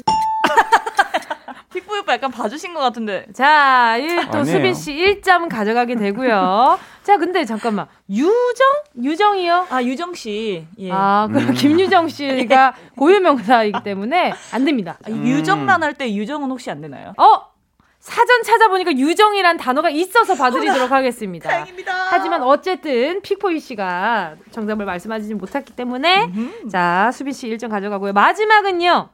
픽보이 1.73 1.99
오빠 1.99 2.13
약간 2.13 2.29
봐주신 2.31 2.73
것 2.73 2.79
같은데. 2.81 3.25
자, 3.33 3.97
또 4.31 4.43
수빈 4.43 4.73
씨 4.73 4.93
1점 4.93 5.49
가져가게 5.49 5.95
되고요. 5.95 6.77
자, 7.03 7.17
근데 7.17 7.45
잠깐만. 7.45 7.87
유정? 8.09 8.67
유정이요? 9.01 9.67
아, 9.69 9.81
유정 9.81 10.13
씨. 10.13 10.67
예. 10.79 10.89
아, 10.91 11.27
그럼 11.31 11.49
음. 11.49 11.53
김유정 11.53 12.09
씨가 12.09 12.73
고유명사이기 12.97 13.83
때문에 13.83 14.33
안 14.53 14.65
됩니다. 14.65 14.97
아, 15.05 15.09
유정란 15.09 15.81
할 15.83 15.93
때 15.93 16.13
유정은 16.13 16.49
혹시 16.51 16.69
안 16.71 16.81
되나요? 16.81 17.13
어? 17.17 17.51
사전 17.99 18.41
찾아보니까 18.43 18.93
유정이란 18.93 19.57
단어가 19.57 19.89
있어서 19.91 20.33
봐드리도록 20.35 20.91
하겠습니다. 20.91 21.47
다행입니다. 21.49 21.93
하지만 22.09 22.41
어쨌든 22.41 23.21
픽포이 23.21 23.59
씨가 23.59 24.35
정답을 24.49 24.85
말씀하시지 24.85 25.35
못했기 25.35 25.75
때문에 25.75 26.23
음흠. 26.25 26.69
자 26.69 27.11
수빈 27.13 27.31
씨 27.33 27.47
1점 27.49 27.69
가져가고요. 27.69 28.13
마지막은요. 28.13 29.09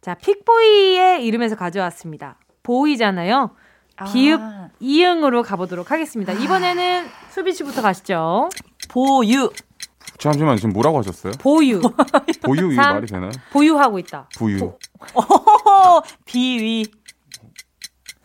자 0.00 0.14
픽보이의 0.14 1.24
이름에서 1.26 1.56
가져왔습니다. 1.56 2.36
보이잖아요. 2.62 3.50
비읍 4.12 4.40
아. 4.40 4.68
이응으로 4.80 5.42
가보도록 5.42 5.90
하겠습니다. 5.90 6.32
이번에는 6.32 7.06
수빈 7.30 7.52
씨부터 7.52 7.82
가시죠. 7.82 8.48
보유. 8.88 9.50
잠시만 10.18 10.56
지금 10.56 10.72
뭐라고 10.72 10.98
하셨어요? 10.98 11.32
보유. 11.38 11.80
보유 12.42 12.72
이 12.72 12.76
말이 12.76 13.06
되나요? 13.06 13.30
보유하고 13.52 13.98
있다. 13.98 14.28
부유. 14.36 14.58
보... 14.58 14.78
비위. 16.24 16.86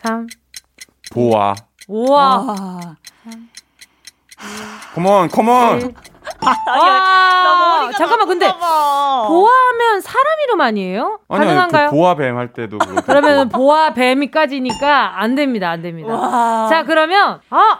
3. 0.03 0.27
보아. 1.11 1.55
우와. 1.87 2.95
컴온, 4.93 5.27
컴온. 5.29 5.93
와, 6.45 7.91
잠깐만 7.97 8.27
근데 8.27 8.47
보아하면 8.51 10.01
사람 10.01 10.25
이름 10.45 10.61
아니에요? 10.61 11.19
아니요, 11.27 11.45
가능한가요? 11.47 11.89
그 11.89 11.95
보아뱀 11.95 12.37
할 12.37 12.53
때도 12.53 12.77
그러면 13.05 13.49
보아뱀이까지니까 13.49 15.21
안 15.21 15.35
됩니다, 15.35 15.69
안 15.69 15.81
됩니다. 15.81 16.13
와. 16.13 16.67
자 16.69 16.83
그러면 16.83 17.39
아. 17.49 17.79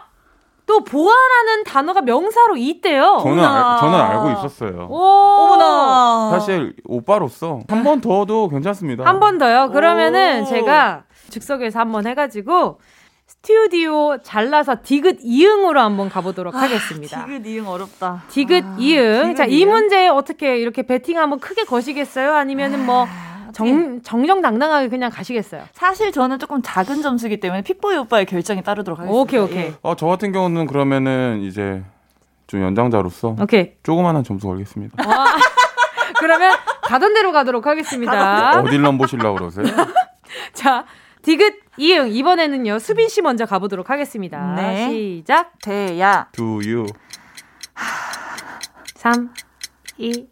또 0.68 0.84
보아라는 0.84 1.64
단어가 1.64 2.02
명사로 2.02 2.58
있대요. 2.58 3.20
저는 3.22 3.46
알, 3.46 3.78
저는 3.78 4.00
알고 4.00 4.32
있었어요. 4.32 4.88
오. 4.90 4.98
어머나. 4.98 6.30
사실 6.32 6.74
오빠로서 6.88 7.60
한 7.70 7.84
번 7.84 8.02
더도 8.02 8.50
괜찮습니다. 8.50 9.06
한 9.06 9.20
번 9.20 9.38
더요. 9.38 9.70
그러면은 9.70 10.42
오. 10.42 10.46
제가 10.46 11.04
즉석에서 11.30 11.80
한 11.80 11.92
번 11.92 12.08
해가지고 12.08 12.80
스튜디오 13.28 14.18
잘라서 14.22 14.78
디귿 14.84 15.18
이응으로 15.24 15.80
한번 15.82 16.10
가보도록 16.10 16.54
아, 16.56 16.60
하겠습니다. 16.62 17.26
디귿 17.26 17.46
이응 17.48 17.68
어렵다. 17.68 18.24
디귿 18.30 18.64
아, 18.64 18.76
이응. 18.80 19.36
자, 19.36 19.46
이 19.46 19.66
문제 19.66 20.08
어떻게 20.08 20.60
이렇게 20.60 20.84
배팅 20.84 21.18
한번 21.18 21.40
크게 21.40 21.64
거시겠어요? 21.64 22.36
아니면은 22.36 22.86
뭐 22.86 23.06
아, 23.08 23.50
정, 23.52 24.02
정정당당하게 24.04 24.90
그냥 24.90 25.10
가시겠어요? 25.10 25.64
사실 25.74 26.12
저는 26.12 26.38
조금 26.38 26.62
작은 26.62 27.02
점수기 27.02 27.40
때문에 27.40 27.64
픽보이 27.64 27.98
오빠의 27.98 28.28
결정에 28.28 28.62
따르도록 28.62 29.00
하겠습니다. 29.00 29.20
오케이, 29.22 29.40
오케이. 29.40 29.58
예. 29.70 29.74
어, 29.82 29.96
저 29.96 30.06
같은 30.06 30.32
경우는 30.32 30.68
그러면은 30.68 31.42
이제 31.42 31.84
좀 32.46 32.62
연장자로서 32.62 33.38
오케이. 33.42 33.72
조그만한 33.82 34.24
점수 34.24 34.46
걸겠습니다. 34.48 34.96
그러면 36.20 36.56
가던 36.84 37.16
대로 37.16 37.32
가도록 37.32 37.66
하겠습니다. 37.66 38.60
어딜 38.60 38.82
넘보시려고 38.84 39.36
그러세요? 39.38 39.66
자, 40.54 40.86
디귿 41.26 41.56
이응 41.78 42.12
이번에는요 42.12 42.78
수빈 42.78 43.10
씨 43.10 43.22
먼저 43.22 43.46
가보도록 43.46 43.90
하겠습니다. 43.90 44.54
네. 44.56 44.90
시작. 44.92 45.54
대야. 45.62 46.30
You. 46.38 46.86
3, 48.96 49.34
2, 49.98 50.28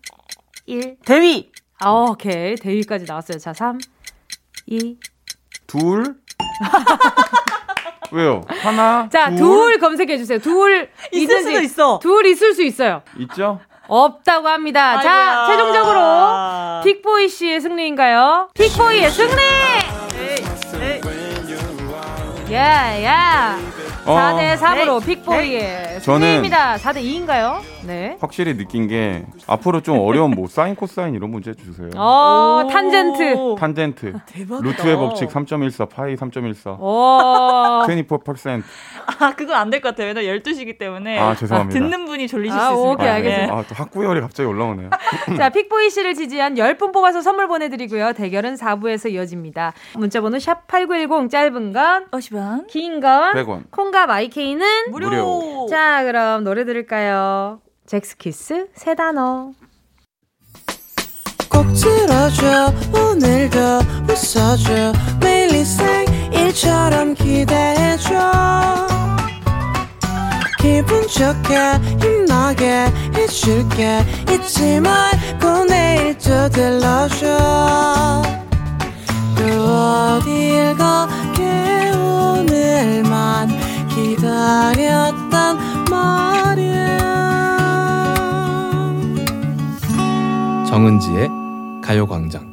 1. 0.67 0.97
대위. 1.03 1.51
아, 1.79 1.89
오케이. 1.89 2.55
대위까지 2.55 3.05
나왔어요. 3.07 3.39
자, 3.39 3.53
3, 3.53 3.79
2. 4.67 4.97
둘. 5.67 6.15
왜요? 8.11 8.41
하나. 8.47 9.09
자, 9.11 9.29
둘, 9.29 9.37
둘 9.39 9.79
검색해 9.79 10.17
주세요. 10.19 10.37
둘 10.37 10.89
있을 11.11 11.41
수도 11.41 11.59
있어. 11.59 11.99
둘 11.99 12.25
있을 12.27 12.53
수 12.53 12.61
있어요. 12.61 13.01
있죠? 13.17 13.59
없다고 13.87 14.47
합니다. 14.47 14.99
아이고야. 14.99 15.03
자, 15.03 15.47
최종적으로 15.47 16.81
픽보이 16.83 17.27
씨의 17.27 17.59
승리인가요? 17.61 18.49
픽보이의 18.53 19.09
승리! 19.09 20.02
야, 22.53 23.03
야. 23.03 23.57
4대 24.05 24.57
3으로 24.59 24.97
어. 24.97 24.99
픽보이의 24.99 25.92
승리입니다. 26.03 26.75
4대 26.77 26.97
2인가요? 26.97 27.61
네. 27.87 28.17
확실히 28.19 28.55
느낀 28.57 28.87
게 28.87 29.23
앞으로 29.47 29.81
좀 29.81 29.99
어려운 29.99 30.31
뭐 30.31 30.47
사인 30.51 30.75
코사인 30.75 31.15
이런 31.15 31.29
문제 31.31 31.53
주세요. 31.53 31.89
어, 31.95 32.67
탄젠트. 32.69 33.55
탄젠트. 33.57 34.13
대박이다. 34.25 34.67
루트의 34.69 34.95
법칙 34.97 35.29
3.14, 35.29 35.89
파이 35.89 36.15
3.14. 36.15 36.77
오. 36.79 37.85
24%. 37.87 38.63
아, 39.19 39.33
그건 39.35 39.55
안 39.55 39.69
될 39.69 39.81
것 39.81 39.89
같아요. 39.89 40.07
왜냐면 40.13 40.39
12시기 40.41 40.77
때문에. 40.77 41.17
아, 41.19 41.35
죄송합니다. 41.35 41.79
듣는 41.79 42.05
분이 42.05 42.27
졸리실 42.27 42.57
아, 42.59 42.67
수 42.67 42.73
있습니다. 42.73 42.91
오케이, 42.93 43.07
알겠습니다. 43.07 43.53
아, 43.53 43.63
또 43.67 43.75
학구열이 43.75 44.21
갑자기 44.21 44.47
올라오네요. 44.47 44.89
자, 45.37 45.49
픽보이 45.49 45.89
씨를 45.89 46.13
지지한 46.15 46.55
10분 46.55 46.93
뽑아서 46.93 47.21
선물 47.21 47.47
보내 47.47 47.69
드리고요. 47.69 48.13
대결은 48.13 48.55
4부에서 48.55 49.11
이어집니다. 49.11 49.73
문자 49.95 50.21
번호 50.21 50.37
샵8910 50.37 51.29
짧은 51.29 51.73
건 51.73 52.05
50원, 52.11 52.67
긴 52.67 52.99
건 52.99 53.33
100원. 53.33 53.63
콩과 53.71 54.05
마이케이는 54.07 54.91
무료. 54.91 55.09
무료. 55.09 55.67
자, 55.69 55.92
그럼 56.01 56.43
노래 56.43 56.65
들을까요? 56.65 57.61
젝스키스 57.85 58.69
세 58.73 58.95
단어. 58.95 59.51
꼭 61.49 61.65
들어줘 61.73 62.73
오늘도 62.91 63.59
웃어줘. 64.09 64.93
매일 65.21 65.53
일처럼 66.31 67.13
기대해줘. 67.13 68.13
기분 70.59 71.07
좋게 71.07 71.73
힘나게 72.01 72.87
해줄게. 73.15 73.99
잊지 74.31 74.79
말고 74.79 75.65
내일 75.65 76.17
또 76.17 76.49
들러줘. 76.49 77.27
또 79.35 79.43
어딜 79.43 80.75
가게 80.77 81.91
오늘만 81.91 83.49
기다렸단 83.89 85.32
말이야. 86.03 86.97
정은지의 90.65 91.29
가요광장 91.81 92.52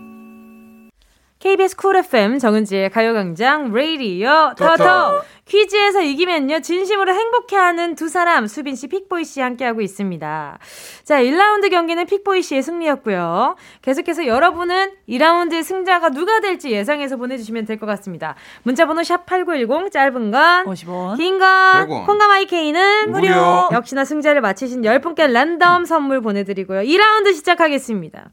KBS 1.41 1.74
쿨 1.76 1.97
FM 1.97 2.38
정은지의 2.38 2.91
가요광장 2.91 3.72
레이디오 3.72 4.52
터터 4.59 5.22
퀴즈에서 5.47 6.03
이기면요 6.03 6.61
진심으로 6.61 7.14
행복해하는 7.14 7.95
두 7.95 8.09
사람 8.11 8.47
수빈 8.47 8.76
씨, 8.76 8.86
픽보이 8.88 9.24
씨 9.24 9.41
함께하고 9.41 9.80
있습니다. 9.80 10.59
자 11.03 11.22
1라운드 11.22 11.70
경기는 11.70 12.05
픽보이 12.05 12.43
씨의 12.43 12.62
승리였고요. 12.62 13.57
계속해서 13.80 14.26
여러분은 14.26 14.93
2라운드의 15.09 15.62
승자가 15.62 16.11
누가 16.11 16.41
될지 16.41 16.70
예상해서 16.70 17.16
보내주시면 17.16 17.64
될 17.64 17.80
것 17.80 17.86
같습니다. 17.86 18.34
문자번호 18.62 19.03
샵 19.03 19.24
#8910 19.24 19.91
짧은 19.91 20.30
건 20.30 20.66
50원, 20.66 21.16
긴건 21.16 21.88
콩과 22.04 22.48
마이케이는 22.48 23.11
무료. 23.12 23.68
역시나 23.72 24.05
승자를 24.05 24.43
맞히신 24.43 24.82
10분께 24.82 25.32
랜덤 25.32 25.86
선물 25.86 26.20
보내드리고요. 26.20 26.82
2라운드 26.82 27.34
시작하겠습니다. 27.34 28.30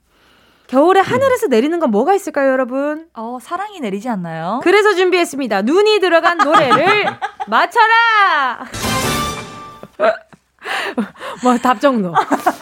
겨울에 0.67 0.99
하늘에서 0.99 1.47
내리는 1.47 1.79
건 1.79 1.91
뭐가 1.91 2.13
있을까요, 2.13 2.51
여러분? 2.51 3.07
어, 3.13 3.37
사랑이 3.41 3.79
내리지 3.79 4.09
않나요? 4.09 4.59
그래서 4.63 4.93
준비했습니다. 4.95 5.61
눈이 5.63 5.99
들어간 5.99 6.37
노래를 6.37 7.05
맞춰라! 7.47 8.65
뭐 11.43 11.57
답정너. 11.57 12.13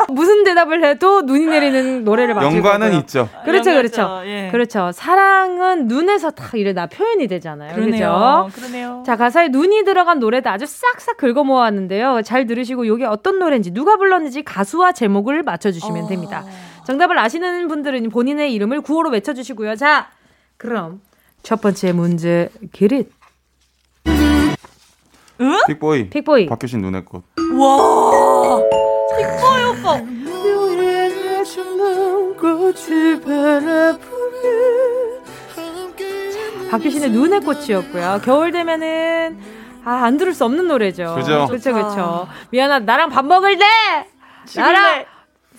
무슨 0.10 0.43
대답을 0.43 0.84
해도 0.86 1.22
눈이 1.22 1.45
내리는 1.45 2.03
노래를 2.03 2.36
맞출 2.36 2.58
연관은 2.58 2.88
거고요. 2.88 2.99
있죠. 2.99 3.30
그렇죠, 3.43 3.72
그렇죠. 3.74 4.22
예. 4.26 4.49
그렇죠. 4.51 4.91
사랑은 4.93 5.88
눈에서 5.88 6.30
다 6.30 6.49
이래 6.53 6.74
나 6.74 6.86
표현이 6.86 7.28
되잖아요. 7.28 7.74
그러네요. 7.74 8.47
그죠? 8.47 8.62
그러네요. 8.62 9.03
자, 9.06 9.16
가사에 9.16 9.47
눈이 9.47 9.86
들어간 9.86 10.20
노래도 10.20 10.49
아주 10.51 10.66
싹싹 10.68 11.18
긁어 11.18 11.43
모았는데요. 11.43 12.22
잘 12.24 12.45
들으시고 12.45 12.86
이게 12.86 13.06
어떤 13.06 13.39
노래인지 13.39 13.72
누가 13.72 13.97
불렀는지 13.97 14.43
가수와 14.43 14.91
제목을 14.91 15.41
맞춰 15.41 15.72
주시면 15.72 16.03
어... 16.03 16.08
됩니다. 16.08 16.45
정답을 16.86 17.17
아시는 17.17 17.67
분들은 17.67 18.09
본인의 18.09 18.53
이름을 18.53 18.81
구호로 18.81 19.09
외쳐 19.09 19.33
주시고요. 19.33 19.75
자, 19.75 20.09
그럼 20.57 21.01
첫 21.41 21.61
번째 21.61 21.91
문제 21.93 22.49
기릿. 22.71 23.11
응? 25.41 25.57
픽보이. 25.67 26.09
픽보이. 26.09 26.45
박효신 26.47 26.81
눈의 26.81 27.05
꽃. 27.05 27.23
와. 27.57 28.61
픽보이 29.17 29.63
오빠. 29.63 30.01
박효신의 36.71 37.11
눈의 37.11 37.41
꽃이었고요. 37.41 38.21
겨울 38.23 38.51
되면은 38.51 39.39
아, 39.86 40.03
안 40.03 40.17
들을 40.17 40.33
수 40.33 40.45
없는 40.45 40.67
노래죠. 40.67 41.15
그죠? 41.15 41.45
그렇죠, 41.47 41.73
그렇죠. 41.73 42.27
미안하다. 42.49 42.86
나랑 42.86 43.09
밥 43.09 43.25
먹을 43.25 43.57
때 43.57 43.65
나랑 44.55 45.05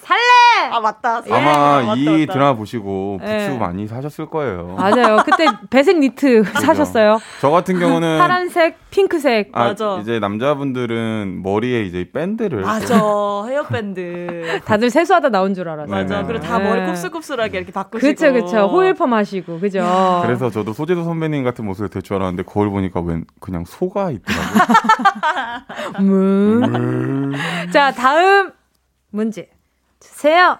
살래! 0.07 0.71
아, 0.73 0.79
맞다. 0.81 1.23
예. 1.29 1.33
아마 1.33 1.97
예, 1.97 2.01
이 2.01 2.27
맞다, 2.27 2.33
드라마 2.33 2.55
보시고 2.55 3.19
부츠 3.21 3.31
예. 3.31 3.59
많이 3.59 3.89
사셨을 3.89 4.27
거예요. 4.27 4.77
맞아요. 4.79 5.17
그때 5.25 5.47
배색 5.69 5.99
니트 5.99 6.45
사셨어요. 6.45 7.19
저 7.41 7.51
같은 7.51 7.81
경우는 7.81 8.19
파란색, 8.19 8.79
핑크색. 8.91 9.51
아, 9.53 9.65
맞아. 9.65 9.99
이제 10.01 10.21
남자분들은 10.21 11.43
머리에 11.43 11.83
이제 11.83 12.09
밴드를. 12.13 12.63
맞아. 12.63 12.97
헤어밴드. 13.49 14.61
다들 14.65 14.91
세수하다 14.91 15.31
나온 15.31 15.55
줄 15.55 15.69
알았어요. 15.69 15.91
맞아. 15.91 16.23
그리고 16.25 16.45
다 16.45 16.61
머리 16.61 16.83
네. 16.83 16.87
곱슬곱슬하게 16.87 17.59
이렇게 17.59 17.73
바꾸시고. 17.73 18.09
그쵸, 18.09 18.33
그쵸. 18.33 18.69
호일펌 18.69 19.07
하시고. 19.07 19.59
그죠. 19.59 19.81
야. 19.81 20.23
그래서 20.25 20.51
저도 20.51 20.73
소지섭 20.73 21.03
선배님 21.03 21.43
같은 21.43 21.65
모습을 21.65 21.89
될줄 21.89 22.15
알았는데 22.17 22.45
거울 22.45 22.71
보니까 22.71 23.01
웬 23.01 23.25
그냥 23.41 23.65
소가 23.67 24.13
있더라고요. 24.13 24.67
음. 25.99 27.33
자, 27.73 27.91
다음 27.91 28.53
문제. 29.11 29.49
주세요. 30.17 30.59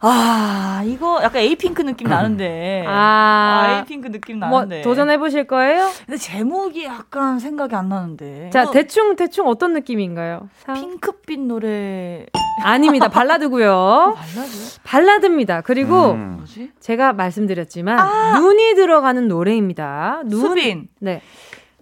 아, 0.00 0.82
이거 0.84 1.20
약간 1.22 1.40
에이핑크 1.40 1.80
느낌 1.82 2.06
나는데. 2.06 2.84
아, 2.86 2.92
아 2.92 3.78
에이핑크 3.78 4.12
느낌 4.12 4.38
뭐 4.38 4.50
나는데. 4.50 4.76
뭐, 4.76 4.84
도전해보실 4.84 5.46
거예요? 5.46 5.90
근데 6.04 6.18
제목이 6.18 6.84
약간 6.84 7.38
생각이 7.38 7.74
안 7.74 7.88
나는데. 7.88 8.50
자, 8.50 8.70
대충, 8.70 9.16
대충 9.16 9.48
어떤 9.48 9.72
느낌인가요? 9.72 10.50
핑크빛 10.72 11.40
노래. 11.40 12.26
아닙니다. 12.62 13.08
발라드고요 13.08 13.72
어, 13.72 14.14
발라드? 14.14 14.80
발라드입니다. 14.84 15.60
그리고 15.62 16.12
음. 16.12 16.44
제가 16.80 17.12
말씀드렸지만 17.12 17.98
아! 17.98 18.38
눈이 18.38 18.74
들어가는 18.74 19.28
노래입니다. 19.28 20.22
눈. 20.26 20.40
수빈. 20.40 20.88
네. 21.00 21.22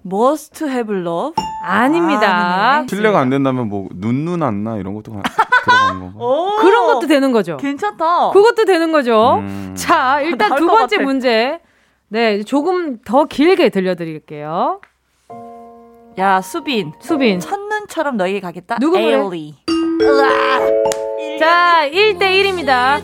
Must 0.06 0.64
Have 0.64 0.94
Love? 0.94 1.34
아닙니다. 1.64 2.28
아, 2.80 2.86
실례가 2.88 3.18
안 3.18 3.28
된다면 3.28 3.68
뭐 3.68 3.88
눈눈 3.92 4.42
안나 4.42 4.76
이런 4.76 4.94
것도 4.94 5.20
들어가는 5.64 6.12
거. 6.14 6.56
그런 6.60 6.86
것도 6.86 7.06
되는 7.08 7.32
거죠. 7.32 7.56
괜찮다. 7.56 8.30
그것도 8.30 8.64
되는 8.66 8.92
거죠. 8.92 9.38
음. 9.40 9.74
자, 9.76 10.20
일단 10.20 10.56
두 10.56 10.66
번째 10.66 10.98
문제. 10.98 11.60
네, 12.08 12.44
조금 12.44 12.98
더 13.02 13.24
길게 13.24 13.70
들려드릴게요. 13.70 14.80
야, 16.18 16.40
수빈. 16.40 16.92
수빈. 17.00 17.40
첫눈처럼 17.40 18.16
너에게 18.16 18.38
가겠다. 18.40 18.76
누구? 18.78 18.96
에일리. 18.96 19.56
자, 21.40 21.82
1대 21.90 22.20
1입니다. 22.20 23.02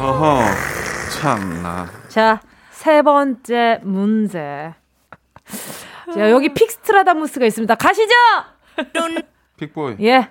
어허. 0.00 0.75
참나. 1.20 1.88
자, 2.08 2.40
세 2.70 3.02
번째 3.02 3.80
문제. 3.82 4.74
자, 6.14 6.30
여기 6.30 6.52
픽스트라다무스가 6.52 7.46
있습니다. 7.46 7.74
가시죠! 7.74 8.12
픽보이. 9.56 9.96
예. 10.02 10.28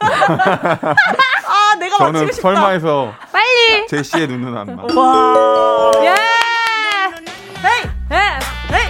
아, 0.00 1.74
내가 1.78 1.96
저는 1.98 2.32
설마해서 2.32 3.14
빨리 3.32 3.86
제시의 3.86 4.26
눈누난나. 4.26 4.82
와. 4.94 5.92
예. 6.02 6.14
Hey. 7.64 7.82
Hey. 8.12 8.86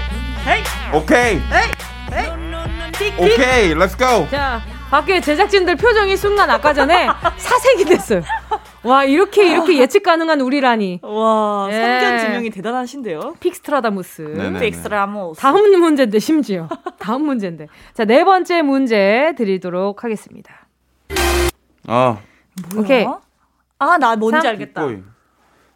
Hey. 0.46 0.62
오케이. 0.94 1.36
Hey. 1.36 1.70
Hey. 2.12 3.12
오케이. 3.18 3.74
Let's 3.74 3.96
go. 3.96 4.28
자, 4.30 4.62
밖에 4.90 5.20
제작진들 5.20 5.76
표정이 5.76 6.16
순간 6.16 6.50
아까 6.50 6.72
전에 6.72 7.08
사색이 7.36 7.84
됐어요. 7.84 8.22
와 8.82 9.04
이렇게 9.04 9.52
이렇게 9.52 9.76
예측 9.78 10.02
가능한 10.02 10.40
우리라니. 10.40 11.00
와 11.02 11.68
예. 11.70 11.74
선견 12.00 12.18
지명이 12.18 12.50
대단하신데요. 12.50 13.34
픽스트라다무스. 13.40 14.56
픽스트라무스. 14.58 15.38
다음 15.40 15.80
문제인데 15.80 16.18
심지어 16.18 16.66
다음 16.98 17.24
문제인데. 17.26 17.66
자 17.94 18.04
네 18.04 18.24
번째 18.24 18.62
문제 18.62 19.34
드리도록 19.36 20.02
하겠습니다. 20.02 20.66
아 21.86 22.18
뭐야? 22.74 22.82
오케이. 22.84 23.06
아 23.78 23.98
나 23.98 24.16
뭔지 24.16 24.46
알겠다. 24.48 24.82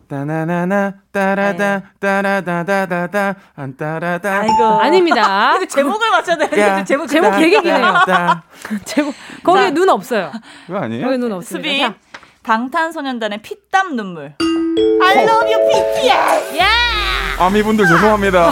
따나나나 0.09 0.95
따라다 1.13 1.79
네. 1.81 1.85
따라다다다다 1.99 3.35
안 3.57 3.77
따라다 3.77 4.41
아이고 4.41 4.65
아닙니다. 4.65 5.59
제목을 5.69 6.11
맞춰야 6.11 6.37
돼. 6.37 6.85
제목 6.85 7.07
제목 7.07 7.31
개개기네요. 7.37 7.95
제목 8.85 9.15
거기에 9.43 9.71
눈 9.73 9.89
없어요. 9.91 10.31
그거 10.67 10.79
아니에요? 10.79 11.05
거기 11.07 11.19
눈 11.19 11.33
없습니다. 11.33 11.69
수빈 11.69 11.95
방탄소년단의 12.45 13.43
피땀 13.43 13.97
눈물. 13.97 14.37
I 14.39 15.25
love 15.25 15.53
you 15.53 15.69
BTS. 15.69 16.59
야! 16.59 16.69
아미분들 17.39 17.87
죄송합니다. 17.87 18.51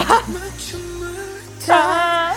자, 1.59 2.33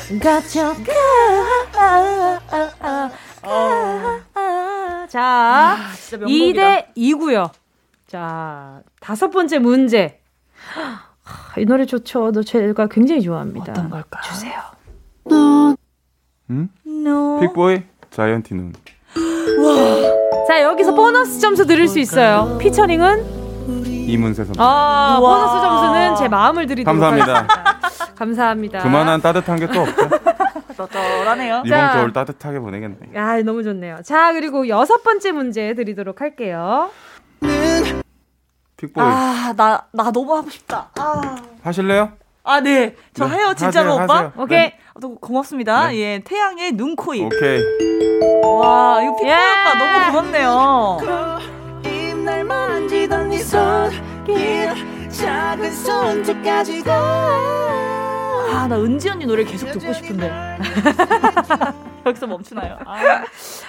자, 5.08 5.76
2대 6.10 6.94
2고요. 6.94 7.50
자, 8.06 8.82
다섯 9.00 9.30
번째 9.30 9.58
문제. 9.58 10.20
이 11.58 11.64
노래 11.64 11.86
좋죠. 11.86 12.30
너 12.32 12.42
제가 12.42 12.86
굉장히 12.88 13.22
좋아합니다. 13.22 13.72
어떤 13.72 13.90
걸까? 13.90 14.20
주세요. 14.20 14.60
응? 16.50 16.68
No. 16.86 17.40
픽보이 17.40 17.82
자이언티 18.10 18.54
눈. 18.54 18.72
와. 19.58 20.44
자, 20.46 20.62
여기서 20.62 20.94
보너스 20.94 21.38
점수 21.40 21.66
드릴 21.66 21.88
수 21.88 21.98
있어요. 21.98 22.56
피처링은 22.58 23.36
이문세 24.08 24.44
선수. 24.44 24.60
아, 24.62 25.18
보너스 25.20 25.60
점수는 25.60 26.16
제 26.16 26.28
마음을 26.28 26.66
드리도록 26.66 27.00
감사합니다. 27.00 27.46
감사합니다. 28.16 28.78
그만한 28.80 29.20
따뜻한 29.20 29.58
게 29.58 29.66
또 29.66 29.80
없죠. 29.80 30.08
쩔쩔하네요. 30.76 31.62
이번 31.64 31.78
자, 31.78 31.92
겨울 31.94 32.12
따뜻하게 32.12 32.58
보내겠네. 32.60 32.96
아, 33.18 33.40
너무 33.42 33.62
좋네요. 33.62 33.98
자, 34.04 34.32
그리고 34.34 34.68
여섯 34.68 35.02
번째 35.02 35.32
문제 35.32 35.74
드리도록 35.74 36.20
할게요. 36.20 36.90
픽보이. 38.76 39.02
아, 39.02 39.54
나, 39.56 39.86
나 39.92 40.10
너무 40.12 40.36
하고 40.36 40.50
싶다. 40.50 40.90
아. 40.98 41.36
하실래요? 41.62 42.12
아, 42.46 42.60
네. 42.60 42.94
저 43.12 43.26
네, 43.26 43.36
해요, 43.38 43.54
진짜로, 43.56 43.90
하세요, 43.98 44.04
오빠. 44.04 44.14
하세요. 44.14 44.32
오케이. 44.38 44.58
네. 44.58 44.78
고맙습니다. 45.20 45.88
네. 45.88 45.98
예, 45.98 46.22
태양의 46.24 46.72
눈, 46.72 46.94
코, 46.94 47.12
입. 47.12 47.24
오케이. 47.24 47.60
와, 48.44 49.02
이거 49.02 49.16
피부 49.16 49.28
예. 49.28 49.34
오빠 49.34 49.74
너무 49.78 50.12
고맙네요. 50.12 50.98
아, 58.52 58.68
나 58.68 58.78
은지 58.78 59.10
언니 59.10 59.26
노래 59.26 59.42
계속 59.42 59.70
듣고 59.72 59.92
싶은데. 59.92 60.30
여기서 62.06 62.28
멈추나요? 62.28 62.78
아. 62.86 63.24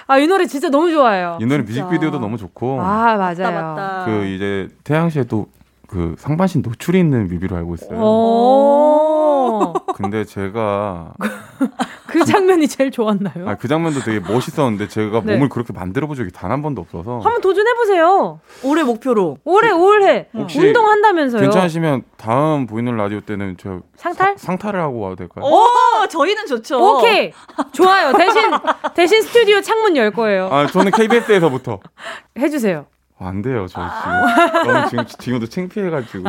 아, 0.05 0.17
이 0.19 0.27
노래 0.27 0.45
진짜 0.45 0.69
너무 0.69 0.91
좋아요. 0.91 1.39
이 1.41 1.45
노래 1.47 1.65
진짜. 1.65 1.83
뮤직비디오도 1.83 2.19
너무 2.19 2.37
좋고. 2.37 2.79
아, 2.79 3.15
맞아요. 3.17 3.35
맞다, 3.37 3.51
맞다. 3.51 4.05
그 4.05 4.25
이제 4.25 4.69
태양 4.83 5.09
씨의 5.09 5.25
또 5.25 5.47
그 5.87 6.15
상반신 6.17 6.61
노출이 6.61 6.99
있는 6.99 7.27
뮤비로 7.27 7.55
알고 7.55 7.75
있어요. 7.75 7.99
오~ 7.99 9.73
근데 9.95 10.25
제가 10.25 11.13
그 12.07 12.23
장면이 12.25 12.67
제일 12.67 12.91
좋았나요? 12.91 13.47
아, 13.49 13.55
그 13.55 13.67
장면도 13.67 14.01
되게 14.01 14.19
멋있었는데 14.19 14.87
제가 14.89 15.21
네. 15.23 15.33
몸을 15.35 15.49
그렇게 15.49 15.73
만들어 15.73 16.07
본 16.07 16.15
적이 16.15 16.31
단 16.31 16.47
한 16.47 16.61
번도 16.61 16.81
없어서 16.81 17.19
한번 17.19 17.41
도전해 17.41 17.73
보세요. 17.73 18.39
올해 18.63 18.83
목표로. 18.83 19.37
올해 19.43 19.69
올해 19.71 20.27
운동한다면서요. 20.33 21.41
괜찮으시면 21.41 22.03
다음 22.17 22.65
보이는 22.67 22.95
라디오 22.95 23.19
때는 23.21 23.57
저 23.59 23.81
상탈? 23.97 24.37
사, 24.37 24.47
상탈을 24.47 24.79
하고 24.79 24.99
와도 24.99 25.15
될까요? 25.17 25.43
오, 25.45 26.07
저희는 26.07 26.45
좋죠. 26.47 26.79
오케이. 26.99 27.31
좋아요. 27.73 28.13
대신 28.17 28.41
대신 28.95 29.21
스튜디오 29.21 29.59
창문 29.61 29.97
열 29.97 30.11
거예요. 30.11 30.47
아, 30.51 30.67
저는 30.67 30.91
KBS에서부터 30.91 31.79
해 32.39 32.49
주세요. 32.49 32.85
안 33.19 33.41
돼요, 33.41 33.65
저 33.67 33.81
지금. 33.81 34.73
너무 34.73 34.89
지금 34.89 35.05
지금도 35.05 35.47
창피해가지고. 35.47 36.23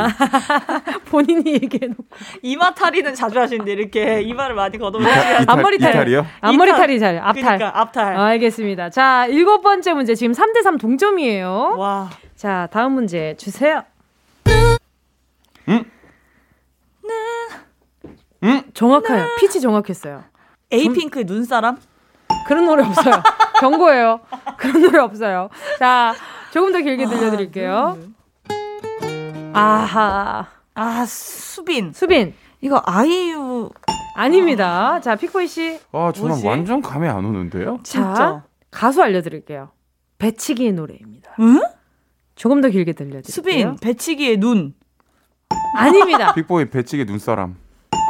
본인이 1.11 1.53
얘기해놓고. 1.55 2.05
이마 2.43 2.73
탈의는 2.73 3.15
자주 3.15 3.39
하시는데 3.39 3.71
이렇게 3.73 4.23
이마를 4.23 4.55
많이 4.55 4.79
걷어보시 4.79 5.11
앞머리 5.47 5.79
탈. 5.79 5.91
이탈이 5.91 6.15
요? 6.15 6.27
앞머리 6.41 6.71
탈이 6.73 6.99
잘. 6.99 7.19
앞탈. 7.19 7.43
그러니까 7.59 7.81
앞탈. 7.81 8.17
어, 8.17 8.23
알겠습니다. 8.23 8.89
자, 8.89 9.27
일곱 9.27 9.61
번째 9.61 9.93
문제 9.93 10.15
지금 10.15 10.33
3대 10.33 10.63
3 10.63 10.79
동점이에요. 10.79 11.75
와. 11.77 12.09
자, 12.37 12.69
다음 12.73 12.93
문제 12.93 13.35
주세요. 13.37 13.83
응? 15.69 15.85
응? 18.45 18.63
정확해요. 18.73 19.27
피치 19.39 19.61
정확했어요. 19.61 20.25
에이핑크의 20.71 21.25
눈사람? 21.27 21.79
그런 22.47 22.65
노래 22.65 22.83
없어요. 22.85 23.23
경고예요. 23.61 24.21
그런 24.57 24.81
노래 24.83 24.99
없어요. 25.01 25.51
자, 25.79 26.15
조금 26.53 26.73
더 26.73 26.81
길게 26.81 27.07
들려드릴게요. 27.07 27.99
아하. 29.53 30.47
아, 30.75 31.05
수빈. 31.07 31.93
수빈. 31.93 32.35
이거 32.61 32.83
아이유. 32.87 33.71
아닙니다. 34.15 35.01
자, 35.01 35.15
픽보이 35.17 35.47
씨. 35.47 35.79
아, 35.93 36.13
저는 36.15 36.31
뭐지? 36.31 36.47
완전 36.47 36.83
감이 36.83 37.07
안 37.09 37.25
오는데요? 37.25 37.81
자, 37.83 38.45
가수 38.71 39.03
알려드릴게요. 39.03 39.71
배치기의 40.19 40.73
노래입니다. 40.73 41.33
응? 41.41 41.61
조금 42.35 42.61
더 42.61 42.69
길게 42.69 42.93
들려드릴게요. 42.93 43.33
수빈, 43.33 43.77
배치기의 43.81 44.39
눈. 44.39 44.75
아닙니다. 45.77 46.33
빅보이 46.35 46.71
배치기 46.71 47.05
눈사람. 47.05 47.57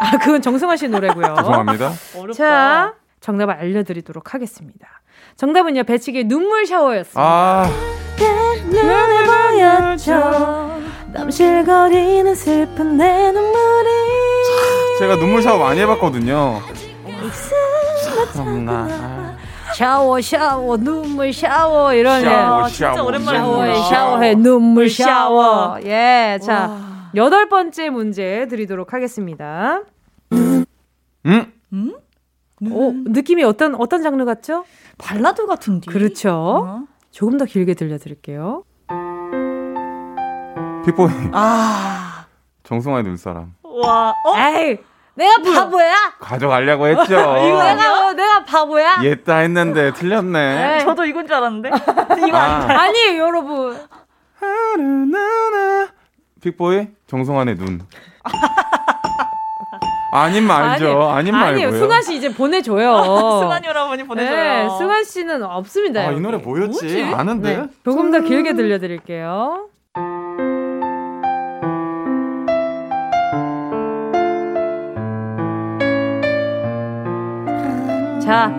아, 0.01 0.19
그건 0.19 0.41
정승환 0.41 0.77
씨 0.77 0.89
노래고요. 0.89 1.35
죄송합니다. 1.37 1.93
어렵다. 2.17 2.33
자, 2.37 2.95
정답을 3.21 3.55
알려드리도록 3.55 4.33
하겠습니다. 4.35 4.89
정답은요, 5.37 5.85
배치기의 5.85 6.25
눈물 6.25 6.67
샤워였습니다. 6.67 7.21
아, 7.21 7.67
눈에 8.25 9.25
보였죠. 9.25 10.79
남실거리는 11.13 12.35
슬픈 12.35 12.97
내 12.97 13.33
눈물이. 13.33 13.89
제가 14.99 15.17
눈물 15.17 15.43
샤워 15.43 15.59
많이 15.59 15.81
해봤거든요. 15.81 16.61
참나. 18.35 19.37
샤워, 19.75 20.21
샤워, 20.21 20.77
눈물 20.77 21.33
샤워, 21.33 21.93
이러네. 21.95 22.25
샤워, 22.25 22.65
아, 22.65 22.69
진짜 22.69 22.95
샤워, 22.95 23.07
오랜만에 23.09 23.39
샤워해, 23.39 23.75
샤워. 23.75 23.89
샤워해, 23.89 24.35
눈물 24.35 24.91
샤워. 24.91 25.09
샤워. 25.13 25.81
예, 25.85 26.39
자, 26.43 26.69
와. 26.69 27.11
여덟 27.15 27.49
번째 27.49 27.91
문제 27.91 28.47
드리도록 28.49 28.93
하겠습니다. 28.93 29.83
응? 30.33 31.53
오, 32.71 32.93
느낌이 32.93 33.45
어떤, 33.45 33.77
어떤 33.77 34.03
장르 34.03 34.25
같죠? 34.25 34.65
발라드 34.99 35.47
같은 35.47 35.81
뒤. 35.81 35.89
그렇죠. 35.91 36.31
어? 36.33 36.83
조금 37.11 37.39
더 37.39 37.45
길게 37.45 37.75
들려드릴게요. 37.75 38.65
빅보이 40.85 41.11
아. 41.33 42.27
정승환의 42.63 43.05
눈사람. 43.05 43.55
와. 43.63 44.15
어? 44.25 44.37
에이, 44.37 44.79
내가 45.15 45.43
바보야? 45.43 45.95
가져가려고 46.21 46.87
했죠. 46.87 47.05
내가, 47.35 47.75
뭐, 48.03 48.13
내가 48.13 48.45
바보야? 48.45 48.99
옛다 49.03 49.39
했는데 49.39 49.93
틀렸네. 49.93 50.75
에이. 50.77 50.81
저도 50.81 51.05
이건 51.05 51.27
줄 51.27 51.37
알았는데. 51.37 51.71
이거 52.27 52.37
아. 52.37 52.83
아니에요, 52.83 53.23
여러분. 53.23 53.79
픽보이 56.41 56.89
정성환의 57.07 57.57
눈. 57.57 57.81
아님 60.13 60.47
말죠. 60.47 61.03
아님 61.11 61.35
아니에요. 61.35 61.69
말고요. 61.69 61.81
승환 61.81 62.03
씨 62.03 62.17
이제 62.17 62.33
보내줘요. 62.33 63.03
승환이 63.43 63.67
여러분이 63.67 64.05
보내줘요. 64.05 64.37
네, 64.37 64.69
승환 64.79 65.05
씨는 65.05 65.43
없습니다. 65.43 66.01
아, 66.01 66.05
이 66.05 66.13
여기. 66.13 66.21
노래 66.21 66.39
뭐였지? 66.39 67.03
아는데. 67.15 67.57
네, 67.57 67.67
조금 67.85 68.11
더 68.11 68.21
길게 68.21 68.55
들려드릴게요. 68.55 69.69
자, 78.21 78.51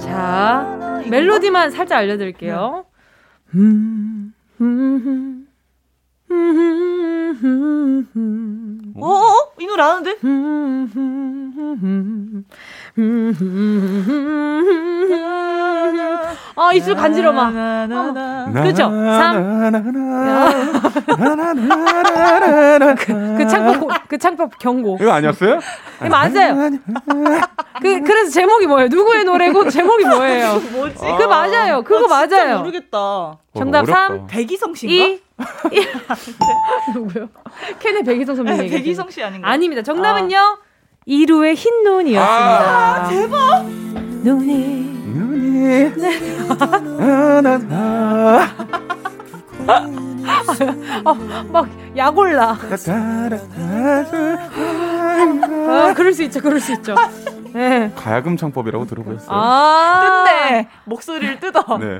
자, 0.00 1.02
멜로디만 1.10 1.70
살짝 1.70 1.98
알려드릴게요. 1.98 2.86
음, 3.54 4.32
음, 4.60 4.66
음, 4.66 5.46
음, 6.30 7.38
음, 7.44 8.08
음. 8.16 8.71
어? 8.71 8.71
어? 8.96 9.22
이 9.58 9.66
노래 9.66 9.82
아는데? 9.82 10.16
아, 16.54 16.72
입술 16.74 16.94
간지러워. 16.94 17.46
그죠? 18.62 18.90
그, 22.98 23.36
그 23.38 23.46
창법, 23.48 24.08
그 24.08 24.18
창법 24.18 24.58
경고. 24.58 24.98
이거 25.00 25.12
아니었어요? 25.12 25.58
네, 26.00 26.08
맞아요. 26.08 26.70
그, 27.80 28.00
그래서 28.02 28.30
제목이 28.30 28.66
뭐예요? 28.66 28.88
누구의 28.88 29.24
노래고 29.24 29.70
제목이 29.70 30.04
뭐예요? 30.04 30.60
뭐지? 30.72 30.98
그 31.18 31.22
맞아요. 31.24 31.82
그거 31.82 32.14
아, 32.14 32.26
진짜 32.26 32.44
맞아요. 32.44 32.58
모르겠다. 32.58 33.38
정답 33.56 33.82
어렵다. 33.84 34.08
3, 34.08 34.26
백이성 34.28 34.74
씨인가? 34.74 35.04
2, 35.04 35.20
1. 35.72 35.88
누구요? 36.94 37.28
캔의 37.78 38.04
백이성 38.04 38.36
선배님. 38.36 38.70
백이성 38.70 39.10
씨 39.10 39.22
아닌가? 39.22 39.48
아닙니다. 39.48 39.82
정답은요. 39.82 40.58
이루의 41.04 41.54
흰 41.56 41.82
눈이었습니다. 41.84 43.04
아, 43.04 43.08
대박! 43.08 43.64
눈이. 44.22 45.02
눈이 45.14 45.92
어, 51.04 51.14
막, 51.50 51.68
약올라. 51.96 52.56
아, 55.68 55.94
그럴 55.94 56.12
수 56.12 56.22
있죠, 56.24 56.40
그럴 56.40 56.60
수 56.60 56.72
있죠. 56.72 56.94
네. 57.54 57.92
가야금 57.94 58.36
창법이라고 58.36 58.86
들어보셨어요? 58.86 59.28
아. 59.30 60.24
뜯네. 60.26 60.68
목소리를 60.84 61.40
뜯어. 61.40 61.64
네. 61.78 61.98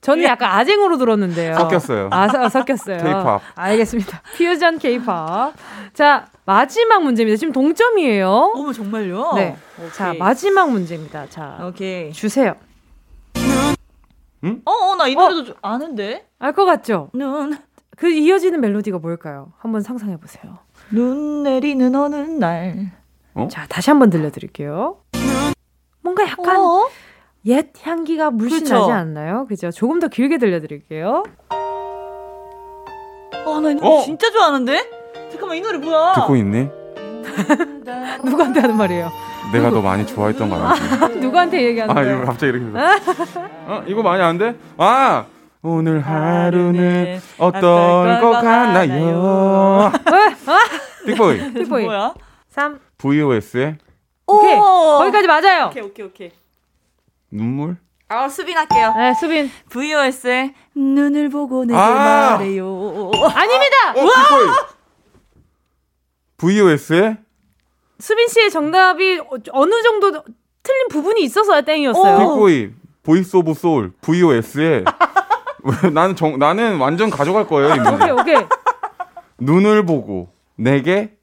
저는 0.00 0.24
약간 0.24 0.50
아쟁으로 0.52 0.96
들었는데요. 0.98 1.54
섞였어요. 1.54 2.08
아, 2.12 2.28
서- 2.28 2.48
섞였어요. 2.48 2.98
K-pop. 2.98 3.40
알겠습니다. 3.54 4.20
퓨전 4.36 4.78
케이팝. 4.78 5.54
자, 5.94 6.26
마지막 6.44 7.02
문제입니다. 7.02 7.36
지금 7.38 7.52
동점이에요. 7.52 8.52
어머, 8.54 8.72
정말요? 8.72 9.32
네. 9.36 9.56
자, 9.94 10.14
마지막 10.18 10.70
문제입니다. 10.70 11.26
자, 11.28 11.58
오케이. 11.62 12.12
주세요. 12.12 12.54
어, 14.66 14.70
어, 14.70 14.94
나 14.96 15.08
이 15.08 15.14
노래도 15.14 15.44
좀 15.44 15.54
아는데? 15.62 16.26
알 16.38 16.52
것 16.52 16.66
같죠? 16.66 17.08
눈, 17.14 17.56
그 17.96 18.10
이어지는 18.10 18.60
멜로디가 18.60 18.98
뭘까요? 18.98 19.52
한번 19.58 19.80
상상해 19.80 20.18
보세요. 20.18 20.58
눈 20.90 21.42
내리는 21.44 21.94
어느 21.94 22.14
날. 22.16 22.90
자, 23.50 23.66
다시 23.68 23.90
한번 23.90 24.10
들려드릴게요. 24.10 24.96
뭔가 26.02 26.24
약간 26.24 26.56
어? 26.60 26.88
옛 27.46 27.70
향기가 27.82 28.30
물씬 28.30 28.60
그쵸? 28.60 28.74
나지 28.78 28.92
않나요? 28.92 29.46
그죠? 29.46 29.70
조금 29.70 29.98
더 30.00 30.08
길게 30.08 30.38
들려드릴게요. 30.38 31.24
어, 33.44 33.60
나이 33.60 33.74
노래 33.74 33.86
어? 33.86 34.00
진짜 34.02 34.30
좋아하는데? 34.30 34.90
잠깐만, 35.30 35.56
이 35.58 35.60
노래 35.60 35.78
뭐야? 35.78 36.12
듣고 36.14 36.36
있니? 36.36 36.68
누구한테 38.24 38.60
하는 38.60 38.76
말이에요? 38.76 39.10
내가 39.52 39.70
너 39.70 39.82
많이 39.82 40.06
좋아했던 40.06 40.48
거 40.48 40.56
알지? 40.56 41.18
누구한테 41.20 41.62
얘기하는 41.64 41.90
아 41.90 42.00
거예요? 42.00 42.16
이거 42.16 42.24
갑자기 42.26 42.52
이렇게. 42.52 42.66
어 43.66 43.82
이거 43.86 44.02
많이 44.02 44.22
안 44.22 44.38
돼? 44.38 44.54
아 44.78 45.26
오늘 45.62 46.00
하루는 46.00 47.20
어떤 47.38 48.20
것 48.20 48.30
같나요? 48.30 49.90
픽보이 51.06 51.52
픽보이. 51.54 51.84
뭐야? 51.84 52.14
3. 52.48 52.78
VOS의 53.08 53.76
오케이. 54.26 54.54
오! 54.56 54.98
거기까지 54.98 55.26
맞아요. 55.26 55.66
오케이, 55.66 55.82
오케이, 55.82 56.06
오케이. 56.06 56.32
눈물? 57.30 57.76
아, 58.08 58.28
수빈 58.28 58.56
할게요. 58.56 58.94
네, 58.96 59.12
수빈. 59.14 59.50
VOS의 59.70 60.54
눈을 60.74 61.28
보고 61.28 61.64
내게 61.66 61.78
아! 61.78 62.36
말해요. 62.38 63.10
아닙니다! 63.34 63.90
어 63.90 63.94
픽보이 63.94 64.48
VOS의 66.38 67.16
수빈 67.98 68.28
씨의 68.28 68.50
정답이 68.50 69.18
어- 69.20 69.36
어느 69.52 69.82
정도 69.82 70.10
틀린 70.62 70.88
부분이 70.90 71.22
있어서 71.24 71.60
땡이었어요. 71.62 72.18
픽보이 72.18 72.72
Voice 73.02 73.36
of 73.36 73.52
Soul 73.54 73.92
VOS의 74.00 74.84
나는 75.92 76.16
정 76.16 76.38
나는 76.38 76.78
완전 76.78 77.10
가져갈 77.10 77.46
거예요 77.46 77.74
이 77.74 77.78
오케이, 77.80 77.90
문제. 77.90 78.10
오케이. 78.10 78.46
눈을 79.38 79.84
보고 79.84 80.28
내게 80.56 81.14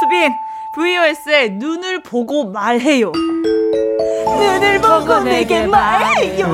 수빈, 0.00 0.32
VOS의 0.72 1.52
눈을 1.54 2.02
보고 2.02 2.44
말해요. 2.50 3.10
눈을 3.12 4.80
보고 4.80 5.20
내게 5.20 5.66
말해요. 5.66 6.46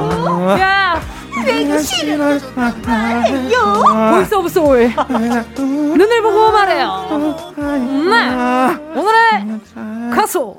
야! 0.59 1.01
내게 1.45 1.79
싫은 1.79 2.41
말해요. 2.87 3.83
Voice 4.15 4.35
of 4.35 4.49
Soul. 4.49 4.91
눈을 5.59 6.23
보고 6.23 6.51
말해요. 6.51 7.55
네. 7.57 8.99
오늘의 8.99 9.61
가수. 10.15 10.57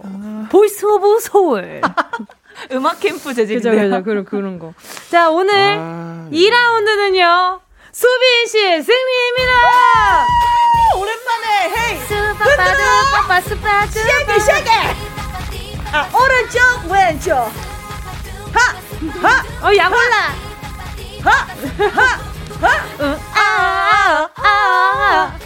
Voice 0.52 0.86
of 0.86 1.20
Soul. 1.20 1.82
음악 2.72 3.00
캠프 3.00 3.34
재질인데. 3.34 3.70
그죠, 3.70 3.82
그죠. 3.90 4.04
그런, 4.04 4.26
그런 4.26 4.60
거. 4.60 4.74
자, 5.10 5.30
오늘 5.30 5.54
아... 5.80 6.28
2라운드는요. 6.32 7.60
수빈 7.98 8.46
씨의 8.46 8.84
승리입니다! 8.84 10.28
오랜만에, 10.98 11.74
헤이! 11.76 12.00
수파파도, 12.02 12.84
빠빠, 13.12 13.42
수파, 13.42 13.88
시작해, 13.88 14.40
시작해! 14.40 14.72
아, 15.92 16.08
오른쪽, 16.16 16.62
왼쪽. 16.92 17.34
하! 18.54 18.60
하! 19.20 19.68
어, 19.68 19.76
양올라! 19.76 20.16
하! 21.24 21.32
하! 21.90 22.04
하! 22.62 22.86
응, 23.00 23.20
아, 23.34 24.30
아, 24.36 24.44
아, 24.44 24.46
아. 24.46 25.40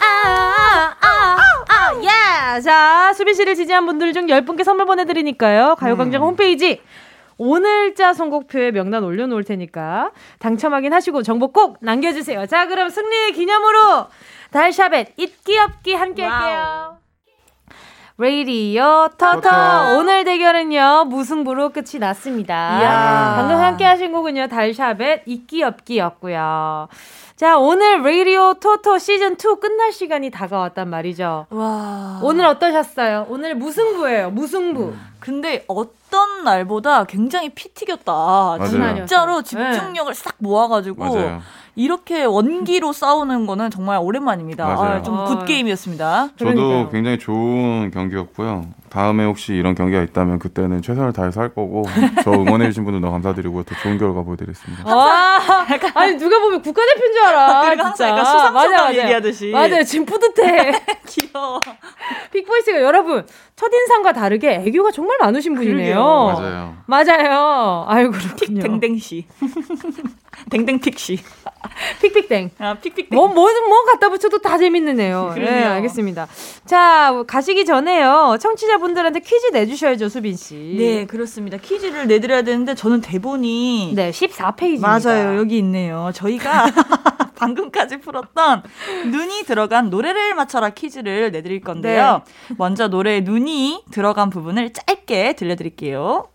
아, 0.00 0.96
아, 1.00 1.38
아, 1.68 2.00
예! 2.04 2.60
자, 2.60 3.12
수빈 3.16 3.34
씨를 3.34 3.56
지지한 3.56 3.84
분들 3.86 4.12
중 4.12 4.28
10분께 4.28 4.62
선물 4.62 4.86
보내드리니까요. 4.86 5.74
가요광장 5.74 6.22
음. 6.22 6.28
홈페이지 6.28 6.80
오늘자 7.42 8.12
선곡표에 8.12 8.70
명단 8.70 9.02
올려놓을 9.02 9.44
테니까 9.44 10.10
당첨 10.40 10.74
확인하시고 10.74 11.22
정보 11.22 11.48
꼭 11.52 11.78
남겨주세요. 11.80 12.44
자, 12.44 12.66
그럼 12.66 12.90
승리의 12.90 13.32
기념으로 13.32 14.08
달샤벳 14.50 15.14
잊기 15.16 15.58
없기 15.58 15.94
함께 15.94 16.22
할게요. 16.22 16.98
레이디오 18.18 19.08
터터 19.16 19.96
오늘 19.96 20.24
대결은요 20.24 21.06
무승부로 21.08 21.70
끝이 21.70 21.98
났습니다. 21.98 22.78
이야. 22.78 23.34
방금 23.38 23.56
함께 23.56 23.84
하신 23.84 24.12
곡은요 24.12 24.48
달샤벳 24.48 25.22
잊기 25.24 25.62
없기였고요. 25.62 26.88
자, 27.40 27.56
오늘 27.56 28.02
레이디오 28.02 28.52
터터 28.52 28.98
시즌 28.98 29.32
2 29.32 29.60
끝날 29.62 29.92
시간이 29.92 30.28
다가왔단 30.28 30.90
말이죠. 30.90 31.46
와. 31.48 32.20
오늘 32.22 32.44
어떠셨어요? 32.44 33.28
오늘 33.30 33.54
무승부예요. 33.54 34.30
무승부. 34.30 34.88
음. 34.88 35.00
근데 35.20 35.64
어떤 35.66 36.44
날보다 36.44 37.04
굉장히 37.04 37.48
피 37.48 37.70
튀겼다. 37.70 38.12
맞아요. 38.12 38.94
진짜로 38.96 39.40
집중력을 39.40 40.12
네. 40.12 40.20
싹 40.22 40.34
모아가지고 40.36 41.02
맞아요. 41.02 41.40
이렇게 41.82 42.24
원기로 42.24 42.92
싸우는 42.94 43.46
거는 43.46 43.70
정말 43.70 43.98
오랜만입니다. 44.02 44.66
아, 44.66 45.02
좀 45.02 45.24
good 45.26 45.44
game이었습니다. 45.46 46.28
저도 46.36 46.50
그러니까요. 46.54 46.88
굉장히 46.90 47.18
좋은 47.18 47.90
경기였고요. 47.92 48.66
다음에 48.90 49.24
혹시 49.24 49.54
이런 49.54 49.74
경기가 49.74 50.02
있다면 50.02 50.38
그때는 50.40 50.82
최선을 50.82 51.12
다해서 51.12 51.40
할 51.40 51.50
거고 51.54 51.84
저 52.24 52.32
응원해 52.32 52.66
주신 52.66 52.84
분들 52.84 53.00
너무 53.00 53.12
감사드리고 53.12 53.62
더 53.62 53.74
좋은 53.76 53.98
결과 53.98 54.22
보여드리겠습니다. 54.22 54.94
와, 54.94 55.38
아니 55.94 56.16
누가 56.16 56.40
보면 56.40 56.60
국가대표인 56.62 57.12
줄 57.12 57.22
알아. 57.22 57.62
그리고 57.68 57.82
항상 57.84 58.08
약간 58.10 58.24
수상소감 58.24 58.54
맞아, 58.72 58.94
얘기하듯이. 58.94 59.50
맞아요, 59.52 59.82
지금 59.84 60.04
뿌듯해. 60.06 60.72
귀여워. 61.06 61.60
픽보이스가 62.32 62.82
여러분 62.82 63.24
첫인상과 63.56 64.12
다르게 64.12 64.54
애교가 64.66 64.90
정말 64.90 65.16
많으신 65.20 65.54
분이네요. 65.54 66.02
맞아요. 66.02 66.74
맞아요. 66.86 67.84
아유 67.88 68.10
그렇군요. 68.10 68.62
댕댕 68.62 68.98
씨. 68.98 69.26
댕댕픽씨. 70.48 71.18
픽픽땡. 72.00 72.50
아, 72.58 72.74
픽픽땡. 72.74 73.16
뭐, 73.16 73.28
뭐, 73.28 73.48
뭐 73.68 73.84
갖다 73.84 74.08
붙여도 74.08 74.38
다 74.38 74.56
재밌는 74.56 74.98
애요. 75.00 75.34
네, 75.36 75.64
알겠습니다. 75.64 76.26
자, 76.64 77.22
가시기 77.26 77.64
전에요. 77.64 78.38
청취자분들한테 78.40 79.20
퀴즈 79.20 79.48
내주셔야죠, 79.52 80.08
수빈씨. 80.08 80.76
네, 80.78 81.06
그렇습니다. 81.06 81.58
퀴즈를 81.58 82.06
내드려야 82.06 82.42
되는데, 82.42 82.74
저는 82.74 83.00
대본이. 83.00 83.92
네, 83.94 84.10
14페이지입니다. 84.10 84.80
맞아요. 84.80 85.38
여기 85.38 85.58
있네요. 85.58 86.10
저희가 86.14 86.66
방금까지 87.36 87.98
풀었던 87.98 88.62
눈이 89.06 89.44
들어간 89.44 89.90
노래를 89.90 90.34
맞춰라 90.34 90.70
퀴즈를 90.70 91.30
내드릴 91.32 91.60
건데요. 91.60 92.22
네. 92.48 92.54
먼저 92.58 92.88
노래에 92.88 93.20
눈이 93.20 93.84
들어간 93.90 94.30
부분을 94.30 94.72
짧게 94.72 95.34
들려드릴게요. 95.34 96.28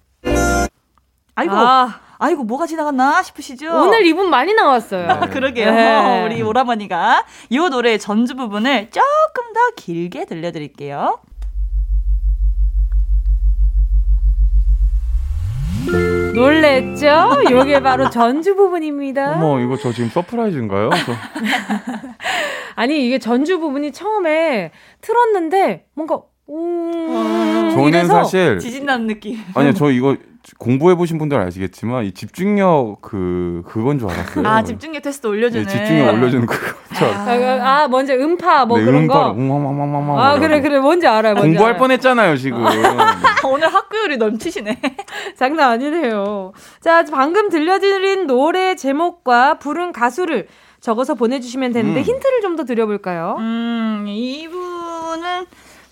아이고. 1.36 1.54
아. 1.54 2.05
아이고 2.26 2.44
뭐가 2.44 2.66
지나갔나 2.66 3.22
싶으시죠? 3.22 3.68
오늘 3.72 4.04
이분 4.08 4.32
많이 4.32 4.56
나왔어요. 4.56 5.08
아, 5.08 5.20
그러게요. 5.30 5.72
네. 5.72 6.24
우리 6.26 6.42
오라버니가 6.42 7.24
이 7.50 7.58
노래의 7.60 8.00
전주 8.00 8.36
부분을 8.36 8.90
조금 8.90 9.54
더 9.54 9.60
길게 9.76 10.26
들려드릴게요. 10.26 11.20
놀랬죠? 16.34 17.44
이게 17.64 17.80
바로 17.80 18.10
전주 18.10 18.56
부분입니다. 18.56 19.34
어머, 19.34 19.60
이거 19.60 19.78
저 19.78 19.92
지금 19.94 20.10
surprise인가요? 20.10 20.90
아니, 22.76 23.06
이게 23.06 23.20
전주 23.20 23.60
부분이 23.60 23.92
처음에 23.92 24.72
틀었는데 25.02 25.86
뭔가 25.94 26.22
음. 26.50 27.72
저는 27.76 28.08
사실 28.08 28.60
지진 28.60 28.88
난 28.88 29.06
느낌. 29.06 29.38
아니요, 29.54 29.74
저 29.74 29.92
이거 29.92 30.18
공부해 30.60 30.96
보신 30.96 31.18
분들 31.18 31.38
아시겠지만 31.40 32.06
이 32.06 32.12
집중력 32.14 32.98
그 33.02 33.64
그건 33.68 33.98
줄 34.00 34.10
알았어요. 34.10 34.48
아 34.48 34.64
집중력 34.64 35.02
테스트 35.02 35.28
올려주는. 35.28 35.66
네, 35.66 35.72
집중력 35.72 36.14
올려주는 36.14 36.46
그거. 36.46 36.76
아, 37.06 37.84
아 37.84 37.88
먼저 37.88 38.14
음파 38.14 38.66
뭐 38.66 38.78
네, 38.78 38.86
그런 38.86 39.08
거. 39.08 39.36
아 40.18 40.40
그래 40.40 40.62
그래 40.62 40.80
뭔지 40.80 41.08
알아요. 41.08 41.34
뭔지 41.34 41.50
공부할 41.50 41.72
알아요. 41.72 41.80
뻔했잖아요 41.80 42.38
지금. 42.38 42.64
오늘 43.46 43.74
학구열이 43.74 44.18
넘치시네. 44.18 44.80
장난 45.38 45.72
아니네요. 45.72 46.54
자 46.82 47.04
방금 47.12 47.50
들려드린 47.50 48.28
노래 48.28 48.76
제목과 48.76 49.56
부른 49.60 49.92
가수를 49.94 50.48
적어서 50.80 51.16
보내주시면 51.16 51.74
되는데 51.74 52.02
음. 52.02 52.04
힌트를 52.04 52.42
좀 52.42 52.56
더 52.56 52.64
드려볼까요? 52.64 53.36
음 53.40 54.06
이분은 54.08 55.46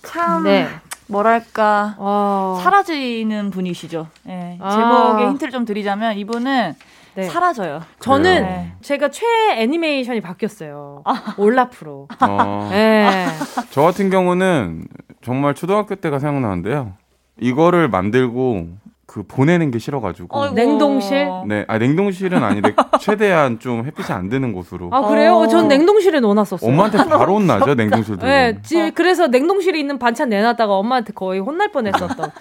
참. 0.04 0.44
네. 0.44 0.68
뭐랄까 1.08 1.96
어. 1.98 2.60
사라지는 2.62 3.52
분이시죠. 3.52 4.08
네. 4.24 4.58
아. 4.62 4.70
제목에 4.72 5.30
힌트를 5.30 5.52
좀 5.52 5.66
드리자면 5.66 6.18
이분은 6.18 6.74
네. 7.16 7.24
사라져요. 7.24 7.82
저는 8.00 8.44
네. 8.44 8.74
제가 8.82 9.10
최애 9.10 9.62
애니메이션이 9.62 10.22
바뀌었어요. 10.22 11.04
아. 11.06 11.36
올라프로. 11.38 12.08
어. 12.22 12.68
네. 12.72 13.28
저 13.70 13.82
같은 13.84 14.10
경우는 14.10 14.88
정말 15.22 15.54
초등학교 15.54 15.96
때가 15.96 16.20
생각나는데요. 16.20 16.94
이거를 17.40 17.88
만들고 17.90 18.70
그 19.14 19.22
보내는 19.22 19.70
게 19.70 19.78
싫어가지고 19.78 20.28
어이구. 20.36 20.56
냉동실? 20.56 21.28
네, 21.48 21.66
아 21.68 21.78
냉동실은 21.78 22.44
아닌데 22.44 22.74
최대한 23.00 23.60
좀 23.60 23.86
햇빛이 23.86 24.08
안 24.10 24.28
드는 24.28 24.54
곳으로. 24.54 24.90
아 24.92 25.02
그래요? 25.08 25.36
어. 25.36 25.48
전 25.48 25.68
냉동실에 25.68 26.20
넣어놨었어요. 26.20 26.68
엄마한테 26.68 26.98
바로 26.98 27.36
혼나죠 27.36 27.76
냉동실 27.78 28.18
도. 28.18 28.26
네, 28.26 28.58
지, 28.64 28.90
그래서 28.96 29.28
냉동실에 29.28 29.78
있는 29.80 30.00
반찬 30.00 30.30
내놨다가 30.30 30.74
엄마한테 30.74 31.14
거의 31.14 31.40
혼날 31.42 31.72
뻔했었던. 31.72 32.32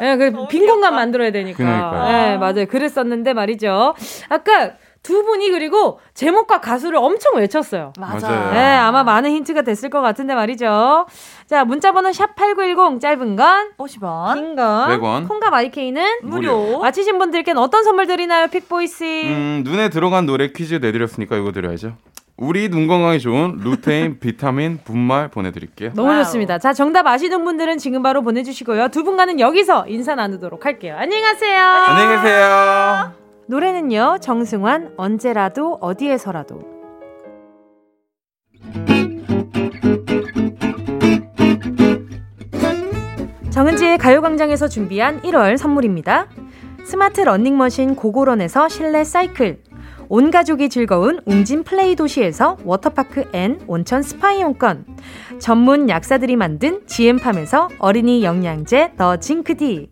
네, 0.00 0.16
그빈 0.16 0.66
공간 0.66 0.94
만들어야 0.94 1.32
되니까. 1.32 1.58
그러니까요. 1.58 2.12
네, 2.12 2.38
맞아요. 2.38 2.64
그랬었는데 2.64 3.34
말이죠. 3.34 3.94
아까 4.30 4.72
두 5.02 5.24
분이 5.24 5.50
그리고 5.50 5.98
제목과 6.14 6.60
가수를 6.60 6.96
엄청 6.96 7.34
외쳤어요. 7.36 7.92
맞아요. 7.98 8.52
네, 8.52 8.76
아마 8.76 9.02
많은 9.02 9.30
힌트가 9.30 9.62
됐을 9.62 9.90
것 9.90 10.00
같은데 10.00 10.34
말이죠. 10.34 11.06
자, 11.46 11.64
문자번호 11.64 12.10
샵8910 12.10 13.00
짧은 13.00 13.34
건 13.36 13.70
50원, 13.78 14.34
긴 14.34 14.54
건 14.56 14.88
100원, 15.00 15.28
콩과 15.28 15.50
마이케이는 15.50 16.20
무료. 16.22 16.78
맞히신 16.78 17.18
분들께는 17.18 17.60
어떤 17.60 17.82
선물 17.82 18.06
드리나요, 18.06 18.46
픽보이스? 18.46 19.02
음, 19.24 19.62
눈이 19.64 19.88
들어간 19.88 20.24
노래 20.26 20.52
퀴즈 20.52 20.74
내드렸으니까 20.76 21.36
이거 21.36 21.50
드려야죠. 21.50 21.94
우리 22.36 22.68
눈 22.70 22.86
건강에 22.86 23.18
좋은 23.18 23.58
루테인 23.62 24.18
비타민 24.20 24.78
분말 24.84 25.28
보내드릴게요. 25.28 25.90
너무 25.94 26.08
wow. 26.10 26.22
좋습니다. 26.24 26.58
자, 26.58 26.72
정답 26.72 27.06
아시는 27.06 27.44
분들은 27.44 27.78
지금 27.78 28.02
바로 28.02 28.22
보내주시고요. 28.22 28.88
두 28.88 29.02
분과는 29.04 29.40
여기서 29.40 29.84
인사 29.88 30.14
나누도록 30.14 30.64
할게요. 30.64 30.96
안녕히 30.98 31.22
가세요. 31.22 31.60
안녕히 31.60 32.16
계세요. 32.16 33.21
노래는요, 33.52 34.16
정승환, 34.22 34.94
언제라도, 34.96 35.74
어디에서라도. 35.82 36.62
정은지의 43.50 43.98
가요광장에서 43.98 44.68
준비한 44.68 45.20
1월 45.20 45.58
선물입니다. 45.58 46.28
스마트 46.86 47.20
러닝머신 47.20 47.94
고고런에서 47.94 48.70
실내 48.70 49.04
사이클. 49.04 49.62
온 50.08 50.30
가족이 50.30 50.70
즐거운 50.70 51.20
웅진 51.26 51.64
플레이 51.64 51.94
도시에서 51.94 52.56
워터파크 52.64 53.28
and 53.34 53.60
온천 53.66 54.00
스파 54.00 54.32
이용권. 54.32 54.86
전문 55.38 55.90
약사들이 55.90 56.36
만든 56.36 56.86
지엠팜에서 56.86 57.68
어린이 57.78 58.24
영양제 58.24 58.94
더 58.96 59.18
징크디. 59.18 59.91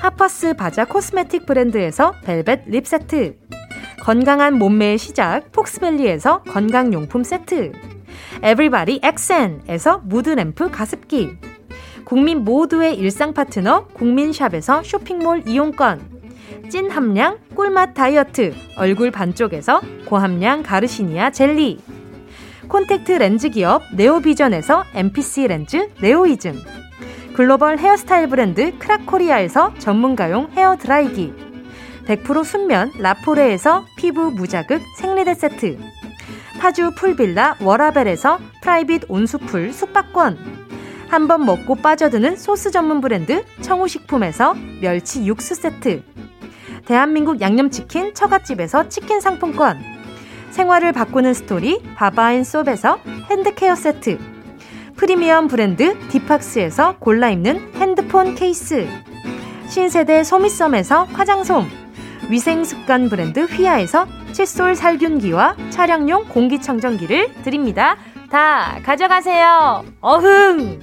하퍼스 0.00 0.54
바자 0.54 0.86
cosmetic 0.86 1.44
브랜드에서 1.44 2.14
벨벳 2.24 2.62
lip 2.66 2.86
세트. 2.86 3.36
건강한 4.02 4.58
몸매의 4.58 4.96
시작 4.96 5.52
폭스밸리에서 5.52 6.42
건강용품 6.44 7.22
세트. 7.22 7.72
에브리바디 8.42 9.00
엑센에서 9.02 10.00
무드램프 10.06 10.70
가습기. 10.70 11.36
국민 12.04 12.44
모두의 12.44 12.96
일상 12.96 13.34
파트너 13.34 13.88
국민샵에서 13.88 14.82
쇼핑몰 14.84 15.42
이용권. 15.46 16.00
찐 16.70 16.90
함량 16.90 17.36
꿀맛 17.54 17.92
다이어트 17.92 18.54
얼굴 18.78 19.10
반쪽에서 19.10 19.82
고함량 20.06 20.62
가르시니아 20.62 21.30
젤리. 21.30 21.78
콘택트 22.68 23.12
렌즈 23.12 23.50
기업 23.50 23.82
네오비전에서 23.94 24.84
MPC 24.94 25.48
렌즈 25.48 25.90
네오이즘. 26.00 26.79
글로벌 27.40 27.78
헤어스타일 27.78 28.28
브랜드 28.28 28.76
크라코리아에서 28.78 29.72
전문가용 29.78 30.50
헤어 30.58 30.76
드라이기. 30.76 31.32
100% 32.04 32.44
순면 32.44 32.92
라포레에서 32.98 33.86
피부 33.96 34.30
무자극 34.30 34.82
생리대 34.98 35.32
세트. 35.32 35.78
파주 36.58 36.90
풀빌라 36.96 37.56
워라벨에서 37.62 38.38
private 38.60 39.04
온수풀 39.08 39.72
숙박권. 39.72 40.36
한 41.08 41.28
번 41.28 41.46
먹고 41.46 41.76
빠져드는 41.76 42.36
소스 42.36 42.70
전문 42.70 43.00
브랜드 43.00 43.42
청우식품에서 43.62 44.54
멸치 44.82 45.24
육수 45.24 45.54
세트. 45.54 46.02
대한민국 46.84 47.40
양념치킨 47.40 48.12
처갓집에서 48.12 48.90
치킨 48.90 49.18
상품권. 49.18 49.78
생활을 50.50 50.92
바꾸는 50.92 51.32
스토리 51.32 51.80
바바앤솝에서 51.94 52.98
hand 53.30 53.52
care 53.52 53.74
세트. 53.74 54.39
프리미엄 55.00 55.48
브랜드 55.48 55.98
디팍스에서 56.08 56.98
골라 56.98 57.30
입는 57.30 57.72
핸드폰 57.76 58.34
케이스. 58.34 58.86
신세대 59.66 60.24
소미썸에서 60.24 61.04
화장솜. 61.04 61.64
위생습관 62.28 63.08
브랜드 63.08 63.44
휘하에서 63.44 64.06
칫솔 64.32 64.74
살균기와 64.74 65.56
차량용 65.70 66.26
공기청정기를 66.28 67.32
드립니다. 67.42 67.96
다 68.30 68.78
가져가세요. 68.84 69.86
어흥! 70.02 70.80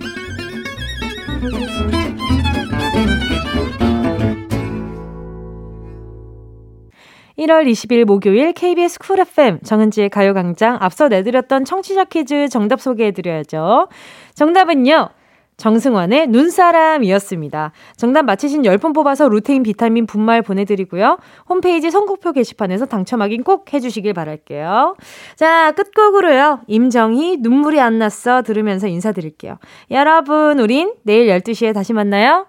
1월 7.37 7.69
20일 7.69 8.05
목요일 8.05 8.53
KBS 8.53 8.99
쿨 8.99 9.19
FM 9.19 9.59
정은지의 9.61 10.09
가요광장 10.09 10.77
앞서 10.79 11.07
내드렸던 11.07 11.65
청취자 11.65 12.05
퀴즈 12.05 12.49
정답 12.49 12.81
소개해드려야죠. 12.81 13.87
정답은요. 14.33 15.09
정승환의 15.57 16.27
눈사람이었습니다. 16.27 17.71
정답 17.95 18.25
맞히신 18.25 18.61
10분 18.61 18.93
뽑아서 18.93 19.27
루테인 19.27 19.63
비타민 19.63 20.05
분말 20.05 20.43
보내드리고요. 20.43 21.17
홈페이지 21.49 21.89
선곡표 21.89 22.31
게시판에서 22.31 22.85
당첨 22.85 23.21
확인 23.21 23.43
꼭 23.43 23.73
해주시길 23.73 24.13
바랄게요. 24.13 24.95
자, 25.35 25.71
끝곡으로요. 25.71 26.61
임정희 26.67 27.37
눈물이 27.41 27.79
안 27.79 27.97
났어 27.97 28.43
들으면서 28.43 28.87
인사드릴게요. 28.87 29.57
여러분, 29.89 30.59
우린 30.59 30.93
내일 31.03 31.27
12시에 31.27 31.73
다시 31.73 31.91
만나요. 31.93 32.45